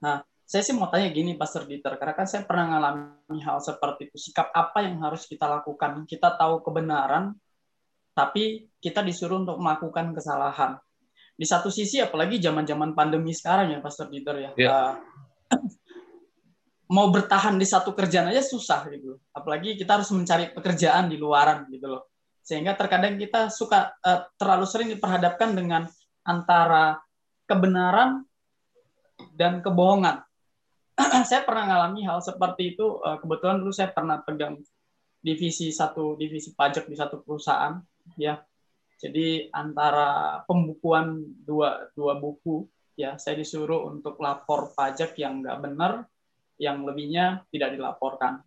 Nah, 0.01 0.25
saya 0.51 0.67
sih 0.67 0.75
mau 0.75 0.91
tanya 0.91 1.15
gini 1.15 1.39
Pastor 1.39 1.63
Dieter, 1.63 1.95
karena 1.95 2.11
kan 2.19 2.27
saya 2.27 2.43
pernah 2.43 2.67
mengalami 2.75 3.39
hal 3.39 3.63
seperti 3.63 4.11
itu. 4.11 4.19
Sikap 4.19 4.51
apa 4.51 4.83
yang 4.83 4.99
harus 4.99 5.29
kita 5.31 5.47
lakukan? 5.47 6.03
Kita 6.11 6.35
tahu 6.35 6.67
kebenaran, 6.67 7.39
tapi 8.19 8.67
kita 8.83 9.07
disuruh 9.07 9.47
untuk 9.47 9.63
melakukan 9.63 10.11
kesalahan. 10.11 10.75
Di 11.39 11.47
satu 11.47 11.71
sisi, 11.71 12.03
apalagi 12.03 12.43
zaman-zaman 12.43 12.99
pandemi 12.99 13.31
sekarang 13.31 13.71
ya, 13.71 13.79
Pastor 13.79 14.11
Dieter 14.11 14.37
ya, 14.43 14.51
Ya. 14.59 14.71
uh, 14.75 14.93
mau 16.91 17.07
bertahan 17.09 17.55
di 17.55 17.67
satu 17.67 17.95
kerjaan 17.95 18.35
aja 18.35 18.43
susah 18.43 18.91
gitu. 18.91 19.17
Apalagi 19.31 19.79
kita 19.79 20.03
harus 20.03 20.11
mencari 20.11 20.51
pekerjaan 20.51 21.07
di 21.07 21.17
luaran 21.17 21.71
gitu 21.71 21.87
loh. 21.87 22.11
Sehingga 22.43 22.75
terkadang 22.75 23.15
kita 23.15 23.47
suka 23.47 23.95
uh, 24.03 24.27
terlalu 24.35 24.67
sering 24.67 24.89
diperhadapkan 24.91 25.55
dengan 25.55 25.87
antara 26.27 26.99
kebenaran 27.47 28.27
dan 29.39 29.63
kebohongan. 29.63 30.21
saya 31.31 31.47
pernah 31.47 31.71
mengalami 31.71 32.03
hal 32.05 32.19
seperti 32.19 32.75
itu. 32.75 32.99
uh, 33.01 33.23
kebetulan 33.23 33.63
dulu 33.63 33.71
saya 33.71 33.95
pernah 33.95 34.19
pegang 34.27 34.59
divisi 35.21 35.69
satu 35.71 36.17
divisi 36.17 36.57
pajak 36.57 36.89
di 36.89 36.97
satu 36.97 37.21
perusahaan 37.21 37.77
ya 38.17 38.41
jadi 38.97 39.53
antara 39.53 40.41
pembukuan 40.49 41.21
dua 41.45 41.93
dua 41.93 42.17
buku 42.17 42.65
ya 42.97 43.21
saya 43.21 43.37
disuruh 43.37 43.89
untuk 43.89 44.17
lapor 44.17 44.73
pajak 44.73 45.17
yang 45.21 45.45
nggak 45.45 45.61
benar 45.61 45.93
yang 46.61 46.85
lebihnya 46.85 47.49
tidak 47.49 47.73
dilaporkan. 47.73 48.45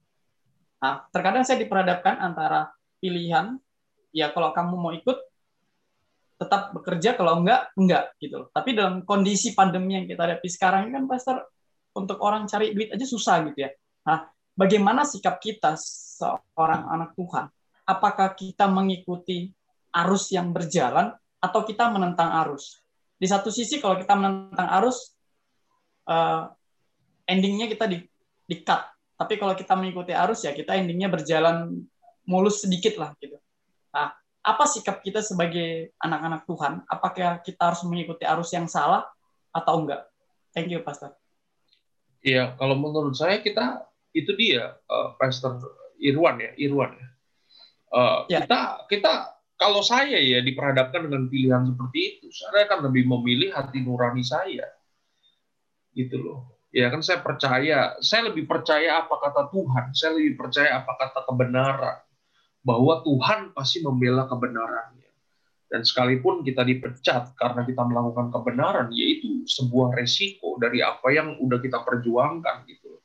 Nah 0.79 0.93
terkadang 1.09 1.41
saya 1.41 1.57
diperhadapkan 1.65 2.21
antara 2.21 2.69
pilihan 3.01 3.57
ya 4.13 4.29
kalau 4.29 4.53
kamu 4.53 4.75
mau 4.77 4.93
ikut 4.93 5.17
tetap 6.37 6.75
bekerja 6.77 7.17
kalau 7.17 7.39
enggak 7.39 7.71
enggak 7.79 8.11
gitu 8.19 8.51
tapi 8.51 8.75
dalam 8.75 9.01
kondisi 9.07 9.55
pandemi 9.55 9.95
yang 9.95 10.05
kita 10.05 10.27
hadapi 10.27 10.47
sekarang 10.51 10.91
kan 10.91 11.07
pastor 11.07 11.39
untuk 11.95 12.19
orang 12.19 12.45
cari 12.45 12.75
duit 12.75 12.93
aja 12.93 13.05
susah 13.05 13.41
gitu 13.49 13.65
ya. 13.65 13.69
Nah 14.05 14.29
bagaimana 14.53 15.01
sikap 15.01 15.41
kita 15.41 15.73
seorang 15.75 16.85
anak 16.93 17.17
Tuhan? 17.17 17.49
Apakah 17.83 18.37
kita 18.37 18.69
mengikuti 18.69 19.49
arus 19.93 20.33
yang 20.33 20.49
berjalan 20.49 21.13
atau 21.37 21.61
kita 21.61 21.91
menentang 21.93 22.33
arus. 22.43 22.81
Di 23.19 23.29
satu 23.29 23.53
sisi 23.53 23.77
kalau 23.77 23.99
kita 23.99 24.17
menentang 24.17 24.67
arus, 24.81 25.13
uh, 26.09 26.49
endingnya 27.27 27.71
kita 27.71 27.85
di, 27.87 28.03
di 28.47 28.55
cut. 28.63 28.81
Tapi 29.13 29.39
kalau 29.39 29.53
kita 29.55 29.73
mengikuti 29.77 30.11
arus 30.11 30.43
ya 30.43 30.51
kita 30.51 30.75
endingnya 30.75 31.07
berjalan 31.07 31.85
mulus 32.27 32.63
sedikit 32.63 32.99
lah 32.99 33.15
gitu. 33.19 33.39
Nah, 33.93 34.11
apa 34.43 34.63
sikap 34.67 34.99
kita 34.99 35.23
sebagai 35.23 35.95
anak-anak 36.01 36.43
Tuhan? 36.43 36.73
Apakah 36.87 37.39
kita 37.39 37.61
harus 37.71 37.81
mengikuti 37.87 38.27
arus 38.27 38.51
yang 38.51 38.67
salah 38.67 39.07
atau 39.55 39.83
enggak? 39.83 40.03
Thank 40.51 40.69
you, 40.69 40.83
Pastor. 40.83 41.15
Iya, 42.23 42.55
kalau 42.55 42.79
menurut 42.79 43.15
saya 43.15 43.43
kita 43.43 43.83
itu 44.15 44.31
dia, 44.35 44.79
uh, 44.87 45.15
Pastor 45.19 45.59
Irwan 45.99 46.39
ya, 46.39 46.51
Irwan 46.55 46.91
ya. 46.95 47.07
Uh, 47.93 48.19
Ya. 48.31 48.39
Kita 48.43 48.87
kita 48.87 49.11
kalau 49.59 49.79
saya 49.85 50.17
ya 50.19 50.39
diperhadapkan 50.43 51.07
dengan 51.07 51.27
pilihan 51.27 51.63
seperti 51.67 51.99
itu, 52.17 52.27
saya 52.31 52.67
akan 52.67 52.91
lebih 52.91 53.07
memilih 53.07 53.53
hati 53.53 53.79
nurani 53.83 54.23
saya. 54.23 54.65
Gitu 55.93 56.19
loh. 56.19 56.52
Ya 56.73 56.89
kan 56.89 57.05
saya 57.05 57.21
percaya, 57.21 57.93
saya 58.01 58.33
lebih 58.33 58.49
percaya 58.49 59.05
apa 59.05 59.21
kata 59.21 59.53
Tuhan, 59.53 59.93
saya 59.93 60.17
lebih 60.17 60.41
percaya 60.41 60.81
apa 60.81 60.97
kata 60.97 61.21
kebenaran. 61.29 62.01
Bahwa 62.65 63.05
Tuhan 63.05 63.53
pasti 63.53 63.85
membela 63.85 64.25
kebenarannya. 64.25 65.05
Dan 65.69 65.85
sekalipun 65.85 66.41
kita 66.41 66.65
dipecat 66.65 67.37
karena 67.37 67.61
kita 67.61 67.85
melakukan 67.85 68.33
kebenaran, 68.33 68.89
yaitu 68.89 69.45
sebuah 69.45 69.93
resiko 69.93 70.57
dari 70.57 70.81
apa 70.81 71.13
yang 71.13 71.37
udah 71.37 71.61
kita 71.61 71.85
perjuangkan 71.85 72.65
gitu. 72.65 72.97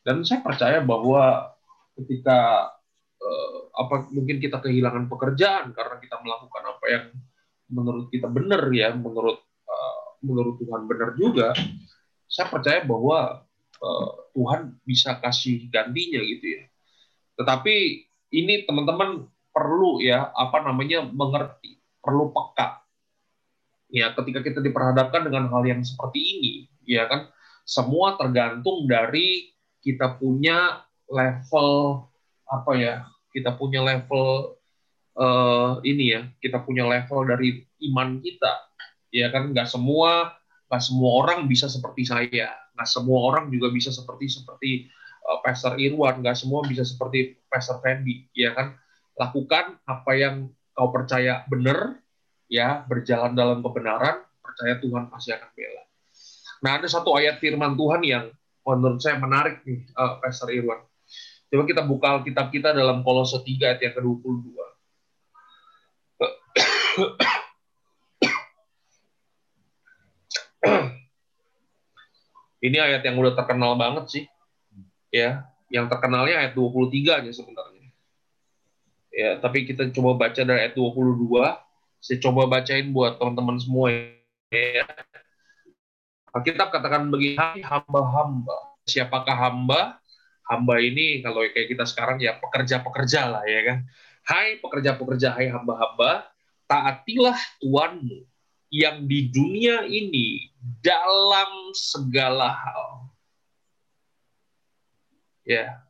Dan 0.00 0.24
saya 0.24 0.40
percaya 0.40 0.80
bahwa 0.80 1.52
ketika 2.00 2.72
eh, 3.20 3.58
apa 3.76 4.08
mungkin 4.16 4.40
kita 4.40 4.64
kehilangan 4.64 5.12
pekerjaan 5.12 5.76
karena 5.76 6.00
kita 6.00 6.16
melakukan 6.24 6.62
apa 6.64 6.86
yang 6.88 7.04
menurut 7.68 8.06
kita 8.08 8.30
benar 8.30 8.62
ya 8.72 8.94
menurut 8.96 9.44
eh, 9.66 10.04
menurut 10.24 10.56
Tuhan 10.62 10.82
benar 10.88 11.10
juga 11.18 11.52
saya 12.28 12.46
percaya 12.52 12.84
bahwa 12.84 13.42
eh, 13.80 14.08
Tuhan 14.36 14.76
bisa 14.84 15.16
kasih 15.18 15.66
gantinya 15.72 16.20
gitu 16.22 16.46
ya. 16.46 16.62
Tetapi 17.40 17.74
ini 18.36 18.68
teman-teman 18.68 19.26
perlu 19.50 20.04
ya 20.04 20.30
apa 20.36 20.62
namanya 20.62 21.02
mengerti 21.08 21.80
perlu 22.04 22.30
peka. 22.30 22.84
Ya 23.88 24.12
ketika 24.12 24.44
kita 24.44 24.60
diperhadapkan 24.60 25.26
dengan 25.26 25.48
hal 25.48 25.64
yang 25.64 25.80
seperti 25.80 26.20
ini 26.20 26.52
ya 26.84 27.08
kan 27.08 27.32
semua 27.64 28.16
tergantung 28.20 28.84
dari 28.84 29.52
kita 29.80 30.20
punya 30.20 30.84
level 31.08 32.04
apa 32.48 32.72
ya 32.76 32.94
kita 33.32 33.56
punya 33.56 33.80
level 33.80 34.56
eh, 35.16 35.72
ini 35.88 36.04
ya 36.14 36.22
kita 36.38 36.60
punya 36.62 36.84
level 36.84 37.24
dari 37.24 37.64
iman 37.90 38.20
kita. 38.20 38.52
Ya 39.08 39.32
kan 39.32 39.56
nggak 39.56 39.68
semua 39.72 40.37
nggak 40.68 40.82
semua 40.84 41.10
orang 41.24 41.48
bisa 41.48 41.66
seperti 41.66 42.04
saya. 42.04 42.52
Nggak 42.76 42.88
semua 42.88 43.18
orang 43.32 43.48
juga 43.48 43.72
bisa 43.72 43.88
seperti 43.88 44.28
seperti 44.28 44.70
eh, 45.24 45.38
Pastor 45.40 45.80
Irwan. 45.80 46.20
Nggak 46.20 46.36
semua 46.36 46.60
bisa 46.68 46.84
seperti 46.84 47.40
Pastor 47.48 47.80
Fendi 47.80 48.28
ya 48.36 48.52
kan? 48.52 48.76
Lakukan 49.16 49.80
apa 49.88 50.12
yang 50.14 50.52
kau 50.76 50.92
percaya 50.94 51.42
benar 51.50 51.98
ya 52.46 52.86
berjalan 52.86 53.34
dalam 53.34 53.64
kebenaran 53.64 54.22
percaya 54.44 54.78
Tuhan 54.78 55.10
pasti 55.10 55.34
akan 55.34 55.50
bela. 55.56 55.82
Nah 56.62 56.70
ada 56.78 56.86
satu 56.86 57.16
ayat 57.18 57.42
firman 57.42 57.74
Tuhan 57.74 58.04
yang 58.04 58.30
menurut 58.62 59.00
saya 59.00 59.16
menarik 59.16 59.64
nih 59.64 59.88
eh, 59.88 60.14
Pastor 60.20 60.52
Irwan. 60.52 60.84
Coba 61.48 61.64
kita 61.64 61.80
buka 61.80 62.20
Alkitab 62.20 62.52
kita 62.52 62.76
dalam 62.76 63.00
Kolose 63.00 63.40
3 63.40 63.72
ayat 63.72 63.80
yang 63.80 63.96
ke-22. 63.96 64.52
Ini 72.66 72.78
ayat 72.78 73.02
yang 73.06 73.16
udah 73.18 73.34
terkenal 73.38 73.78
banget 73.78 74.04
sih. 74.10 74.24
Ya, 75.08 75.48
yang 75.72 75.88
terkenalnya 75.88 76.44
ayat 76.44 76.52
23 76.52 77.24
aja 77.24 77.30
sebenarnya. 77.32 77.86
Ya, 79.08 79.40
tapi 79.40 79.64
kita 79.64 79.88
coba 79.94 80.28
baca 80.28 80.40
dari 80.42 80.68
ayat 80.68 80.74
22. 80.76 81.56
Saya 81.98 82.18
coba 82.22 82.46
bacain 82.46 82.92
buat 82.94 83.18
teman-teman 83.18 83.58
semua 83.58 83.90
ya. 84.52 84.86
Alkitab 86.30 86.70
katakan 86.70 87.08
begini, 87.10 87.40
"Hai 87.40 87.64
hamba-hamba." 87.64 88.78
Siapakah 88.88 89.36
hamba? 89.36 89.98
hamba 90.48 90.80
ini 90.80 91.20
kalau 91.20 91.44
kayak 91.44 91.68
kita 91.68 91.84
sekarang 91.84 92.16
ya 92.24 92.40
pekerja-pekerja 92.40 93.28
lah 93.28 93.44
ya 93.44 93.60
kan. 93.68 93.78
Hai 94.24 94.60
pekerja-pekerja, 94.60 95.36
hai 95.36 95.48
hamba-hamba, 95.48 96.28
taatilah 96.68 97.36
Tuanmu 97.60 98.28
yang 98.68 99.08
di 99.08 99.32
dunia 99.32 99.84
ini 99.88 100.52
dalam 100.84 101.72
segala 101.72 102.52
hal. 102.52 103.08
Ya. 105.48 105.80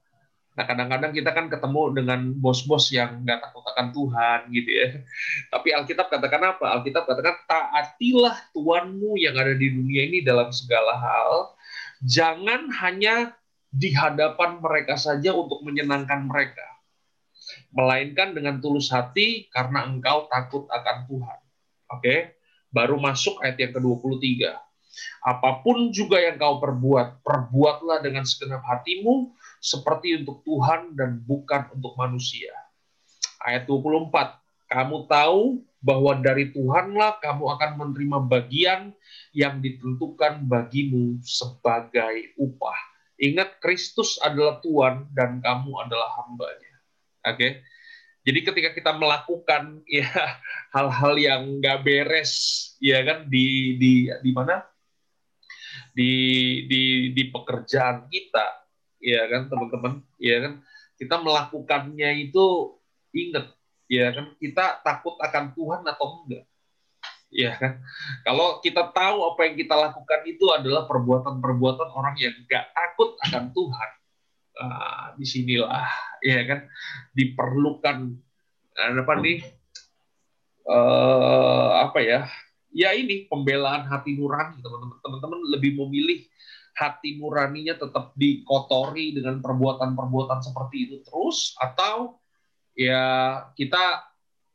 Nah, 0.55 0.67
kadang-kadang 0.67 1.15
kita 1.15 1.31
kan 1.31 1.47
ketemu 1.47 1.83
dengan 1.95 2.21
bos-bos 2.35 2.91
yang 2.91 3.23
nggak 3.23 3.39
takut 3.47 3.63
akan 3.63 3.95
Tuhan 3.95 4.39
gitu 4.51 4.71
ya. 4.71 4.89
Tapi 5.55 5.69
Alkitab 5.71 6.11
katakan 6.11 6.43
apa? 6.55 6.67
Alkitab 6.79 7.07
katakan 7.07 7.39
taatilah 7.47 8.35
Tuanmu 8.51 9.15
yang 9.19 9.39
ada 9.39 9.55
di 9.55 9.71
dunia 9.71 10.11
ini 10.11 10.19
dalam 10.23 10.51
segala 10.51 10.99
hal. 10.99 11.55
Jangan 12.03 12.71
hanya 12.75 13.39
di 13.71 13.95
hadapan 13.95 14.59
mereka 14.59 14.99
saja 14.99 15.31
untuk 15.35 15.63
menyenangkan 15.63 16.27
mereka, 16.27 16.67
melainkan 17.75 18.35
dengan 18.35 18.59
tulus 18.59 18.91
hati 18.91 19.47
karena 19.55 19.87
engkau 19.87 20.27
takut 20.27 20.67
akan 20.71 21.07
Tuhan. 21.07 21.41
Oke, 21.95 22.38
baru 22.73 23.01
masuk 23.01 23.41
ayat 23.45 23.57
yang 23.61 23.73
ke-23. 23.77 24.53
Apa 25.25 25.63
pun 25.63 25.91
juga 25.95 26.19
yang 26.19 26.39
kau 26.39 26.59
perbuat, 26.59 27.23
perbuatlah 27.23 28.03
dengan 28.03 28.27
segenap 28.27 28.63
hatimu 28.67 29.35
seperti 29.63 30.23
untuk 30.23 30.43
Tuhan 30.47 30.95
dan 30.95 31.23
bukan 31.23 31.71
untuk 31.75 31.95
manusia. 31.99 32.51
Ayat 33.43 33.67
24, 33.71 34.11
kamu 34.71 34.97
tahu 35.07 35.63
bahwa 35.79 36.19
dari 36.19 36.51
Tuhanlah 36.51 37.23
kamu 37.23 37.45
akan 37.55 37.71
menerima 37.79 38.19
bagian 38.27 38.81
yang 39.31 39.63
ditentukan 39.63 40.43
bagimu 40.51 41.23
sebagai 41.23 42.35
upah. 42.35 42.79
Ingat 43.19 43.59
Kristus 43.63 44.19
adalah 44.23 44.63
Tuhan 44.63 45.11
dan 45.15 45.43
kamu 45.43 45.71
adalah 45.87 46.23
hambanya. 46.23 46.75
Oke. 47.27 47.63
Jadi 48.29 48.45
ketika 48.45 48.71
kita 48.77 48.93
melakukan 48.93 49.81
ya 49.89 50.05
hal-hal 50.77 51.15
yang 51.17 51.43
nggak 51.65 51.81
beres 51.81 52.33
ya 52.77 53.01
kan 53.01 53.25
di 53.25 53.81
di 53.81 53.93
di 54.13 54.31
mana? 54.37 54.61
Di 55.97 56.13
di 56.69 56.83
di 57.17 57.23
pekerjaan 57.33 58.05
kita 58.13 58.69
ya 59.01 59.25
kan 59.33 59.49
teman-teman 59.49 60.05
ya 60.21 60.45
kan? 60.45 60.61
Kita 61.01 61.17
melakukannya 61.25 62.29
itu 62.29 62.77
ingat 63.17 63.49
ya 63.89 64.13
kan? 64.13 64.37
Kita 64.37 64.85
takut 64.85 65.17
akan 65.17 65.57
Tuhan 65.57 65.81
atau 65.89 66.07
enggak 66.21 66.45
ya 67.33 67.57
kan? 67.57 67.81
Kalau 68.29 68.61
kita 68.61 68.93
tahu 68.93 69.25
apa 69.25 69.41
yang 69.49 69.57
kita 69.57 69.73
lakukan 69.73 70.21
itu 70.29 70.45
adalah 70.53 70.85
perbuatan-perbuatan 70.85 71.89
orang 71.97 72.21
yang 72.21 72.37
enggak 72.45 72.77
takut 72.77 73.17
akan 73.25 73.57
Tuhan 73.57 73.91
ah, 74.59 75.15
di 75.15 75.25
sinilah 75.25 75.89
ya 76.23 76.43
kan? 76.45 76.67
Diperlukan 77.15 77.97
eh, 78.75 78.91
apa 78.99 79.15
nih? 79.23 79.39
Eh, 80.69 81.71
apa 81.89 81.99
ya? 82.03 82.21
Ya 82.75 82.93
ini 82.93 83.25
pembelaan 83.27 83.89
hati 83.89 84.19
nurani 84.19 84.61
teman-teman. 84.61 84.99
Teman-teman 85.01 85.41
lebih 85.57 85.79
memilih 85.81 86.29
hati 86.79 87.19
nuraninya 87.19 87.75
tetap 87.75 88.15
dikotori 88.15 89.11
dengan 89.19 89.43
perbuatan-perbuatan 89.43 90.39
seperti 90.47 90.77
itu 90.87 90.97
terus 91.03 91.59
atau 91.59 92.23
ya 92.79 93.03
kita 93.59 94.07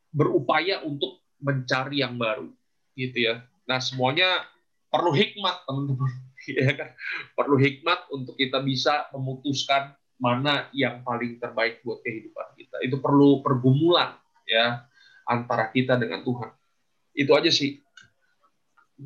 berupaya 0.08 0.80
untuk 0.80 1.20
mencari 1.44 2.00
yang 2.00 2.16
baru 2.16 2.48
gitu 2.96 3.28
ya. 3.28 3.44
Nah 3.68 3.76
semuanya 3.84 4.40
perlu 4.88 5.12
hikmat 5.12 5.68
teman-teman 5.68 6.08
ya 6.60 6.72
kan? 6.76 6.92
Perlu 7.32 7.56
hikmat 7.60 8.08
untuk 8.12 8.36
kita 8.36 8.60
bisa 8.60 9.08
memutuskan 9.12 9.96
mana 10.18 10.70
yang 10.70 11.02
paling 11.02 11.42
terbaik 11.42 11.82
buat 11.82 12.00
kehidupan 12.04 12.46
kita. 12.56 12.76
Itu 12.86 13.02
perlu 13.02 13.42
pergumulan 13.42 14.14
ya 14.46 14.86
antara 15.28 15.72
kita 15.72 15.96
dengan 15.96 16.22
Tuhan. 16.22 16.52
Itu 17.14 17.34
aja 17.34 17.50
sih. 17.50 17.80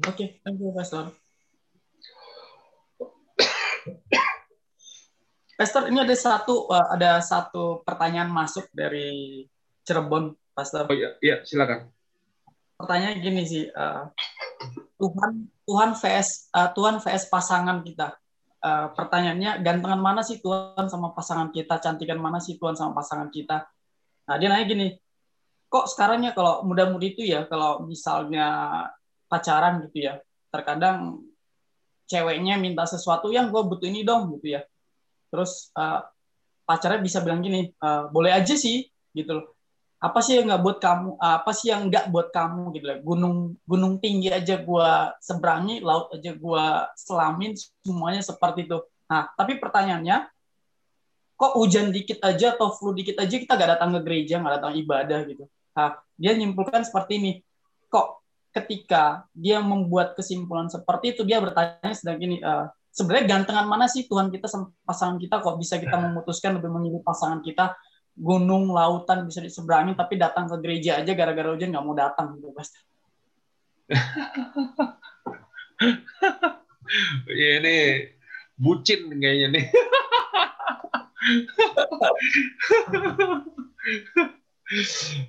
Oke, 0.05 0.41
thank 0.45 0.61
you, 0.61 0.73
Pastor. 0.77 1.09
Pastor, 5.59 5.89
ini 5.89 5.99
ada 5.99 6.15
satu 6.15 6.69
uh, 6.69 6.93
ada 6.93 7.25
satu 7.25 7.81
pertanyaan 7.83 8.31
masuk 8.31 8.69
dari 8.71 9.43
Cirebon, 9.83 10.37
Pastor. 10.53 10.87
oh 10.87 10.95
iya 10.95 11.17
iya 11.25 11.43
silakan. 11.43 11.89
Pertanyaannya 12.79 13.25
gini 13.25 13.43
sih, 13.43 13.67
uh, 13.75 14.07
Tuhan 14.99 15.33
Tuhan 15.69 15.91
VS 15.95 16.51
uh, 16.53 16.71
Tuhan 16.75 16.99
VS 16.99 17.31
pasangan 17.31 17.81
kita. 17.87 18.19
Uh, 18.59 18.91
pertanyaannya, 18.91 19.63
gantengan 19.63 20.03
mana 20.03 20.27
sih 20.27 20.43
Tuhan 20.43 20.91
sama 20.91 21.15
pasangan 21.15 21.55
kita? 21.55 21.79
Cantikan 21.79 22.19
mana 22.19 22.43
sih 22.43 22.59
Tuhan 22.59 22.75
sama 22.75 22.91
pasangan 22.99 23.31
kita? 23.31 23.71
Nah, 24.27 24.35
dia 24.35 24.51
nanya 24.51 24.67
gini, 24.67 24.87
kok 25.71 25.87
sekarang 25.87 26.27
ya 26.27 26.35
kalau 26.35 26.67
muda-mudi 26.67 27.15
itu 27.15 27.23
ya, 27.23 27.47
kalau 27.47 27.87
misalnya 27.87 28.47
pacaran 29.31 29.87
gitu 29.87 30.11
ya, 30.11 30.19
terkadang 30.51 31.23
ceweknya 32.11 32.59
minta 32.59 32.83
sesuatu 32.89 33.31
yang 33.31 33.53
gue 33.53 33.63
butuh 33.63 33.87
ini 33.87 34.03
dong 34.03 34.35
gitu 34.41 34.59
ya. 34.59 34.67
Terus 35.31 35.71
uh, 35.79 36.03
pacarnya 36.67 36.99
bisa 36.99 37.23
bilang 37.23 37.45
gini, 37.45 37.71
"Uh, 37.79 38.11
boleh 38.11 38.35
aja 38.35 38.57
sih 38.59 38.89
gitu 39.15 39.39
loh. 39.39 39.58
Apa 39.99 40.23
sih 40.23 40.39
yang 40.39 40.47
nggak 40.47 40.63
buat 40.63 40.79
kamu? 40.79 41.11
Apa 41.19 41.51
sih 41.51 41.75
yang 41.75 41.91
nggak 41.91 42.07
buat 42.15 42.31
kamu 42.31 42.71
gitu 42.79 42.85
loh. 42.87 42.99
Gunung 43.03 43.37
gunung 43.67 43.95
tinggi 43.99 44.31
aja 44.31 44.55
gue 44.63 44.91
seberangi, 45.19 45.83
laut 45.83 46.15
aja 46.15 46.31
gue 46.39 46.65
selamin, 46.95 47.59
semuanya 47.83 48.23
seperti 48.23 48.71
itu. 48.71 48.79
Nah, 49.11 49.27
tapi 49.35 49.59
pertanyaannya, 49.59 50.31
kok 51.35 51.53
hujan 51.59 51.91
dikit 51.91 52.23
aja 52.23 52.55
atau 52.55 52.71
flu 52.71 52.95
dikit 52.95 53.19
aja 53.19 53.35
kita 53.35 53.59
nggak 53.59 53.71
datang 53.79 53.91
ke 53.99 54.01
gereja, 54.07 54.39
nggak 54.39 54.55
datang 54.63 54.75
ibadah 54.79 55.21
gitu. 55.27 55.45
Nah, 55.75 55.99
dia 56.15 56.33
nyimpulkan 56.39 56.87
seperti 56.87 57.19
ini. 57.19 57.33
Kok 57.91 58.23
ketika 58.55 59.27
dia 59.35 59.59
membuat 59.59 60.15
kesimpulan 60.15 60.71
seperti 60.71 61.19
itu, 61.19 61.23
dia 61.27 61.43
bertanya 61.43 61.95
sedang 61.95 62.23
gini, 62.23 62.39
"Eh, 62.39 62.67
sebenarnya 62.95 63.39
gantengan 63.39 63.67
mana 63.67 63.87
sih 63.87 64.07
Tuhan 64.11 64.31
kita 64.35 64.51
sama 64.51 64.75
pasangan 64.83 65.23
kita 65.23 65.39
kok 65.39 65.55
bisa 65.55 65.79
kita 65.79 65.95
memutuskan 66.03 66.59
lebih 66.59 66.71
memilih 66.75 67.01
pasangan 67.07 67.39
kita 67.47 67.79
gunung 68.19 68.75
lautan 68.75 69.31
bisa 69.31 69.39
diseberangi 69.39 69.95
tapi 69.95 70.19
datang 70.19 70.51
ke 70.51 70.59
gereja 70.59 70.99
aja 70.99 71.15
gara-gara 71.15 71.55
hujan 71.55 71.71
nggak 71.71 71.87
mau 71.87 71.95
datang 71.95 72.35
gitu 72.35 72.51
Pastor. 72.51 72.83
ya 77.39 77.51
ini 77.63 78.11
bucin 78.59 79.07
kayaknya 79.17 79.49
nih. 79.55 79.67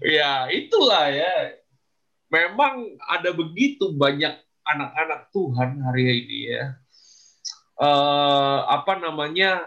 Ya 0.04 0.52
itulah 0.52 1.08
ya. 1.08 1.56
Memang 2.28 3.00
ada 3.08 3.32
begitu 3.32 3.96
banyak 3.96 4.36
anak-anak 4.68 5.32
Tuhan 5.32 5.80
hari 5.80 6.28
ini 6.28 6.52
ya. 6.52 6.76
Eh, 7.80 8.60
apa 8.68 9.00
namanya 9.00 9.64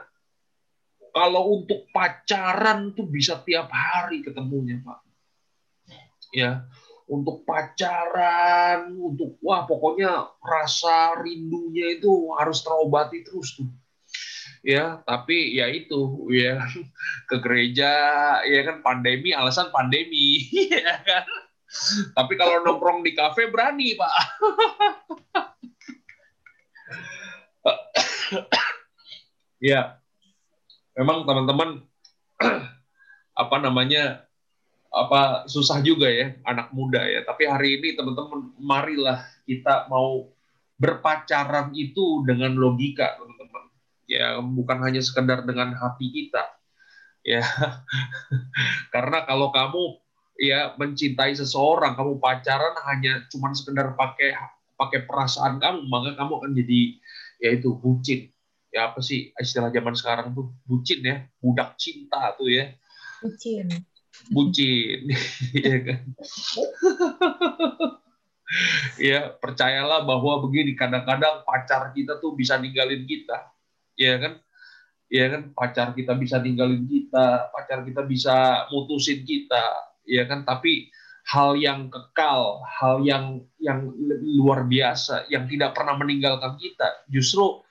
kalau 1.13 1.61
untuk 1.61 1.87
pacaran 1.93 2.97
tuh 2.97 3.07
bisa 3.07 3.41
tiap 3.45 3.69
hari 3.69 4.25
ketemunya 4.25 4.81
pak. 4.81 5.01
Ya 6.33 6.65
untuk 7.13 7.45
pacaran 7.45 8.97
untuk 8.97 9.37
wah 9.45 9.69
pokoknya 9.69 10.33
rasa 10.41 11.21
rindunya 11.21 12.01
itu 12.01 12.33
harus 12.41 12.65
terobati 12.65 13.21
terus 13.21 13.53
tuh. 13.59 13.69
Ya 14.65 15.03
tapi 15.05 15.59
ya 15.59 15.69
itu 15.69 16.31
ya 16.33 16.63
ke 17.29 17.37
gereja 17.43 17.93
ya 18.47 18.61
kan 18.65 18.81
pandemi 18.81 19.37
alasan 19.37 19.69
pandemi 19.69 20.49
ya 20.73 20.97
kan. 21.05 21.29
Tapi 22.17 22.33
kalau 22.41 22.65
nongkrong 22.65 23.05
di 23.05 23.13
kafe 23.13 23.53
berani 23.53 23.93
pak. 23.97 24.15
Ya 29.63 30.02
memang 30.97 31.25
teman-teman 31.25 31.85
apa 33.43 33.57
namanya 33.61 34.29
apa 34.93 35.49
susah 35.49 35.81
juga 35.81 36.09
ya 36.13 36.37
anak 36.45 36.71
muda 36.77 37.01
ya. 37.09 37.25
Tapi 37.25 37.49
hari 37.49 37.81
ini 37.81 37.97
teman-teman 37.97 38.53
marilah 38.61 39.25
kita 39.49 39.89
mau 39.89 40.29
berpacaran 40.77 41.73
itu 41.73 42.27
dengan 42.29 42.53
logika 42.53 43.17
teman-teman. 43.17 43.65
Ya 44.05 44.37
bukan 44.41 44.79
hanya 44.85 45.01
sekedar 45.01 45.49
dengan 45.49 45.73
hati 45.73 46.13
kita 46.13 46.45
ya. 47.25 47.41
Karena 48.95 49.25
kalau 49.25 49.49
kamu 49.49 50.03
ya 50.41 50.75
mencintai 50.77 51.33
seseorang 51.37 51.97
kamu 51.97 52.21
pacaran 52.21 52.77
hanya 52.89 53.25
cuman 53.33 53.53
sekedar 53.55 53.95
pakai 53.97 54.37
pakai 54.75 55.07
perasaan 55.07 55.61
kamu 55.61 55.87
maka 55.87 56.19
kamu 56.19 56.33
akan 56.41 56.51
jadi 56.57 56.81
yaitu 57.39 57.77
bucin 57.79 58.32
ya 58.73 58.89
apa 58.89 59.05
sih 59.05 59.31
istilah 59.37 59.69
zaman 59.69 59.95
sekarang 59.95 60.33
tuh? 60.33 60.51
Bucin 60.65 61.05
ya 61.05 61.29
budak 61.39 61.77
cinta 61.77 62.33
tuh 62.35 62.49
ya. 62.49 62.73
Bucin. 63.21 63.69
bucin 64.29 65.09
ya 65.69 65.77
kan? 65.85 66.01
Ya 69.01 69.33
percayalah 69.41 70.05
bahwa 70.05 70.45
begini 70.45 70.77
kadang-kadang 70.77 71.45
pacar 71.49 71.93
kita 71.97 72.21
tuh 72.21 72.37
bisa 72.37 72.57
ninggalin 72.57 73.05
kita. 73.09 73.53
Ya 73.97 74.21
kan? 74.21 74.41
Ya 75.09 75.29
kan? 75.29 75.53
Pacar 75.53 75.93
kita 75.97 76.17
bisa 76.17 76.41
ninggalin 76.41 76.85
kita 76.89 77.53
pacar 77.53 77.85
kita 77.85 78.05
bisa 78.05 78.69
mutusin 78.73 79.25
kita. 79.25 79.65
Ya 80.05 80.29
kan? 80.29 80.45
Tapi 80.45 80.93
hal 81.23 81.55
yang 81.55 81.87
kekal 81.87 82.61
hal 82.67 83.01
yang 83.07 83.47
yang 83.63 83.95
luar 84.43 84.67
biasa 84.67 85.31
yang 85.31 85.47
tidak 85.47 85.71
pernah 85.79 85.95
meninggalkan 85.95 86.59
kita 86.59 87.07
justru 87.07 87.63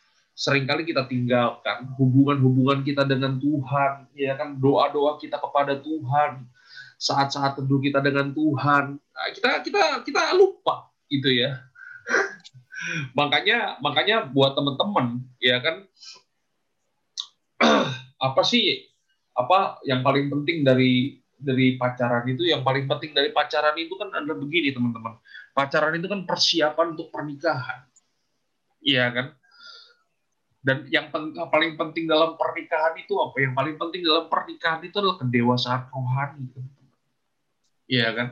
sering 0.42 0.66
kali 0.66 0.82
kita 0.90 1.06
tinggalkan 1.06 1.86
hubungan-hubungan 2.02 2.82
kita 2.82 3.06
dengan 3.06 3.38
Tuhan, 3.38 4.10
ya 4.18 4.34
kan? 4.34 4.58
Doa-doa 4.58 5.22
kita 5.22 5.38
kepada 5.38 5.78
Tuhan, 5.78 6.50
saat-saat 6.98 7.62
teduh 7.62 7.78
kita 7.78 8.02
dengan 8.02 8.34
Tuhan, 8.34 8.98
nah, 8.98 9.30
kita 9.38 9.62
kita 9.62 9.82
kita 10.02 10.34
lupa 10.34 10.90
itu 11.14 11.30
ya. 11.30 11.62
makanya 13.18 13.78
makanya 13.86 14.26
buat 14.26 14.58
teman-teman 14.58 15.22
ya 15.38 15.62
kan? 15.62 15.86
Apa 18.28 18.42
sih 18.42 18.90
apa 19.38 19.82
yang 19.86 20.02
paling 20.02 20.30
penting 20.30 20.66
dari 20.66 21.22
dari 21.38 21.78
pacaran 21.78 22.26
itu? 22.26 22.50
Yang 22.50 22.66
paling 22.66 22.86
penting 22.90 23.14
dari 23.14 23.30
pacaran 23.30 23.78
itu 23.78 23.94
kan 23.98 24.10
adalah 24.10 24.38
begini 24.42 24.74
teman-teman. 24.74 25.22
Pacaran 25.54 25.94
itu 25.98 26.10
kan 26.10 26.26
persiapan 26.26 26.98
untuk 26.98 27.10
pernikahan. 27.14 27.86
Iya 28.82 29.10
kan? 29.14 29.28
Dan 30.62 30.86
yang 30.94 31.10
pen- 31.10 31.34
paling 31.34 31.74
penting 31.74 32.06
dalam 32.06 32.38
pernikahan 32.38 32.94
itu 33.02 33.18
apa? 33.18 33.34
Yang 33.42 33.54
paling 33.58 33.76
penting 33.82 34.02
dalam 34.06 34.26
pernikahan 34.30 34.82
itu 34.86 34.96
adalah 35.02 35.18
kedewasaan 35.18 35.82
rohani. 35.90 36.46
Iya 37.90 38.08
kan? 38.14 38.28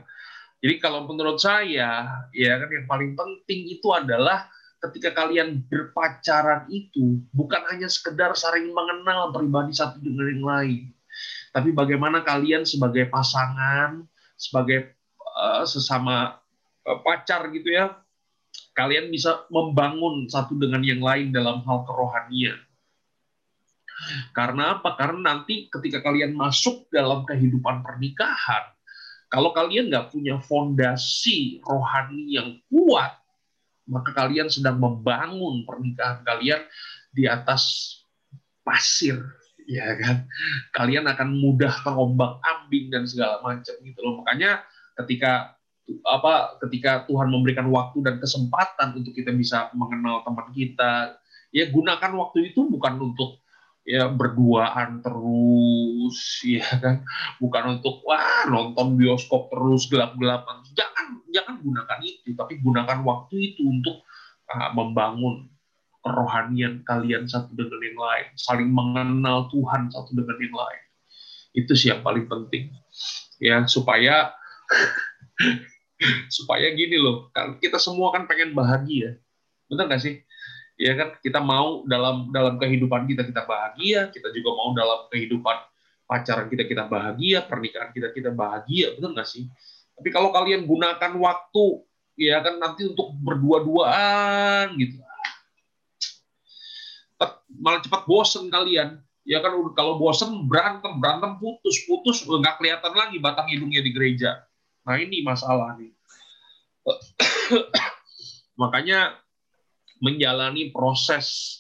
Jadi 0.60 0.76
kalau 0.78 1.10
menurut 1.10 1.42
saya, 1.42 2.06
ya 2.36 2.54
kan 2.60 2.70
yang 2.70 2.86
paling 2.86 3.12
penting 3.18 3.80
itu 3.80 3.88
adalah 3.90 4.46
ketika 4.80 5.12
kalian 5.12 5.64
berpacaran 5.68 6.68
itu 6.72 7.24
bukan 7.36 7.64
hanya 7.72 7.88
sekedar 7.92 8.32
saling 8.36 8.72
mengenal 8.72 9.32
pribadi 9.36 9.76
satu 9.76 10.00
dengan 10.00 10.28
yang 10.32 10.44
lain, 10.44 10.84
tapi 11.52 11.72
bagaimana 11.76 12.24
kalian 12.24 12.64
sebagai 12.64 13.08
pasangan, 13.12 14.04
sebagai 14.40 14.96
eh, 15.20 15.64
sesama 15.68 16.40
eh, 16.88 17.00
pacar 17.04 17.48
gitu 17.52 17.72
ya, 17.72 17.96
kalian 18.80 19.12
bisa 19.12 19.44
membangun 19.52 20.24
satu 20.32 20.56
dengan 20.56 20.80
yang 20.80 21.04
lain 21.04 21.36
dalam 21.36 21.60
hal 21.68 21.84
kerohanian. 21.84 22.56
Karena 24.32 24.80
apa? 24.80 24.96
Karena 24.96 25.36
nanti 25.36 25.68
ketika 25.68 26.00
kalian 26.00 26.32
masuk 26.32 26.88
dalam 26.88 27.28
kehidupan 27.28 27.84
pernikahan, 27.84 28.72
kalau 29.28 29.52
kalian 29.52 29.92
nggak 29.92 30.16
punya 30.16 30.40
fondasi 30.40 31.60
rohani 31.68 32.40
yang 32.40 32.56
kuat, 32.72 33.20
maka 33.92 34.16
kalian 34.16 34.48
sedang 34.48 34.80
membangun 34.80 35.68
pernikahan 35.68 36.24
kalian 36.24 36.64
di 37.12 37.28
atas 37.28 37.94
pasir, 38.64 39.20
ya 39.68 40.00
kan? 40.00 40.24
Kalian 40.72 41.04
akan 41.12 41.36
mudah 41.36 41.84
terombang 41.84 42.40
ambing 42.40 42.88
dan 42.88 43.04
segala 43.04 43.44
macam 43.44 43.76
gitu 43.84 44.00
loh. 44.00 44.24
Makanya 44.24 44.64
ketika 45.04 45.59
apa 46.06 46.60
ketika 46.68 47.06
Tuhan 47.10 47.30
memberikan 47.30 47.68
waktu 47.74 48.06
dan 48.06 48.22
kesempatan 48.22 48.98
untuk 48.98 49.14
kita 49.14 49.34
bisa 49.34 49.70
mengenal 49.74 50.22
teman 50.22 50.48
kita, 50.54 51.18
ya 51.50 51.66
gunakan 51.70 52.12
waktu 52.18 52.54
itu 52.54 52.70
bukan 52.70 53.12
untuk 53.12 53.42
ya 53.88 54.06
berduaan 54.12 55.02
terus 55.02 56.18
ya 56.58 56.68
kan? 56.78 57.02
Bukan 57.42 57.80
untuk 57.80 58.06
wah 58.06 58.46
nonton 58.48 58.96
bioskop 59.00 59.50
terus 59.50 59.90
gelap-gelapan. 59.90 60.62
Jangan 60.78 61.26
jangan 61.30 61.56
gunakan 61.62 62.00
itu 62.06 62.34
tapi 62.38 62.62
gunakan 62.62 63.00
waktu 63.06 63.36
itu 63.54 63.66
untuk 63.66 64.06
uh, 64.50 64.70
membangun 64.74 65.50
kerohanian 66.00 66.82
kalian 66.88 67.28
satu 67.28 67.52
dengan 67.60 67.80
yang 67.84 68.00
lain 68.00 68.28
saling 68.40 68.72
mengenal 68.72 69.52
Tuhan 69.52 69.92
satu 69.92 70.16
dengan 70.16 70.38
yang 70.38 70.56
lain. 70.56 70.84
Itu 71.54 71.74
sih 71.74 71.90
yang 71.92 72.06
paling 72.06 72.30
penting 72.30 72.70
ya 73.40 73.64
supaya 73.66 74.36
supaya 76.38 76.72
gini 76.72 76.96
loh 76.96 77.28
kan 77.36 77.60
kita 77.60 77.76
semua 77.78 78.16
kan 78.16 78.26
pengen 78.26 78.56
bahagia. 78.56 79.20
Benar 79.68 79.92
nggak 79.92 80.02
sih? 80.02 80.16
Ya 80.80 80.96
kan? 80.96 81.20
Kita 81.20 81.44
mau 81.44 81.84
dalam 81.86 82.32
dalam 82.32 82.56
kehidupan 82.56 83.06
kita 83.06 83.28
kita 83.28 83.44
bahagia. 83.44 84.08
Kita 84.10 84.32
juga 84.32 84.50
mau 84.56 84.72
dalam 84.72 85.12
kehidupan 85.12 85.58
pacaran 86.08 86.48
kita 86.48 86.64
kita 86.66 86.88
bahagia. 86.88 87.44
Pernikahan 87.46 87.92
kita 87.92 88.16
kita 88.16 88.32
bahagia. 88.32 88.96
Benar 88.98 89.20
nggak 89.20 89.30
sih? 89.30 89.46
Tapi 90.00 90.10
kalau 90.16 90.32
kalian 90.32 90.64
gunakan 90.64 91.12
waktu 91.20 91.66
ya 92.16 92.40
kan? 92.40 92.58
Nanti 92.58 92.88
untuk 92.88 93.12
berdua-duaan 93.20 94.74
gitu. 94.80 95.04
Malah 97.60 97.84
cepat 97.84 98.08
bosen 98.08 98.48
kalian. 98.48 99.04
Ya 99.28 99.44
kan? 99.44 99.52
Kalau 99.76 100.00
bosen 100.00 100.48
berantem. 100.48 100.96
Berantem 100.96 101.36
putus. 101.44 101.76
Putus 101.84 102.24
nggak 102.24 102.56
kelihatan 102.56 102.96
lagi 102.96 103.20
batang 103.20 103.52
hidungnya 103.52 103.84
di 103.84 103.92
gereja 103.92 104.49
nah 104.84 104.96
ini 105.00 105.22
masalah 105.24 105.76
nih. 105.80 105.92
Makanya 108.62 109.16
menjalani 110.04 110.72
proses 110.72 111.60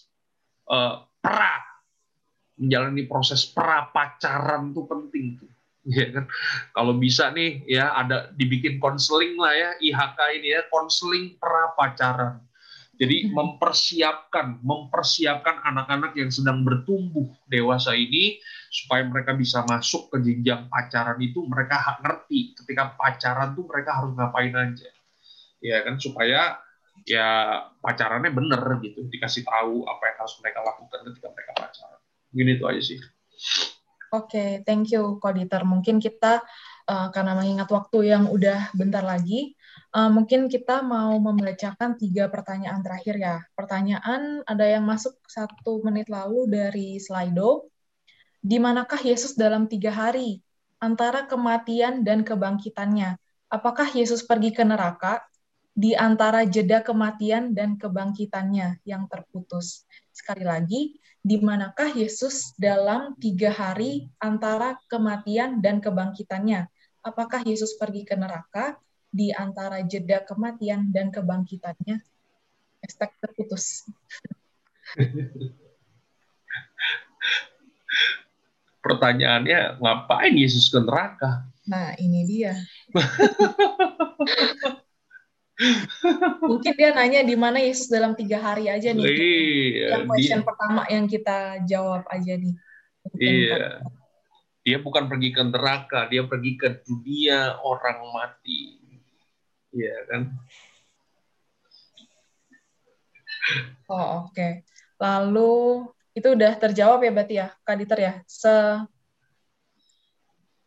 uh, 0.68 1.04
pra. 1.20 1.60
Menjalani 2.60 3.08
proses 3.08 3.48
pra 3.48 3.88
pacaran 3.92 4.72
tuh 4.76 4.86
penting 4.88 5.40
tuh. 5.40 5.50
Ya 5.90 6.12
kan? 6.12 6.28
Kalau 6.76 6.94
bisa 7.00 7.32
nih 7.32 7.66
ya 7.66 7.96
ada 7.96 8.30
dibikin 8.36 8.78
konseling 8.84 9.40
lah 9.40 9.56
ya 9.56 9.70
IHK 9.80 10.20
ini 10.38 10.54
ya 10.54 10.62
konseling 10.70 11.40
pra 11.40 11.72
pacaran 11.74 12.44
jadi 13.00 13.32
mempersiapkan 13.32 14.60
mempersiapkan 14.60 15.64
anak-anak 15.64 16.20
yang 16.20 16.28
sedang 16.28 16.68
bertumbuh 16.68 17.32
dewasa 17.48 17.96
ini 17.96 18.44
supaya 18.68 19.08
mereka 19.08 19.32
bisa 19.40 19.64
masuk 19.64 20.12
ke 20.12 20.20
jenjang 20.20 20.68
pacaran 20.68 21.16
itu 21.24 21.40
mereka 21.48 21.96
ngerti 22.04 22.60
ketika 22.60 23.00
pacaran 23.00 23.56
tuh 23.56 23.64
mereka 23.72 24.04
harus 24.04 24.12
ngapain 24.20 24.52
aja. 24.52 24.92
Ya 25.64 25.80
kan? 25.88 25.96
Supaya 25.96 26.60
ya 27.08 27.28
pacarannya 27.80 28.36
bener 28.36 28.62
gitu 28.84 29.08
dikasih 29.08 29.48
tahu 29.48 29.88
apa 29.88 30.04
yang 30.04 30.18
harus 30.20 30.36
mereka 30.44 30.60
lakukan 30.60 31.00
ketika 31.08 31.28
mereka 31.32 31.52
pacaran. 31.56 32.00
Gini 32.36 32.52
itu 32.60 32.64
aja 32.68 32.82
sih. 32.84 33.00
Oke 34.12 34.28
okay, 34.28 34.50
thank 34.68 34.92
you 34.92 35.16
Koditer 35.24 35.64
mungkin 35.64 36.04
kita 36.04 36.44
uh, 36.84 37.08
karena 37.16 37.32
mengingat 37.32 37.72
waktu 37.72 38.12
yang 38.12 38.28
udah 38.28 38.76
bentar 38.76 39.08
lagi 39.08 39.56
uh, 39.94 40.12
mungkin 40.12 40.50
kita 40.50 40.86
mau 40.86 41.18
membacakan 41.18 41.98
tiga 41.98 42.30
pertanyaan 42.30 42.82
terakhir 42.82 43.16
ya. 43.18 43.38
Pertanyaan 43.58 44.46
ada 44.46 44.66
yang 44.66 44.86
masuk 44.86 45.18
satu 45.26 45.82
menit 45.86 46.10
lalu 46.10 46.50
dari 46.50 46.98
Slido. 47.02 47.70
Di 48.40 48.56
manakah 48.62 49.02
Yesus 49.02 49.36
dalam 49.36 49.68
tiga 49.68 49.92
hari? 49.92 50.40
Antara 50.80 51.28
kematian 51.28 52.08
dan 52.08 52.24
kebangkitannya. 52.24 53.20
Apakah 53.52 53.92
Yesus 53.92 54.24
pergi 54.24 54.56
ke 54.56 54.64
neraka? 54.64 55.20
Di 55.76 55.96
antara 55.96 56.44
jeda 56.48 56.84
kematian 56.84 57.56
dan 57.56 57.76
kebangkitannya 57.76 58.84
yang 58.88 59.08
terputus. 59.12 59.88
Sekali 60.12 60.44
lagi, 60.44 61.00
di 61.20 61.36
manakah 61.40 61.92
Yesus 61.92 62.56
dalam 62.56 63.16
tiga 63.20 63.52
hari 63.52 64.08
antara 64.24 64.80
kematian 64.88 65.60
dan 65.60 65.84
kebangkitannya? 65.84 66.68
Apakah 67.04 67.44
Yesus 67.44 67.76
pergi 67.80 68.08
ke 68.08 68.16
neraka 68.16 68.76
di 69.10 69.34
antara 69.34 69.82
jeda 69.86 70.22
kematian 70.26 70.94
dan 70.94 71.10
kebangkitannya? 71.10 71.98
Hashtag 72.80 73.12
terputus. 73.20 73.90
Pertanyaannya, 78.80 79.84
ngapain 79.84 80.34
Yesus 80.40 80.72
ke 80.72 80.80
neraka? 80.80 81.44
Nah, 81.68 81.94
ini 82.00 82.24
dia. 82.26 82.56
Mungkin 86.40 86.74
dia 86.80 86.96
nanya 86.96 87.20
di 87.20 87.36
mana 87.36 87.60
Yesus 87.60 87.92
dalam 87.92 88.16
tiga 88.16 88.40
hari 88.40 88.72
aja 88.72 88.96
nih. 88.96 89.04
Iya, 89.04 89.88
yang 89.92 90.08
question 90.08 90.40
dia, 90.40 90.48
pertama 90.48 90.88
yang 90.88 91.04
kita 91.12 91.60
jawab 91.68 92.08
aja 92.08 92.34
nih. 92.40 92.56
Mungkin 93.04 93.28
iya. 93.28 93.84
Kan. 93.84 93.92
Dia 94.64 94.78
bukan 94.80 95.12
pergi 95.12 95.36
ke 95.36 95.44
neraka, 95.44 96.08
dia 96.08 96.24
pergi 96.24 96.56
ke 96.56 96.80
dunia 96.88 97.60
orang 97.60 98.00
mati. 98.16 98.79
Iya 99.74 99.96
kan? 100.10 100.22
Oh, 103.90 104.30
oke. 104.30 104.34
Okay. 104.34 104.52
Lalu 105.00 105.88
itu 106.14 106.28
udah 106.36 106.54
terjawab 106.60 107.06
ya 107.06 107.12
berarti 107.14 107.36
ya, 107.40 107.48
Kak 107.64 107.76
Diter 107.80 108.00
ya? 108.00 108.14
Se 108.26 108.54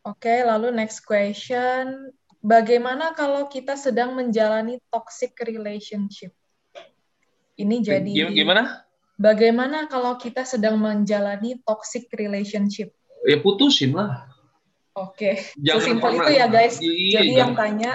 Oke, 0.02 0.26
okay, 0.26 0.38
lalu 0.42 0.74
next 0.74 1.06
question 1.06 2.10
bagaimana 2.42 3.14
kalau 3.14 3.46
kita 3.46 3.78
sedang 3.78 4.18
menjalani 4.18 4.82
toxic 4.90 5.38
relationship? 5.46 6.34
Ini 7.54 7.76
jadi 7.86 8.10
gimana? 8.34 8.82
Bagaimana 9.14 9.86
kalau 9.86 10.18
kita 10.18 10.42
sedang 10.42 10.82
menjalani 10.82 11.62
toxic 11.62 12.10
relationship? 12.18 12.90
Ya 13.22 13.38
putusin 13.38 13.94
lah. 13.94 14.26
Oke, 14.92 15.38
okay. 15.54 15.70
sesimpel 15.70 16.18
itu 16.18 16.32
ya 16.34 16.50
guys. 16.50 16.76
Iya, 16.82 17.22
jadi 17.22 17.30
jangan, 17.30 17.38
yang 17.38 17.52
tanya 17.54 17.92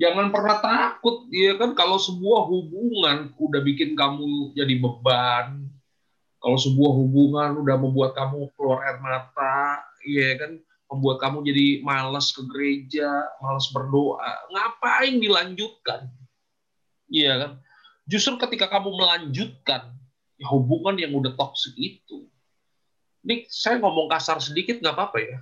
jangan 0.00 0.32
pernah 0.32 0.56
takut, 0.64 1.28
ya 1.28 1.60
kan 1.60 1.76
kalau 1.76 2.00
sebuah 2.00 2.48
hubungan 2.48 3.36
udah 3.36 3.60
bikin 3.60 3.92
kamu 3.92 4.56
jadi 4.56 4.80
beban, 4.80 5.68
kalau 6.40 6.56
sebuah 6.56 6.92
hubungan 6.96 7.60
udah 7.60 7.76
membuat 7.76 8.16
kamu 8.16 8.48
keluar 8.56 8.80
air 8.88 8.96
mata, 9.04 9.84
ya 10.08 10.40
kan 10.40 10.56
membuat 10.88 11.20
kamu 11.20 11.44
jadi 11.44 11.66
malas 11.84 12.32
ke 12.32 12.42
gereja, 12.48 13.12
malas 13.44 13.68
berdoa. 13.70 14.48
Ngapain 14.48 15.20
dilanjutkan? 15.20 16.08
Iya 17.12 17.32
kan? 17.36 17.52
Justru 18.08 18.40
ketika 18.40 18.72
kamu 18.72 18.90
melanjutkan 18.96 19.94
ya 20.40 20.46
hubungan 20.48 20.96
yang 20.96 21.12
udah 21.12 21.36
toksik 21.36 21.76
itu. 21.76 22.26
Ini 23.20 23.44
saya 23.52 23.76
ngomong 23.76 24.08
kasar 24.08 24.40
sedikit 24.40 24.80
nggak 24.80 24.96
apa-apa 24.96 25.18
ya? 25.20 25.38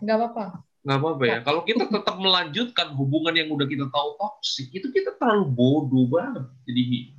Nggak 0.00 0.16
apa-apa. 0.16 0.44
Nggak 0.88 1.04
apa-apa 1.04 1.24
ya. 1.28 1.38
Kalau 1.44 1.68
kita 1.68 1.84
tetap 1.84 2.16
melanjutkan 2.16 2.96
hubungan 2.96 3.36
yang 3.36 3.52
udah 3.52 3.68
kita 3.68 3.92
tahu 3.92 4.16
toksik, 4.16 4.72
itu 4.72 4.88
kita 4.88 5.20
terlalu 5.20 5.52
bodoh 5.52 6.08
banget. 6.08 6.48
Jadi, 6.64 7.12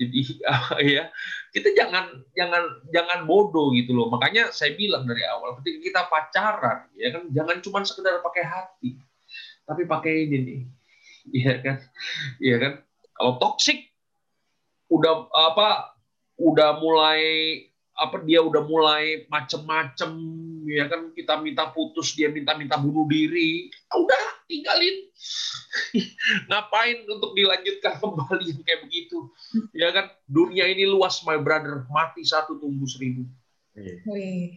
jadi 0.00 0.18
ya 0.80 1.04
kita 1.52 1.68
jangan 1.76 2.24
jangan 2.32 2.80
jangan 2.88 3.28
bodoh 3.28 3.76
gitu 3.76 3.92
loh. 3.92 4.08
Makanya 4.08 4.48
saya 4.56 4.72
bilang 4.72 5.04
dari 5.04 5.20
awal, 5.28 5.60
ketika 5.60 5.78
kita 5.84 6.00
pacaran, 6.08 6.88
ya 6.96 7.12
kan 7.12 7.28
jangan 7.28 7.60
cuma 7.60 7.84
sekedar 7.84 8.24
pakai 8.24 8.44
hati, 8.48 8.96
tapi 9.68 9.84
pakai 9.84 10.12
ini 10.24 10.36
nih, 10.40 10.60
iya 11.36 11.54
kan, 11.60 11.76
iya 12.40 12.56
kan. 12.56 12.72
Kalau 13.20 13.36
toksik 13.36 13.84
udah 14.88 15.28
apa 15.28 15.92
udah 16.40 16.80
mulai 16.80 17.20
apa 18.00 18.24
dia 18.24 18.40
udah 18.40 18.64
mulai 18.64 19.28
macem-macem 19.28 20.16
ya 20.64 20.88
kan 20.88 21.12
kita 21.12 21.36
minta 21.36 21.68
putus 21.68 22.16
dia 22.16 22.32
minta-minta 22.32 22.80
bunuh 22.80 23.04
diri. 23.04 23.68
Ah, 23.92 24.00
udah 24.00 24.22
tinggalin. 24.48 24.96
Ngapain 26.48 27.04
untuk 27.04 27.36
dilanjutkan 27.36 28.00
kembali 28.00 28.44
yang 28.56 28.62
kayak 28.64 28.80
begitu? 28.88 29.28
Ya 29.76 29.92
kan 29.92 30.08
dunia 30.24 30.64
ini 30.72 30.88
luas 30.88 31.20
my 31.28 31.36
brother. 31.36 31.84
Mati 31.92 32.24
satu 32.24 32.56
tumbuh 32.56 32.88
seribu. 32.88 33.28
Iya. 33.76 34.00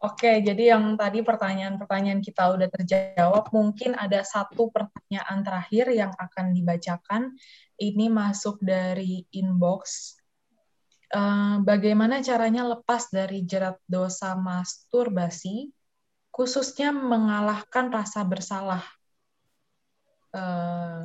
Oke, 0.00 0.40
jadi 0.40 0.72
yang 0.72 0.96
tadi 0.96 1.20
pertanyaan-pertanyaan 1.20 2.24
kita 2.24 2.56
udah 2.56 2.72
terjawab, 2.72 3.52
mungkin 3.52 3.92
ada 3.92 4.24
satu 4.24 4.72
pertanyaan 4.72 5.44
terakhir 5.44 5.92
yang 5.92 6.08
akan 6.16 6.56
dibacakan. 6.56 7.36
Ini 7.80 8.12
masuk 8.12 8.60
dari 8.60 9.24
inbox. 9.32 10.14
Eh, 11.10 11.56
bagaimana 11.64 12.20
caranya 12.20 12.68
lepas 12.68 13.08
dari 13.08 13.42
jerat 13.48 13.80
dosa 13.88 14.36
masturbasi, 14.36 15.72
khususnya 16.28 16.92
mengalahkan 16.92 17.88
rasa 17.88 18.20
bersalah? 18.28 18.84
Eh, 20.36 21.04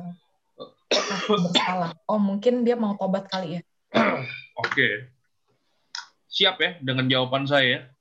rasa 0.92 1.34
bersalah. 1.40 1.90
Oh, 2.04 2.20
mungkin 2.20 2.62
dia 2.62 2.76
mau 2.76 2.94
tobat 2.94 3.26
kali 3.32 3.58
ya? 3.58 3.62
oke 4.56 4.88
siap 6.26 6.56
ya 6.60 6.70
dengan 6.82 7.06
jawaban 7.08 7.46
saya 7.48 7.92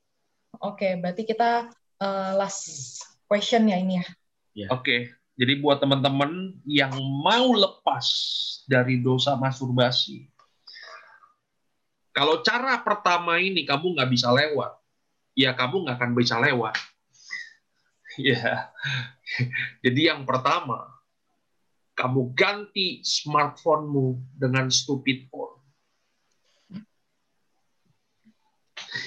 Oke, 0.64 0.96
berarti 0.96 1.28
kita 1.28 1.68
eh, 2.00 2.32
last 2.40 2.96
question 3.28 3.68
ya 3.68 3.76
ini 3.76 4.00
ya. 4.00 4.72
Oke, 4.72 5.12
jadi 5.36 5.60
buat 5.60 5.84
teman-teman 5.84 6.56
yang 6.64 6.96
mau 7.20 7.52
lepas 7.52 8.08
dari 8.72 9.04
dosa 9.04 9.36
masturbasi, 9.36 10.32
kalau 12.16 12.40
cara 12.40 12.80
pertama 12.80 13.36
ini 13.44 13.68
kamu 13.68 14.00
nggak 14.00 14.08
bisa 14.08 14.32
lewat, 14.32 14.72
ya 15.36 15.52
kamu 15.52 15.84
nggak 15.84 15.98
akan 16.00 16.12
bisa 16.16 16.40
lewat. 16.40 16.76
Ya, 18.16 18.72
jadi 19.84 20.16
yang 20.16 20.24
pertama, 20.24 20.88
kamu 22.00 22.32
ganti 22.32 23.04
smartphone-mu 23.04 24.24
dengan 24.40 24.72
stupid 24.72 25.28
phone. 25.28 25.60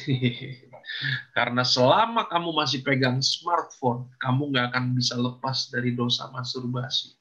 Karena 1.33 1.63
selama 1.63 2.27
kamu 2.27 2.51
masih 2.55 2.83
pegang 2.83 3.23
smartphone, 3.23 4.11
kamu 4.19 4.51
nggak 4.51 4.67
akan 4.75 4.85
bisa 4.99 5.15
lepas 5.15 5.71
dari 5.71 5.95
dosa 5.95 6.27
masturbasi. 6.35 7.15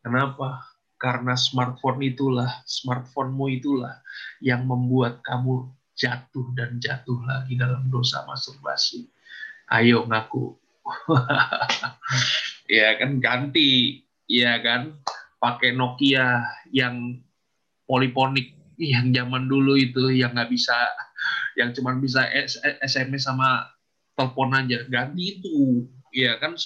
Kenapa? 0.00 0.64
Karena 0.96 1.36
smartphone 1.36 2.00
itulah, 2.08 2.64
smartphone-mu 2.64 3.52
itulah 3.52 4.00
yang 4.40 4.64
membuat 4.64 5.20
kamu 5.20 5.68
jatuh 5.92 6.52
dan 6.56 6.80
jatuh 6.80 7.20
lagi 7.24 7.56
dalam 7.56 7.88
dosa 7.92 8.24
masturbasi. 8.24 9.08
Ayo 9.68 10.08
ngaku. 10.08 10.56
ya 12.78 12.96
kan 12.96 13.18
ganti, 13.20 14.00
ya 14.24 14.56
kan 14.62 14.96
pakai 15.36 15.76
Nokia 15.76 16.44
yang 16.72 17.20
poliponik 17.84 18.55
yang 18.76 19.12
zaman 19.12 19.48
dulu 19.48 19.76
itu 19.76 20.12
yang 20.12 20.36
nggak 20.36 20.52
bisa 20.52 20.76
yang 21.56 21.72
cuma 21.72 21.96
bisa 21.96 22.28
SMS 22.84 23.24
sama 23.24 23.64
telepon 24.16 24.52
aja. 24.56 24.84
Ganti 24.88 25.40
itu. 25.40 25.88
Ya 26.12 26.36
kan? 26.40 26.56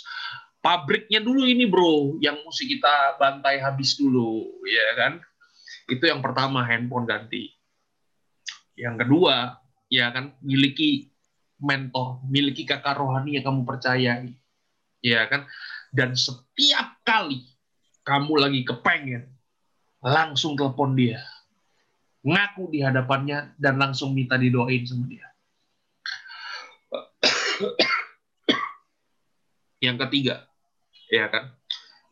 Pabriknya 0.61 1.25
dulu 1.25 1.49
ini 1.49 1.65
bro 1.65 2.21
yang 2.21 2.37
mesti 2.45 2.69
kita 2.69 3.17
bantai 3.17 3.63
habis 3.63 3.97
dulu. 3.97 4.47
Ya 4.67 4.89
kan? 4.99 5.13
Itu 5.91 6.07
yang 6.07 6.21
pertama 6.21 6.67
handphone 6.67 7.07
ganti. 7.07 7.51
Yang 8.75 9.07
kedua 9.07 9.59
ya 9.91 10.15
kan 10.15 10.39
miliki 10.43 11.11
mentor 11.61 12.23
miliki 12.31 12.65
kakak 12.65 12.99
rohani 12.99 13.39
yang 13.39 13.45
kamu 13.47 13.63
percayai. 13.67 14.31
Ya 15.01 15.27
kan? 15.31 15.47
Dan 15.91 16.15
setiap 16.15 17.03
kali 17.03 17.47
kamu 18.07 18.33
lagi 18.39 18.61
kepengen 18.63 19.27
langsung 20.01 20.57
telepon 20.57 20.97
dia 20.97 21.21
ngaku 22.21 22.68
di 22.68 22.85
hadapannya 22.85 23.57
dan 23.57 23.81
langsung 23.81 24.12
minta 24.12 24.37
didoain 24.37 24.85
sama 24.85 25.09
dia. 25.09 25.27
Yang 29.81 29.97
ketiga, 30.09 30.45
ya 31.09 31.33
kan, 31.33 31.57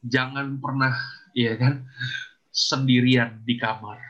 jangan 0.00 0.56
pernah, 0.56 0.96
ya 1.36 1.52
kan, 1.60 1.84
sendirian 2.48 3.44
di 3.44 3.60
kamar, 3.60 4.00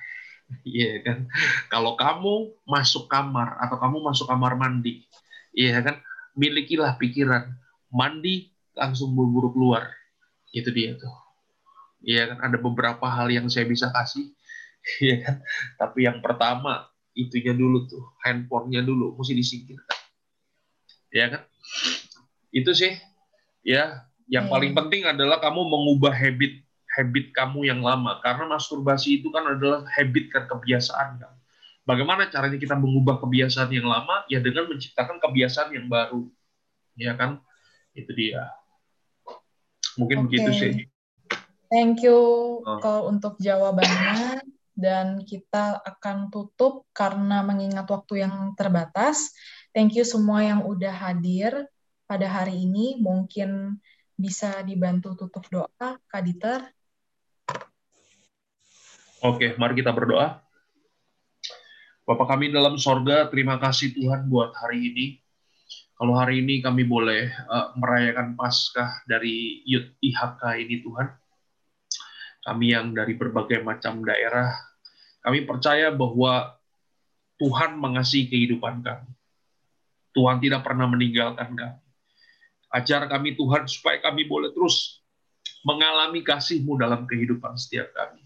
ya 0.62 1.02
kan. 1.02 1.26
Kalau 1.66 1.98
kamu 1.98 2.54
masuk 2.62 3.10
kamar 3.10 3.58
atau 3.58 3.82
kamu 3.82 3.98
masuk 4.06 4.30
kamar 4.30 4.54
mandi, 4.54 5.02
ya 5.50 5.82
kan, 5.82 5.98
milikilah 6.38 6.94
pikiran. 7.02 7.50
Mandi 7.90 8.54
langsung 8.78 9.16
buru-buru 9.18 9.50
keluar, 9.50 9.90
itu 10.54 10.70
dia 10.70 10.94
tuh. 10.94 11.10
Ya 11.98 12.30
kan, 12.30 12.38
ada 12.38 12.62
beberapa 12.62 13.10
hal 13.10 13.26
yang 13.26 13.50
saya 13.50 13.66
bisa 13.66 13.90
kasih, 13.90 14.30
ya 15.08 15.16
kan. 15.24 15.36
Tapi 15.76 16.06
yang 16.06 16.18
pertama 16.24 16.88
itunya 17.14 17.52
dulu 17.52 17.86
tuh, 17.90 18.04
handphonenya 18.22 18.86
dulu 18.86 19.18
mesti 19.18 19.34
disingkirkan. 19.34 19.98
Ya 21.10 21.26
kan? 21.32 21.42
Itu 22.52 22.72
sih 22.72 22.96
ya 23.64 24.06
yang 24.28 24.48
Hmm. 24.48 24.54
paling 24.54 24.72
penting 24.76 25.02
adalah 25.08 25.40
kamu 25.40 25.64
mengubah 25.66 26.12
habit 26.12 26.62
habit 26.98 27.30
kamu 27.36 27.68
yang 27.68 27.80
lama 27.84 28.18
karena 28.24 28.48
masturbasi 28.48 29.20
itu 29.20 29.28
kan 29.30 29.44
adalah 29.44 29.84
habit 29.88 30.32
kan 30.32 30.48
kebiasaan 30.48 31.20
kan. 31.20 31.32
Bagaimana 31.88 32.28
caranya 32.28 32.60
kita 32.60 32.76
mengubah 32.76 33.16
kebiasaan 33.24 33.72
yang 33.72 33.88
lama? 33.88 34.20
Ya 34.28 34.44
dengan 34.44 34.68
menciptakan 34.68 35.16
kebiasaan 35.24 35.72
yang 35.72 35.88
baru. 35.88 36.28
Ya 37.00 37.16
kan? 37.16 37.40
Itu 37.96 38.12
dia. 38.12 38.52
Mungkin 39.96 40.24
Oke. 40.24 40.24
begitu 40.28 40.50
sih. 40.52 40.72
Thank 41.72 42.04
you 42.04 42.18
Oh. 42.64 43.08
Untuk 43.08 43.40
jawabannya 43.40 44.44
dan 44.78 45.26
kita 45.26 45.82
akan 45.82 46.30
tutup 46.30 46.86
karena 46.94 47.42
mengingat 47.42 47.90
waktu 47.90 48.22
yang 48.22 48.54
terbatas. 48.54 49.34
Thank 49.74 49.98
you 49.98 50.06
semua 50.06 50.46
yang 50.46 50.62
udah 50.62 50.94
hadir 50.94 51.66
pada 52.06 52.30
hari 52.30 52.62
ini. 52.62 53.02
Mungkin 53.02 53.74
bisa 54.14 54.62
dibantu 54.62 55.18
tutup 55.18 55.42
doa, 55.50 55.98
Kak 55.98 56.22
Dieter. 56.22 56.62
Oke, 59.18 59.58
mari 59.58 59.82
kita 59.82 59.90
berdoa. 59.90 60.38
Bapak 62.06 62.26
kami 62.30 62.54
dalam 62.54 62.78
sorga, 62.78 63.26
terima 63.28 63.58
kasih 63.58 63.92
Tuhan 63.92 64.30
buat 64.30 64.54
hari 64.54 64.94
ini. 64.94 65.06
Kalau 65.98 66.14
hari 66.14 66.46
ini 66.46 66.62
kami 66.62 66.86
boleh 66.86 67.26
uh, 67.50 67.74
merayakan 67.74 68.38
Paskah 68.38 69.02
dari 69.10 69.66
Yud 69.66 69.98
IHK 69.98 70.40
ini 70.62 70.86
Tuhan. 70.86 71.10
Kami 72.46 72.66
yang 72.70 72.94
dari 72.94 73.18
berbagai 73.18 73.60
macam 73.66 74.06
daerah, 74.06 74.54
kami 75.28 75.44
percaya 75.44 75.92
bahwa 75.92 76.56
Tuhan 77.36 77.76
mengasihi 77.76 78.32
kehidupan 78.32 78.80
kami. 78.80 79.12
Tuhan 80.16 80.40
tidak 80.40 80.64
pernah 80.64 80.88
meninggalkan 80.88 81.52
kami. 81.52 81.84
Ajar 82.72 83.04
kami 83.12 83.36
Tuhan 83.36 83.68
supaya 83.68 84.00
kami 84.00 84.24
boleh 84.24 84.56
terus 84.56 85.04
mengalami 85.68 86.24
kasih-Mu 86.24 86.80
dalam 86.80 87.04
kehidupan 87.04 87.60
setiap 87.60 87.92
kami 87.92 88.24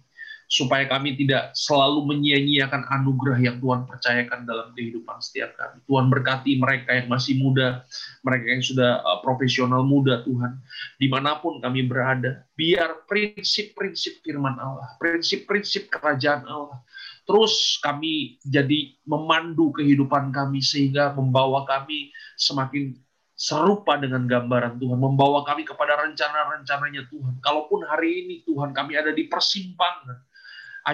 supaya 0.52 0.84
kami 0.84 1.16
tidak 1.16 1.56
selalu 1.56 2.12
menyia-nyiakan 2.12 2.84
anugerah 2.92 3.40
yang 3.40 3.56
Tuhan 3.56 3.88
percayakan 3.88 4.44
dalam 4.44 4.76
kehidupan 4.76 5.16
setiap 5.24 5.56
kami. 5.56 5.80
Tuhan 5.88 6.12
berkati 6.12 6.60
mereka 6.60 6.92
yang 6.92 7.08
masih 7.08 7.40
muda, 7.40 7.88
mereka 8.20 8.52
yang 8.52 8.60
sudah 8.60 9.00
uh, 9.00 9.24
profesional 9.24 9.80
muda 9.80 10.20
Tuhan, 10.28 10.60
di 11.00 11.08
mana 11.08 11.40
pun 11.40 11.56
kami 11.56 11.88
berada, 11.88 12.44
biar 12.52 13.08
prinsip-prinsip 13.08 14.20
firman 14.20 14.60
Allah, 14.60 14.92
prinsip-prinsip 15.00 15.88
kerajaan 15.88 16.44
Allah, 16.44 16.84
terus 17.22 17.78
kami 17.82 18.42
jadi 18.42 18.98
memandu 19.06 19.70
kehidupan 19.74 20.34
kami 20.34 20.58
sehingga 20.60 21.14
membawa 21.14 21.62
kami 21.66 22.10
semakin 22.34 22.96
serupa 23.42 23.98
dengan 23.98 24.30
gambaran 24.30 24.78
Tuhan, 24.78 24.98
membawa 25.02 25.42
kami 25.42 25.66
kepada 25.66 25.98
rencana-rencananya 25.98 27.10
Tuhan. 27.10 27.42
Kalaupun 27.42 27.82
hari 27.90 28.22
ini 28.22 28.34
Tuhan 28.46 28.70
kami 28.70 28.94
ada 28.94 29.10
di 29.10 29.26
persimpangan, 29.26 30.14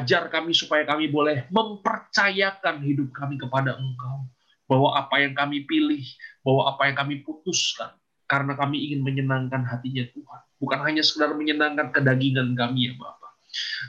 ajar 0.00 0.32
kami 0.32 0.56
supaya 0.56 0.88
kami 0.88 1.12
boleh 1.12 1.44
mempercayakan 1.52 2.80
hidup 2.80 3.12
kami 3.12 3.36
kepada 3.36 3.76
Engkau. 3.76 4.32
Bahwa 4.68 4.96
apa 5.00 5.24
yang 5.24 5.32
kami 5.32 5.64
pilih, 5.64 6.04
bahwa 6.44 6.72
apa 6.72 6.92
yang 6.92 6.96
kami 7.00 7.24
putuskan, 7.24 7.88
karena 8.28 8.52
kami 8.52 8.84
ingin 8.84 9.00
menyenangkan 9.00 9.64
hatinya 9.64 10.04
Tuhan. 10.12 10.40
Bukan 10.60 10.78
hanya 10.84 11.00
sekedar 11.00 11.32
menyenangkan 11.32 11.88
kedagingan 11.88 12.52
kami 12.52 12.92
ya 12.92 12.94
Bapak. 13.00 13.17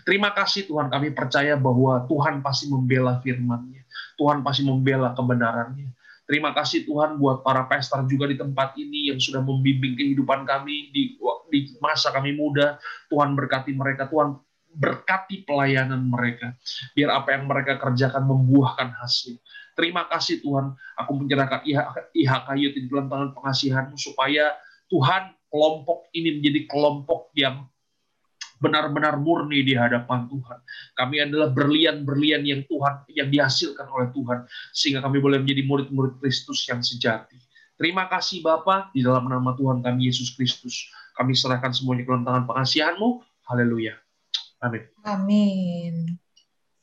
Terima 0.06 0.32
kasih 0.34 0.70
Tuhan, 0.70 0.88
kami 0.88 1.12
percaya 1.12 1.58
bahwa 1.58 2.06
Tuhan 2.06 2.42
pasti 2.46 2.70
membela 2.70 3.20
firman-Nya. 3.20 3.84
Tuhan 4.20 4.44
pasti 4.44 4.64
membela 4.68 5.16
kebenarannya. 5.16 5.96
Terima 6.30 6.54
kasih 6.54 6.86
Tuhan 6.86 7.18
buat 7.18 7.42
para 7.42 7.66
pastor 7.66 8.06
juga 8.06 8.30
di 8.30 8.38
tempat 8.38 8.78
ini 8.78 9.10
yang 9.10 9.18
sudah 9.18 9.42
membimbing 9.42 9.98
kehidupan 9.98 10.46
kami 10.46 10.94
di, 10.94 11.18
di 11.50 11.60
masa 11.82 12.14
kami 12.14 12.38
muda. 12.38 12.78
Tuhan 13.10 13.34
berkati 13.34 13.74
mereka. 13.74 14.06
Tuhan 14.06 14.38
berkati 14.78 15.42
pelayanan 15.50 16.06
mereka. 16.06 16.54
Biar 16.94 17.18
apa 17.18 17.34
yang 17.34 17.50
mereka 17.50 17.82
kerjakan 17.82 18.30
membuahkan 18.30 18.94
hasil. 19.02 19.42
Terima 19.74 20.06
kasih 20.06 20.44
Tuhan, 20.44 20.76
aku 21.00 21.12
menyerahkan 21.18 21.66
IHK 22.14 22.48
Youth 22.60 22.78
di 22.78 22.86
dalam 22.92 23.10
tangan 23.10 23.32
pengasihanmu 23.34 23.96
supaya 23.96 24.54
Tuhan 24.92 25.34
kelompok 25.50 26.12
ini 26.14 26.38
menjadi 26.38 26.68
kelompok 26.70 27.34
yang 27.34 27.66
benar-benar 28.60 29.16
murni 29.16 29.64
di 29.64 29.74
hadapan 29.74 30.28
Tuhan. 30.28 30.60
Kami 30.94 31.16
adalah 31.24 31.50
berlian-berlian 31.50 32.44
yang 32.44 32.62
Tuhan 32.68 33.08
yang 33.16 33.32
dihasilkan 33.32 33.88
oleh 33.88 34.12
Tuhan 34.12 34.46
sehingga 34.76 35.00
kami 35.00 35.24
boleh 35.24 35.40
menjadi 35.40 35.64
murid-murid 35.64 36.20
Kristus 36.20 36.68
yang 36.68 36.84
sejati. 36.84 37.40
Terima 37.80 38.12
kasih 38.12 38.44
Bapa 38.44 38.92
di 38.92 39.00
dalam 39.00 39.32
nama 39.32 39.56
Tuhan 39.56 39.80
kami 39.80 40.12
Yesus 40.12 40.36
Kristus. 40.36 40.92
Kami 41.16 41.32
serahkan 41.32 41.72
semuanya 41.72 42.04
ke 42.04 42.12
dalam 42.12 42.28
tangan 42.28 42.44
pengasihanmu. 42.48 43.24
Haleluya. 43.48 43.96
Amin. 44.60 44.84
Amin. 45.08 45.96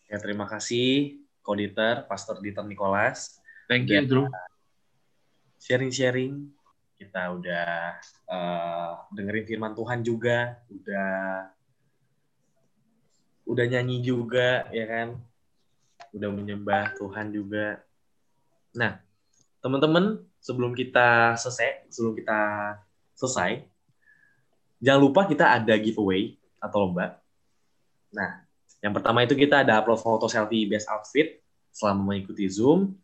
Ya, 0.09 0.17
terima 0.17 0.49
kasih 0.49 1.21
Koditer, 1.45 2.09
Pastor 2.09 2.41
Dieter 2.41 2.65
Nicholas. 2.65 3.37
Thank 3.69 3.93
you, 3.93 4.03
Drew. 4.09 4.27
Sharing-sharing. 5.61 6.49
Kita 6.97 7.29
udah 7.37 8.01
uh, 8.33 8.93
dengerin 9.13 9.45
firman 9.45 9.77
Tuhan 9.77 10.01
juga, 10.01 10.65
udah 10.73 11.09
udah 13.47 13.65
nyanyi 13.65 14.03
juga, 14.03 14.67
ya 14.75 14.85
kan? 14.85 15.17
Udah 16.11 16.29
menyembah 16.35 16.99
Tuhan 16.99 17.31
juga. 17.31 17.81
Nah, 18.75 18.99
teman-teman, 19.63 20.21
sebelum 20.43 20.75
kita 20.75 21.39
selesai, 21.39 21.87
sebelum 21.89 22.19
kita 22.19 22.39
selesai, 23.15 23.65
jangan 24.83 25.01
lupa 25.01 25.25
kita 25.25 25.57
ada 25.57 25.75
giveaway 25.79 26.37
atau 26.61 26.85
lomba. 26.85 27.23
Nah, 28.13 28.45
yang 28.85 28.93
pertama 28.93 29.25
itu 29.25 29.33
kita 29.39 29.65
ada 29.65 29.81
upload 29.81 30.03
foto 30.03 30.27
selfie 30.29 30.69
best 30.69 30.91
outfit 30.91 31.41
selama 31.73 32.13
mengikuti 32.13 32.45
Zoom. 32.51 32.99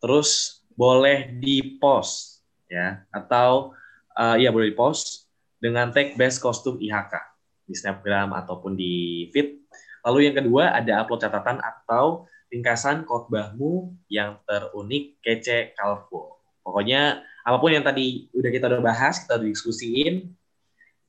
Terus 0.00 0.60
boleh 0.76 1.32
di 1.36 1.80
post 1.80 2.44
ya 2.68 3.06
atau 3.08 3.72
uh, 4.12 4.36
ya 4.36 4.52
boleh 4.52 4.74
di 4.74 4.76
post 4.76 5.30
dengan 5.56 5.88
tag 5.88 6.18
best 6.20 6.42
kostum 6.42 6.76
IHK 6.76 7.35
di 7.66 7.74
Snapgram 7.74 8.32
ataupun 8.32 8.78
di 8.78 9.26
feed. 9.34 9.66
Lalu 10.06 10.30
yang 10.30 10.36
kedua 10.38 10.70
ada 10.70 11.02
upload 11.02 11.26
catatan 11.26 11.58
atau 11.58 12.30
ringkasan 12.48 13.02
khotbahmu 13.02 13.90
yang 14.06 14.38
terunik, 14.46 15.18
kece, 15.18 15.74
colorful. 15.74 16.38
Pokoknya 16.62 17.26
apa 17.42 17.56
pun 17.58 17.74
yang 17.74 17.82
tadi 17.82 18.30
udah 18.30 18.50
kita 18.50 18.70
udah 18.70 18.82
bahas, 18.82 19.22
kita 19.26 19.38
udah 19.38 19.48
diskusiin, 19.50 20.30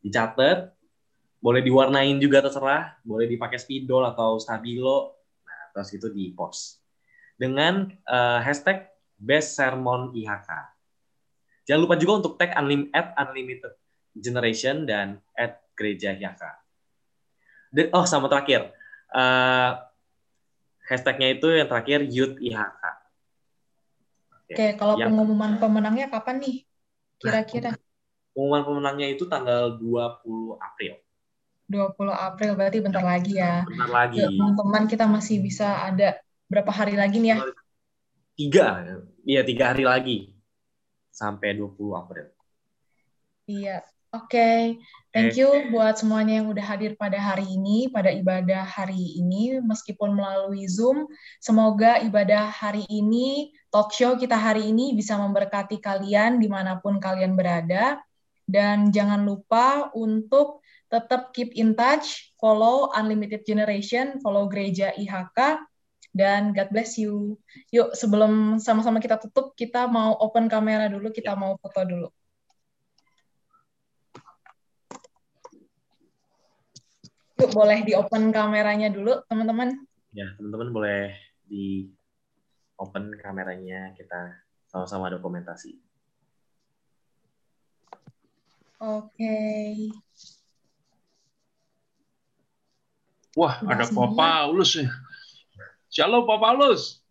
dicatat, 0.02 0.74
boleh 1.38 1.62
diwarnain 1.62 2.18
juga 2.18 2.42
terserah, 2.42 2.98
boleh 3.06 3.30
dipakai 3.30 3.62
spidol 3.62 4.02
atau 4.10 4.42
stabilo, 4.42 5.22
nah 5.46 5.62
terus 5.78 5.94
itu 5.94 6.10
di 6.10 6.34
post 6.34 6.82
dengan 7.38 7.86
uh, 8.10 8.42
hashtag 8.42 8.90
best 9.16 9.54
sermon 9.54 10.12
IHK. 10.18 10.50
Jangan 11.70 11.82
lupa 11.86 11.96
juga 11.96 12.26
untuk 12.26 12.34
tag 12.42 12.58
unlim 12.58 12.90
at 12.92 13.14
unlimited 13.22 13.78
generation 14.18 14.90
dan 14.90 15.22
at 15.38 15.62
gereja 15.78 16.18
IHK. 16.18 16.44
Dan, 17.70 17.94
oh 17.94 18.04
sama 18.10 18.26
terakhir, 18.26 18.74
uh, 19.14 19.78
hashtagnya 20.90 21.38
itu 21.38 21.48
yang 21.54 21.70
terakhir 21.70 22.02
youth 22.10 22.36
IHK. 22.42 22.84
Oke, 24.48 24.56
okay, 24.56 24.70
kalau 24.80 24.98
yang, 24.98 25.14
pengumuman 25.14 25.62
pemenangnya 25.62 26.08
kapan 26.10 26.42
nih? 26.42 26.58
Kira-kira? 27.22 27.76
Pengumuman 28.34 28.64
pemenangnya 28.66 29.08
itu 29.14 29.30
tanggal 29.30 29.78
20 29.78 30.58
April. 30.58 30.98
20 31.68 32.00
April 32.16 32.52
berarti 32.56 32.80
bentar 32.80 33.04
lagi 33.04 33.34
ya. 33.38 33.68
Bentar 33.68 33.92
lagi. 33.92 34.24
Teman-teman 34.24 34.88
kita 34.88 35.04
masih 35.04 35.44
bisa 35.44 35.84
ada 35.84 36.16
berapa 36.48 36.72
hari 36.72 36.96
lagi 36.96 37.20
nih 37.20 37.36
ya? 37.36 37.38
Tiga, 38.38 38.68
iya 39.28 39.42
tiga 39.44 39.76
hari 39.76 39.84
lagi 39.84 40.18
sampai 41.12 41.60
20 41.60 41.76
April. 42.00 42.28
Iya, 43.52 43.84
oke. 44.16 44.32
Okay. 44.32 44.80
Thank 45.18 45.42
you 45.42 45.74
buat 45.74 45.98
semuanya 45.98 46.38
yang 46.38 46.54
udah 46.54 46.62
hadir 46.62 46.94
pada 46.94 47.18
hari 47.18 47.50
ini, 47.50 47.90
pada 47.90 48.14
ibadah 48.14 48.62
hari 48.62 49.18
ini, 49.18 49.58
meskipun 49.66 50.14
melalui 50.14 50.70
Zoom. 50.70 51.10
Semoga 51.42 51.98
ibadah 52.06 52.54
hari 52.54 52.86
ini, 52.86 53.50
talk 53.74 53.90
show 53.90 54.14
kita 54.14 54.38
hari 54.38 54.70
ini 54.70 54.94
bisa 54.94 55.18
memberkati 55.18 55.82
kalian 55.82 56.38
di 56.38 56.46
mana 56.46 56.78
pun 56.78 57.02
kalian 57.02 57.34
berada. 57.34 57.98
Dan 58.46 58.94
jangan 58.94 59.26
lupa 59.26 59.90
untuk 59.98 60.62
tetap 60.88 61.34
keep 61.34 61.52
in 61.58 61.74
touch, 61.74 62.32
follow 62.38 62.94
Unlimited 62.94 63.42
Generation, 63.42 64.22
follow 64.22 64.46
Gereja 64.46 64.94
IHK, 64.96 65.66
dan 66.14 66.54
God 66.54 66.70
bless 66.70 66.96
you. 66.96 67.42
Yuk, 67.74 67.98
sebelum 67.98 68.62
sama-sama 68.62 69.02
kita 69.02 69.18
tutup, 69.18 69.58
kita 69.58 69.90
mau 69.90 70.14
open 70.22 70.46
kamera 70.46 70.88
dulu, 70.88 71.10
kita 71.10 71.34
mau 71.34 71.58
foto 71.58 71.82
dulu. 71.84 72.08
Yuk, 77.38 77.54
boleh 77.54 77.86
di 77.86 77.94
open 77.94 78.34
kameranya 78.34 78.90
dulu, 78.90 79.22
teman-teman. 79.30 79.78
Ya, 80.10 80.34
teman-teman 80.42 80.74
boleh 80.74 81.14
di 81.46 81.86
open 82.82 83.14
kameranya, 83.22 83.94
kita 83.94 84.42
sama-sama 84.66 85.14
dokumentasi. 85.14 85.78
Oke. 88.82 89.14
Okay. 89.14 89.94
Wah, 93.38 93.62
Udah 93.62 93.78
ada 93.78 93.86
Pak 93.86 94.10
Paulus 94.18 94.82
ya. 94.82 94.90
Shalom 95.94 96.26
Pak 96.26 96.42
Paulus. 96.42 97.06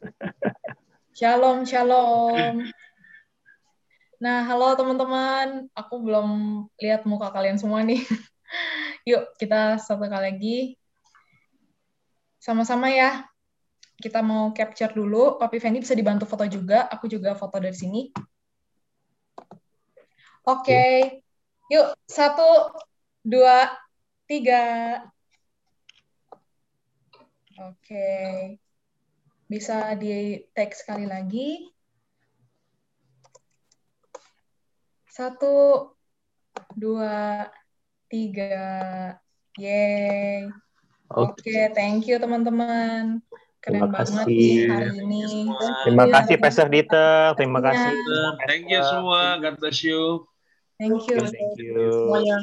Shalom, 1.20 1.68
shalom. 1.68 2.72
Nah, 4.16 4.48
halo 4.48 4.72
teman-teman. 4.80 5.68
Aku 5.76 6.00
belum 6.00 6.28
lihat 6.80 7.04
muka 7.04 7.28
kalian 7.28 7.60
semua 7.60 7.84
nih. 7.84 8.00
Yuk, 9.02 9.34
kita 9.34 9.82
satu 9.82 10.06
kali 10.06 10.22
lagi. 10.22 10.58
Sama-sama 12.38 12.90
ya. 12.90 13.26
Kita 13.98 14.22
mau 14.22 14.50
capture 14.54 14.94
dulu. 14.94 15.38
Papi 15.38 15.58
Fendi 15.58 15.82
bisa 15.82 15.94
dibantu 15.94 16.26
foto 16.26 16.46
juga. 16.46 16.86
Aku 16.90 17.06
juga 17.10 17.34
foto 17.34 17.58
dari 17.58 17.74
sini. 17.74 18.10
Oke. 20.42 20.66
Okay. 20.66 20.94
Yuk, 21.70 21.94
satu, 22.06 22.74
dua, 23.22 23.70
tiga. 24.26 24.98
Oke. 27.62 28.10
Bisa 29.46 29.94
di 29.98 30.42
tag 30.50 30.74
sekali 30.74 31.06
lagi. 31.06 31.70
Satu, 35.06 35.86
dua, 36.74 37.46
tiga. 37.46 37.61
Yeay. 38.12 38.28
Oke, 41.12 41.40
okay, 41.40 41.72
thank 41.72 42.04
you 42.04 42.20
teman-teman. 42.20 43.24
Keren 43.64 43.88
Terima 43.88 43.90
banget 43.94 44.28
nih 44.28 44.68
hari 44.68 45.00
ini. 45.00 45.48
Terima 45.84 46.04
kasih 46.12 46.36
Pastor 46.36 46.68
Dita. 46.68 47.32
Terima 47.40 47.64
kasih. 47.64 47.96
Thank 48.44 48.68
you 48.68 48.80
semua. 48.84 49.40
God 49.40 49.54
bless 49.60 49.80
you. 49.80 50.28
Thank 50.76 51.08
you. 51.08 51.24
Thank 51.24 51.56
you. 51.56 52.04
Semuanya. 52.04 52.38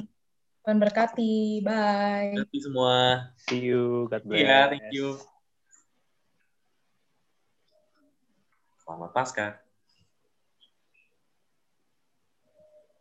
Tuhan 0.65 0.77
berkati. 0.81 1.61
Bye. 1.61 2.33
Terima 2.33 2.45
kasih 2.49 2.61
semua. 2.65 2.93
See 3.45 3.61
you. 3.61 4.09
God 4.09 4.25
bless. 4.25 4.41
Iya, 4.41 4.49
yeah, 4.49 4.63
thank 4.73 4.89
you. 4.89 5.21
Selamat 8.85 9.13
Pasca. 9.13 9.68